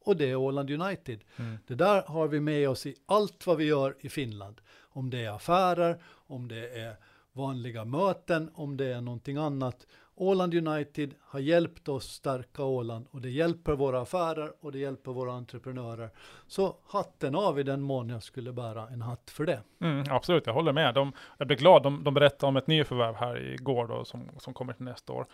Och 0.04 0.16
det 0.16 0.30
är 0.30 0.36
Åland 0.36 0.70
United. 0.70 1.20
Mm. 1.36 1.58
Det 1.66 1.74
där 1.74 2.02
har 2.02 2.28
vi 2.28 2.40
med 2.40 2.68
oss 2.68 2.86
i 2.86 2.94
allt 3.06 3.46
vad 3.46 3.56
vi 3.56 3.64
gör 3.64 3.96
i 4.00 4.08
Finland. 4.08 4.60
Om 4.80 5.10
det 5.10 5.24
är 5.24 5.30
affärer, 5.30 6.02
om 6.08 6.48
det 6.48 6.68
är 6.68 6.96
vanliga 7.32 7.84
möten, 7.84 8.50
om 8.54 8.76
det 8.76 8.86
är 8.86 9.00
någonting 9.00 9.36
annat. 9.36 9.86
Åland 10.20 10.54
United 10.54 11.14
har 11.20 11.40
hjälpt 11.40 11.88
oss 11.88 12.04
stärka 12.04 12.64
Åland 12.64 13.06
och 13.10 13.20
det 13.20 13.30
hjälper 13.30 13.72
våra 13.72 14.00
affärer 14.00 14.52
och 14.60 14.72
det 14.72 14.78
hjälper 14.78 15.12
våra 15.12 15.32
entreprenörer. 15.32 16.10
Så 16.46 16.76
hatten 16.86 17.34
av 17.34 17.60
i 17.60 17.62
den 17.62 17.80
mån 17.80 18.08
jag 18.08 18.22
skulle 18.22 18.52
bära 18.52 18.88
en 18.88 19.02
hatt 19.02 19.30
för 19.30 19.46
det. 19.46 19.60
Mm, 19.80 20.04
absolut, 20.10 20.46
jag 20.46 20.54
håller 20.54 20.72
med. 20.72 20.94
De, 20.94 21.12
jag 21.38 21.46
blir 21.46 21.56
glad, 21.56 21.82
de, 21.82 22.04
de 22.04 22.14
berättade 22.14 22.48
om 22.48 22.56
ett 22.56 22.66
nyförvärv 22.66 23.14
här 23.14 23.52
igår 23.54 23.86
då, 23.86 24.04
som, 24.04 24.30
som 24.38 24.54
kommer 24.54 24.72
till 24.72 24.84
nästa 24.84 25.12
år. 25.12 25.26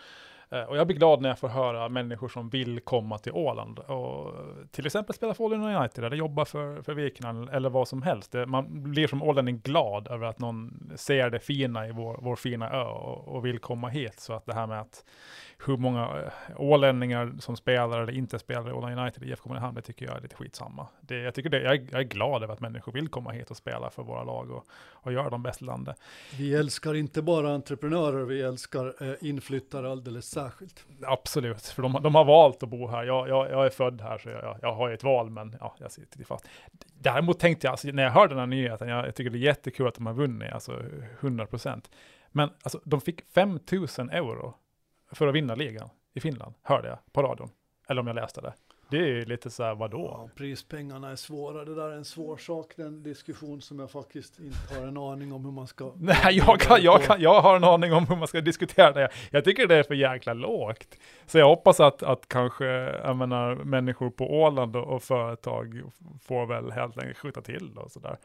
Eh, 0.50 0.62
och 0.62 0.76
jag 0.76 0.86
blir 0.86 0.96
glad 0.96 1.22
när 1.22 1.28
jag 1.28 1.38
får 1.38 1.48
höra 1.48 1.88
människor 1.88 2.28
som 2.28 2.48
vill 2.48 2.80
komma 2.80 3.18
till 3.18 3.32
Åland 3.32 3.78
och 3.78 4.32
till 4.70 4.86
exempel 4.86 5.14
spela 5.14 5.34
för 5.34 5.44
Åland 5.44 5.76
United 5.76 6.04
eller 6.04 6.16
jobba 6.16 6.44
för, 6.44 6.82
för 6.82 6.94
Viken 6.94 7.48
eller 7.48 7.70
vad 7.70 7.88
som 7.88 8.02
helst. 8.02 8.32
Det, 8.32 8.46
man 8.46 8.82
blir 8.92 9.06
som 9.06 9.22
ålänning 9.22 9.58
glad 9.58 10.08
över 10.08 10.26
att 10.26 10.38
någon 10.38 10.90
ser 10.96 11.30
det 11.30 11.40
fina 11.40 11.88
i 11.88 11.92
vår, 11.92 12.18
vår 12.22 12.36
fina 12.36 12.70
ö 12.70 12.84
och, 12.84 13.28
och 13.28 13.46
vill 13.46 13.58
komma 13.58 13.88
hit. 13.88 14.20
Så 14.20 14.32
att 14.32 14.46
det 14.46 14.54
här 14.54 14.66
med 14.66 14.80
att 14.80 15.04
hur 15.58 15.76
många 15.76 16.02
eh, 16.02 16.60
ålänningar 16.60 17.32
som 17.38 17.56
spelar 17.56 18.00
eller 18.00 18.12
inte 18.12 18.38
spelar 18.38 18.68
i 18.70 18.72
Åland 18.72 18.98
United 18.98 19.22
i 19.22 19.30
IFK 19.30 19.48
Mariehamn, 19.48 19.74
det 19.74 19.82
tycker 19.82 20.06
jag 20.06 20.16
är 20.16 20.20
lite 20.20 20.36
skitsamma. 20.36 20.86
Det, 21.00 21.18
jag, 21.18 21.34
tycker 21.34 21.50
det, 21.50 21.62
jag, 21.62 21.74
är, 21.74 21.86
jag 21.90 22.00
är 22.00 22.04
glad 22.04 22.42
över 22.42 22.54
att 22.54 22.60
människor 22.60 22.92
vill 22.92 23.08
komma 23.08 23.30
hit 23.30 23.50
och 23.50 23.56
spela 23.56 23.90
för 23.90 24.02
våra 24.02 24.24
lag 24.24 24.50
och, 24.50 24.66
och 24.92 25.12
göra 25.12 25.30
dem 25.30 25.42
bäst 25.42 25.62
i 25.62 25.64
landet. 25.64 25.96
Vi 26.38 26.54
älskar 26.54 26.94
inte 26.94 27.22
bara 27.22 27.54
entreprenörer, 27.54 28.24
vi 28.24 28.42
älskar 28.42 28.94
eh, 29.00 29.28
inflyttare 29.28 29.90
alldeles 29.90 30.26
särskilt. 30.26 30.86
Absolut, 31.02 31.66
för 31.66 31.82
de, 31.82 31.98
de 32.02 32.14
har 32.14 32.24
valt 32.24 32.62
att 32.62 32.68
bo 32.68 32.88
här. 32.88 33.04
Jag, 33.04 33.28
jag, 33.28 33.50
jag 33.50 33.66
är 33.66 33.70
född 33.70 34.00
här, 34.00 34.18
så 34.18 34.28
jag, 34.28 34.58
jag 34.62 34.74
har 34.74 34.88
ju 34.88 34.94
ett 34.94 35.04
val, 35.04 35.30
men 35.30 35.56
ja, 35.60 35.74
jag 35.78 35.92
sitter 35.92 36.20
i 36.20 36.24
fast. 36.24 36.48
Däremot 36.98 37.38
tänkte 37.38 37.66
jag, 37.66 37.72
alltså, 37.72 37.88
när 37.88 38.02
jag 38.02 38.10
hörde 38.10 38.34
den 38.34 38.38
här 38.38 38.46
nyheten, 38.46 38.88
jag, 38.88 39.06
jag 39.06 39.14
tycker 39.14 39.30
det 39.30 39.38
är 39.38 39.40
jättekul 39.40 39.88
att 39.88 39.94
de 39.94 40.06
har 40.06 40.14
vunnit, 40.14 40.52
alltså 40.52 40.82
100 41.20 41.46
procent. 41.46 41.90
Men 42.32 42.50
alltså, 42.62 42.80
de 42.84 43.00
fick 43.00 43.20
5 43.34 43.58
000 43.72 44.10
euro 44.10 44.54
för 45.14 45.26
att 45.26 45.34
vinna 45.34 45.54
ligan 45.54 45.88
i 46.14 46.20
Finland, 46.20 46.54
hörde 46.62 46.88
jag 46.88 46.98
på 47.12 47.22
radion. 47.22 47.48
Eller 47.88 48.00
om 48.00 48.06
jag 48.06 48.14
läste 48.16 48.40
det. 48.40 48.52
Det 48.90 48.96
är 48.96 49.06
ju 49.06 49.24
lite 49.24 49.50
så 49.50 49.62
här, 49.62 49.74
vadå? 49.74 50.08
Ja, 50.18 50.28
prispengarna 50.36 51.10
är 51.10 51.16
svåra, 51.16 51.64
det 51.64 51.74
där 51.74 51.90
är 51.90 51.96
en 51.96 52.04
svår 52.04 52.36
sak, 52.36 52.72
den 52.76 53.02
diskussion 53.02 53.60
som 53.60 53.78
jag 53.78 53.90
faktiskt 53.90 54.38
inte 54.38 54.74
har 54.74 54.86
en 54.86 54.96
aning 54.96 55.32
om 55.32 55.44
hur 55.44 55.52
man 55.52 55.66
ska... 55.66 55.92
Nej, 55.98 56.42
jag, 56.46 56.60
kan, 56.60 56.82
jag, 56.82 57.02
kan, 57.02 57.20
jag 57.20 57.40
har 57.40 57.56
en 57.56 57.64
aning 57.64 57.92
om 57.92 58.06
hur 58.06 58.16
man 58.16 58.28
ska 58.28 58.40
diskutera 58.40 58.92
det. 58.92 59.08
Jag 59.30 59.44
tycker 59.44 59.66
det 59.66 59.76
är 59.76 59.82
för 59.82 59.94
jäkla 59.94 60.34
lågt. 60.34 60.98
Så 61.26 61.38
jag 61.38 61.46
hoppas 61.46 61.80
att, 61.80 62.02
att 62.02 62.28
kanske, 62.28 62.66
jag 63.04 63.16
menar, 63.16 63.54
människor 63.54 64.10
på 64.10 64.42
Åland 64.42 64.76
och, 64.76 64.84
och 64.84 65.02
företag 65.02 65.82
får 66.22 66.46
väl 66.46 66.70
helt 66.70 66.98
enkelt 66.98 67.18
skjuta 67.18 67.42
till 67.42 67.78
och 67.78 67.90
sådär. 67.90 68.16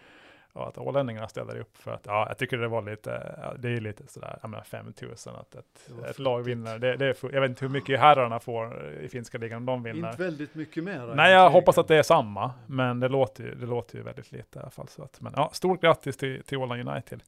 Och 0.60 0.68
att 0.68 0.78
ålänningarna 0.78 1.28
ställer 1.28 1.60
upp 1.60 1.78
för 1.78 1.92
att, 1.92 2.06
ja, 2.06 2.26
jag 2.28 2.38
tycker 2.38 2.58
det 2.58 2.68
var 2.68 2.82
lite, 2.82 3.36
ja, 3.42 3.54
det 3.60 3.70
är 3.70 3.82
lite 3.82 4.08
sådär, 4.08 4.40
jag 4.42 4.50
menar 4.50 4.64
5000 4.64 5.36
att 5.36 5.56
ett, 5.56 5.90
ett 6.10 6.20
lag 6.20 6.44
vinner. 6.44 6.80
Det, 6.80 6.96
det 6.96 7.06
är 7.06 7.34
jag 7.34 7.42
vet 7.42 7.50
inte 7.50 7.66
hur 7.66 7.72
mycket 7.72 8.00
herrarna 8.00 8.40
får 8.40 8.92
i 9.02 9.10
finska 9.10 9.38
ligan 9.38 9.58
om 9.58 9.66
de 9.66 9.84
vinner. 9.84 10.10
Inte 10.10 10.24
väldigt 10.24 10.56
mycket 10.56 10.84
mer. 10.84 11.14
Nej, 11.16 11.34
jag 11.34 11.50
hoppas 11.50 11.78
att 11.78 11.88
det 11.88 11.96
är 11.96 12.04
samma, 12.04 12.52
men 12.68 13.00
det 13.00 13.08
låter 13.08 13.44
ju, 13.44 13.56
det 13.56 13.66
låter 13.66 13.98
ju 13.98 14.04
väldigt 14.04 14.32
lite 14.32 14.60
i 14.60 14.62
alla 14.62 14.72
fall. 14.72 14.88
Så 14.88 15.04
att, 15.04 15.22
men 15.22 15.34
ja, 15.36 15.50
stort 15.54 15.82
grattis 15.82 16.18
till, 16.18 16.44
till 16.44 16.58
Åland 16.58 16.90
United. 16.90 17.24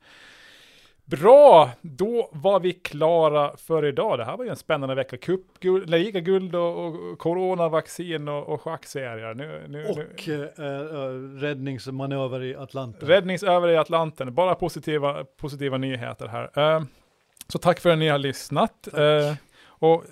Bra, 1.06 1.70
då 1.82 2.30
var 2.32 2.60
vi 2.60 2.74
klara 2.74 3.58
för 3.58 3.86
idag. 3.86 4.20
Det 4.20 4.26
här 4.26 4.38
var 4.38 4.44
ju 4.46 4.50
en 4.50 4.56
spännande 4.56 4.96
vecka. 4.96 5.18
Cupguld, 5.18 5.90
ligaguld 5.90 6.56
och, 6.56 6.86
och 6.86 7.20
coronavaccin 7.20 8.28
och, 8.28 8.50
och 8.50 8.62
schackserier. 8.62 9.34
Nu, 9.34 9.66
nu, 9.70 9.86
Och 9.86 9.98
nu. 10.28 10.44
eh, 10.58 10.66
eh, 10.66 11.42
räddningsmanöver 11.42 12.44
i 12.44 12.56
Atlanten. 12.56 13.08
Räddningsöver 13.10 13.68
i 13.70 13.78
Atlanten. 13.78 14.34
Bara 14.34 14.56
positiva, 14.56 15.24
positiva 15.38 15.78
nyheter 15.78 16.28
här. 16.28 16.76
Eh, 16.76 16.84
så 17.48 17.58
tack 17.58 17.80
för 17.80 17.90
att 17.90 17.98
ni 17.98 18.08
har 18.08 18.18
lyssnat. 18.18 18.88
Eh, 18.98 19.34
och 19.66 20.04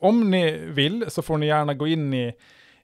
om 0.00 0.30
ni 0.30 0.58
vill 0.58 1.04
så 1.10 1.22
får 1.22 1.38
ni 1.38 1.46
gärna 1.46 1.74
gå 1.74 1.86
in 1.86 2.14
i, 2.14 2.32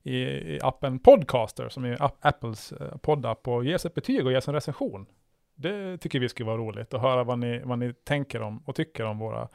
i, 0.03 0.59
appen 0.63 0.99
Podcaster, 0.99 1.69
som 1.69 1.85
är 1.85 1.97
App- 2.03 2.19
Apples 2.21 2.73
eh, 2.73 2.97
poddapp, 2.97 3.49
och 3.49 3.65
ge 3.65 3.75
oss 3.75 3.87
ett 3.87 3.95
betyg 3.95 4.27
och 4.27 4.33
ge 4.33 4.39
oss 4.39 4.49
en 4.49 4.55
recension. 4.55 5.07
Det 5.55 5.99
tycker 5.99 6.21
vi 6.21 6.29
skulle 6.29 6.47
vara 6.47 6.59
roligt 6.59 6.95
att 6.95 7.01
höra 7.01 7.25
vad 7.25 7.39
ni, 7.39 7.61
vad 7.65 7.79
ni 7.79 7.93
tänker 7.93 8.43
om 8.43 8.63
och 8.67 8.75
tycker 8.75 9.05
om 9.05 9.19
våra 9.19 9.49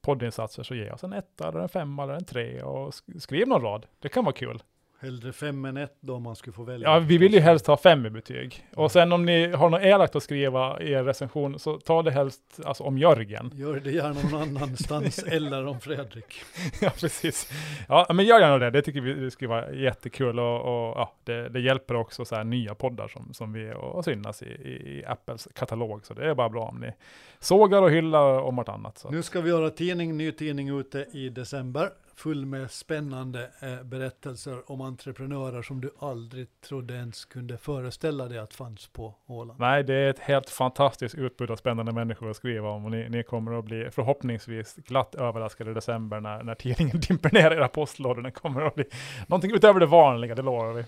poddinsatser. 0.00 0.62
Så 0.62 0.74
ge 0.74 0.90
oss 0.90 1.04
en 1.04 1.12
etta, 1.12 1.48
eller 1.48 1.60
en 1.60 1.68
femma 1.68 2.02
eller 2.02 2.14
en 2.14 2.24
tre 2.24 2.62
och 2.62 2.94
skriv 3.18 3.48
någon 3.48 3.62
rad. 3.62 3.86
Det 3.98 4.08
kan 4.08 4.24
vara 4.24 4.34
kul. 4.34 4.62
Hellre 5.04 5.32
fem 5.32 5.64
än 5.64 5.76
ett 5.76 5.96
då 6.00 6.14
om 6.14 6.22
man 6.22 6.36
skulle 6.36 6.54
få 6.54 6.62
välja. 6.62 6.88
Ja, 6.88 6.98
vi 6.98 7.18
vill 7.18 7.34
ju 7.34 7.40
helst 7.40 7.66
ha 7.66 7.76
fem 7.76 8.06
i 8.06 8.10
betyg. 8.10 8.66
Och 8.74 8.92
sen 8.92 9.12
om 9.12 9.24
ni 9.24 9.52
har 9.52 9.70
något 9.70 9.82
elakt 9.82 10.16
att 10.16 10.22
skriva 10.22 10.80
i 10.80 10.92
er 10.92 11.04
recension, 11.04 11.58
så 11.58 11.78
ta 11.78 12.02
det 12.02 12.10
helst 12.10 12.60
alltså, 12.64 12.84
om 12.84 12.98
Jörgen. 12.98 13.50
Gör 13.54 13.80
det 13.80 13.90
gärna 13.90 14.22
någon 14.30 14.56
annanstans 14.56 15.18
eller 15.26 15.66
om 15.66 15.80
Fredrik. 15.80 16.42
ja, 16.80 16.90
precis. 17.00 17.50
Ja, 17.88 18.06
men 18.14 18.24
gör 18.26 18.40
gärna 18.40 18.58
det. 18.58 18.70
Det 18.70 18.82
tycker 18.82 19.00
vi 19.00 19.14
det 19.14 19.30
skulle 19.30 19.48
vara 19.48 19.72
jättekul 19.72 20.38
och, 20.38 20.60
och 20.60 20.96
ja, 20.96 21.12
det, 21.24 21.48
det 21.48 21.60
hjälper 21.60 21.94
också 21.94 22.24
så 22.24 22.34
här 22.34 22.44
nya 22.44 22.74
poddar 22.74 23.08
som, 23.08 23.34
som 23.34 23.52
vi 23.52 23.72
och, 23.72 23.94
och 23.94 24.04
synas 24.04 24.42
i, 24.42 24.46
i, 24.46 24.98
i 24.98 25.04
Apples 25.06 25.48
katalog. 25.54 26.06
Så 26.06 26.14
det 26.14 26.30
är 26.30 26.34
bara 26.34 26.48
bra 26.48 26.64
om 26.64 26.80
ni 26.80 26.92
sågar 27.38 27.82
och 27.82 27.90
hyllar 27.90 28.40
om 28.40 28.56
vartannat. 28.56 28.98
Så. 28.98 29.10
Nu 29.10 29.22
ska 29.22 29.40
vi 29.40 29.48
göra 29.48 29.70
tidning, 29.70 30.16
ny 30.16 30.32
tidning 30.32 30.78
ute 30.78 31.06
i 31.12 31.28
december. 31.28 31.90
Full 32.16 32.46
med 32.46 32.70
spännande 32.70 33.50
eh, 33.60 33.82
berättelser 33.82 34.72
om 34.72 34.80
entreprenörer 34.80 35.62
som 35.62 35.80
du 35.80 35.90
aldrig 35.98 36.60
trodde 36.60 36.94
ens 36.94 37.24
kunde 37.24 37.58
föreställa 37.58 38.28
dig 38.28 38.38
att 38.38 38.54
fanns 38.54 38.86
på 38.86 39.14
Åland. 39.26 39.60
Nej, 39.60 39.84
det 39.84 39.94
är 39.94 40.10
ett 40.10 40.18
helt 40.18 40.50
fantastiskt 40.50 41.14
utbud 41.14 41.50
av 41.50 41.56
spännande 41.56 41.92
människor 41.92 42.30
att 42.30 42.36
skriva 42.36 42.68
om 42.68 42.84
och 42.84 42.90
ni, 42.90 43.08
ni 43.08 43.22
kommer 43.22 43.58
att 43.58 43.64
bli 43.64 43.90
förhoppningsvis 43.90 44.74
glatt 44.74 45.14
överraskade 45.14 45.70
i 45.70 45.74
december 45.74 46.20
när, 46.20 46.42
när 46.42 46.54
tidningen 46.54 47.00
dimper 47.08 47.30
ner 47.32 47.50
i 47.50 47.54
era 47.54 47.68
postlådor. 47.68 48.22
Den 48.22 48.32
kommer 48.32 48.62
att 48.62 48.74
bli 48.74 48.84
någonting 49.26 49.54
utöver 49.54 49.80
det 49.80 49.86
vanliga, 49.86 50.34
det 50.34 50.42
lovar 50.42 50.72
vi. 50.72 50.84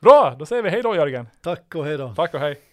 Bra, 0.00 0.36
då 0.38 0.46
säger 0.46 0.62
vi 0.62 0.70
hej 0.70 0.82
då 0.82 0.94
Jörgen. 0.94 1.26
Tack 1.40 1.74
och 1.74 1.84
hej 1.84 1.98
då. 1.98 2.14
Tack 2.14 2.34
och 2.34 2.40
hej. 2.40 2.69